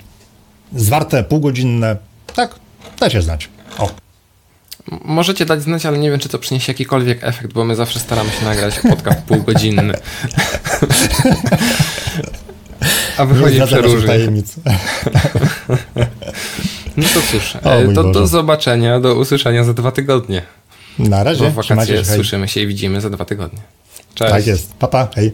zwarte, 0.76 1.24
półgodzinne. 1.24 1.97
Tak, 2.36 2.56
dajcie 3.00 3.22
znać. 3.22 3.50
O. 3.78 3.89
Możecie 5.06 5.45
dać 5.45 5.62
znać, 5.62 5.86
ale 5.86 5.97
nie 5.97 6.12
wiem, 6.12 6.20
czy 6.20 6.30
to 6.30 6.39
przyniesie 6.39 6.72
jakikolwiek 6.72 7.24
efekt, 7.24 7.54
bo 7.54 7.66
my 7.66 7.76
zawsze 7.76 8.00
staramy 8.00 8.32
się 8.32 8.45
nagrać 8.45 8.80
podcast 8.80 9.22
półgodzinny. 9.28 9.93
A 13.20 13.26
wychodzi 13.26 13.61
przeróżnie. 13.61 14.07
tajemnic. 14.07 14.55
No 16.97 17.05
to 17.13 17.22
cóż, 17.32 17.55
o, 17.55 17.93
to 17.95 18.03
do 18.11 18.28
zobaczenia, 18.28 18.99
do 18.99 19.15
usłyszenia 19.15 19.63
za 19.63 19.74
dwa 19.74 19.91
tygodnie. 19.91 20.41
Na 20.99 21.24
razie. 21.24 21.43
Bo 21.43 21.51
w 21.51 21.53
wakacje 21.53 21.97
się, 21.97 22.05
słyszymy 22.05 22.47
się 22.47 22.61
i 22.61 22.67
widzimy 22.67 23.01
za 23.01 23.09
dwa 23.09 23.26
tygodnie. 23.26 23.59
Cześć. 24.15 24.32
Tak 24.32 24.47
jest. 24.47 24.74
Papa, 24.74 25.07
hej. 25.15 25.34